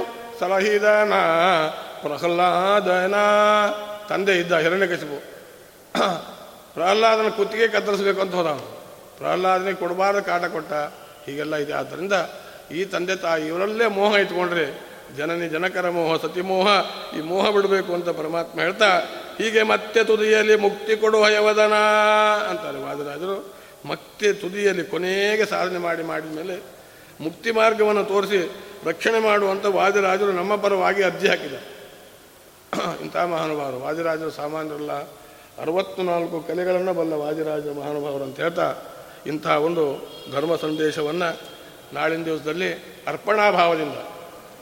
ಸಲಹಿದನ 0.41 1.15
ಪ್ರಹ್ಲಾದನ. 2.03 3.15
ತಂದೆ 4.11 4.35
ಇದ್ದ 4.41 4.53
ಹಿರಣ್ಯಕಶಿಪು 4.65 5.19
ಪ್ರಹ್ಲಾದನ 6.75 7.29
ಕುತ್ತಿಗೆ 7.29 7.67
ಕತ್ತರಿಸಬೇಕು 7.69 8.21
ಅಂತ 8.25 8.35
ಹೋದ 8.35 8.51
ಪ್ರಹ್ಲಾದನಿಗೆ 9.19 9.79
ಕೊಡಬಾರ್ದು 9.81 10.23
ಕಾಟ 10.29 10.45
ಕೊಟ್ಟ, 10.45 10.73
ಹೀಗೆಲ್ಲ 11.25 11.55
ಇದೆ. 11.57 11.73
ಆದ್ದರಿಂದ 11.81 12.15
ಈ 12.73 12.81
ತಂದೆ 12.85 13.17
ತಾಯಿ 13.17 13.45
ಇವರಲ್ಲೇ 13.47 13.87
ಮೋಹ 13.99 14.13
ಇಟ್ಕೊಂಡ್ರೆ, 14.17 14.67
ಜನನಿ 15.17 15.47
ಜನಕರ 15.49 15.87
ಮೋಹ 15.91 16.11
ಸತಿಮೋಹ 16.23 16.69
ಈ 17.19 17.21
ಮೋಹ 17.21 17.45
ಬಿಡಬೇಕು 17.51 17.91
ಅಂತ 17.95 18.09
ಪರಮಾತ್ಮ 18.21 18.57
ಹೇಳ್ತಾ, 18.61 18.91
ಹೀಗೆ 19.39 19.63
ಮತ್ತೆ 19.63 20.01
ತುದಿಯಲ್ಲಿ 20.05 20.57
ಮುಕ್ತಿ 20.57 20.97
ಕೊಡುವ 20.97 21.25
ಯವದನ 21.29 21.77
ಅಂತಾರೆ 22.51 22.79
ವಾದರಾಜರು. 22.79 23.37
ಮತ್ತೆ 23.89 24.29
ತುದಿಯಲ್ಲಿ 24.33 24.85
ಕೊನೆಗೆ 24.85 25.45
ಸಾಧನೆ 25.45 25.79
ಮಾಡಿ 25.79 26.03
ಮಾಡಿದ 26.03 26.33
ಮೇಲೆ 26.37 26.57
ಮುಕ್ತಿ 27.21 27.51
ಮಾರ್ಗವನ್ನು 27.51 28.05
ತೋರಿಸಿ 28.05 28.41
ರಕ್ಷಣೆ 28.87 29.19
ಮಾಡುವಂಥ 29.19 29.67
ವಾದಿರಾಜರು 29.79 30.33
ನಮ್ಮ 30.33 30.53
ಪರವಾಗಿ 30.57 31.03
ಅರ್ಜಿ 31.03 31.29
ಹಾಕಿದ್ದಾರೆ. 31.29 31.70
ಇಂಥ 33.03 33.17
ಮಹಾನುಭಾವರು. 33.33 33.79
ವಾದಿರಾಜರು 33.85 34.31
ಸಾಮಾನ್ಯರಲ್ಲ 34.31 34.95
ಅರವತ್ತು 35.63 36.03
ನಾಲ್ಕು 36.03 36.37
ಕಲೆಗಳನ್ನು 36.49 36.93
ಬಲ್ಲ 36.95 37.15
ವಾದಿರಾಜ 37.23 37.67
ಮಹಾನುಭಾವರು 37.79 38.25
ಅಂತ 38.25 38.37
ಹೇಳ್ತಾ 38.41 38.69
ಇಂಥ 39.27 39.47
ಒಂದು 39.47 39.85
ಧರ್ಮ 40.33 40.53
ಸಂದೇಶವನ್ನು 40.57 41.29
ನಾಳಿನ 41.95 42.23
ದಿವಸದಲ್ಲಿ 42.25 42.71
ಅರ್ಪಣಾ 43.07 43.47
ಭಾವದಿಂದ, 43.51 43.99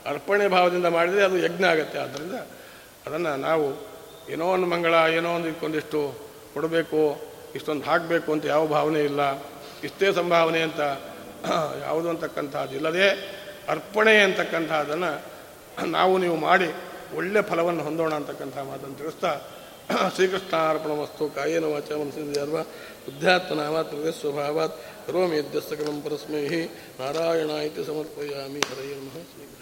ಅರ್ಪಣೆ 0.05 0.45
ಭಾವದಿಂದ 0.47 0.85
ಮಾಡಿದರೆ 0.85 1.21
ಅದು 1.23 1.37
ಯಜ್ಞ 1.37 1.63
ಆಗುತ್ತೆ. 1.65 1.97
ಆದ್ದರಿಂದ 1.99 2.35
ಅದನ್ನು 3.05 3.33
ನಾವು 3.47 3.65
ಏನೋ 4.33 4.45
ಒಂದು 4.55 4.67
ಮಂಗಳ, 4.67 4.93
ಏನೋ 5.17 5.29
ಒಂದು 5.35 5.47
ಇದಕ್ಕೊಂದಿಷ್ಟು 5.47 6.01
ಕೊಡಬೇಕು, 6.53 7.01
ಇಷ್ಟೊಂದು 7.55 7.85
ಹಾಕಬೇಕು 7.85 8.29
ಅಂತ 8.31 8.45
ಯಾವ 8.45 8.63
ಭಾವನೆ 8.67 9.01
ಇಲ್ಲ. 9.03 9.21
ಇಷ್ಟೇ 9.83 10.07
ಸಂಭಾವನೆ 10.13 10.61
ಅಂತ 10.61 10.81
ಯಾವುದು 11.87 12.07
ಅಂತಕ್ಕಂಥದ್ದು 12.09 12.75
ಇಲ್ಲದೆ 12.75 13.07
ಅರ್ಪಣೆ 13.69 14.13
ಅಂತಕ್ಕಂಥದ್ದನ್ನು 14.17 15.11
ನಾವು 15.91 16.13
ನೀವು 16.17 16.35
ಮಾಡಿ 16.35 16.69
ಒಳ್ಳೆ 17.15 17.41
ಫಲವನ್ನು 17.41 17.83
ಹೊಂದೋಣ 17.83 18.13
ಅಂತಕ್ಕಂಥ 18.13 18.57
ಮಾತನ್ನು 18.69 18.97
ತಿಳಿಸ್ತಾ 18.97 19.31
ಶ್ರೀಕೃಷ್ಣ 20.15 20.55
ಅರ್ಪಣ 20.69 20.91
ವಸ್ತು 20.99 21.23
ಕಾಯೇನ 21.29 21.65
ವಾಚ 21.65 21.91
ಮನಸ್ಸಿಂದ 21.91 22.43
ಬುದ್ಧಾತ್ಮನಾಮಾತ್ 23.05 23.95
ಸ್ವಭಾವಾತ್ 24.19 24.75
ಕರೋಮಿ 25.07 25.37
ಯದ್ಯಸ್ತಕಲಂ 25.37 25.97
ಪರಸ್ಮೈ 26.01 26.43
ನಾರಾಯಣ 26.99 27.51
ಇತಿ 27.61 27.85
ಸಮರ್ಪಯಾಮಿ 27.85 28.61
ಹರೇ 28.69 28.87
ನಮಃ 28.95 29.17
ಶ್ರೀಕೃಷ್ಣ 29.31 29.58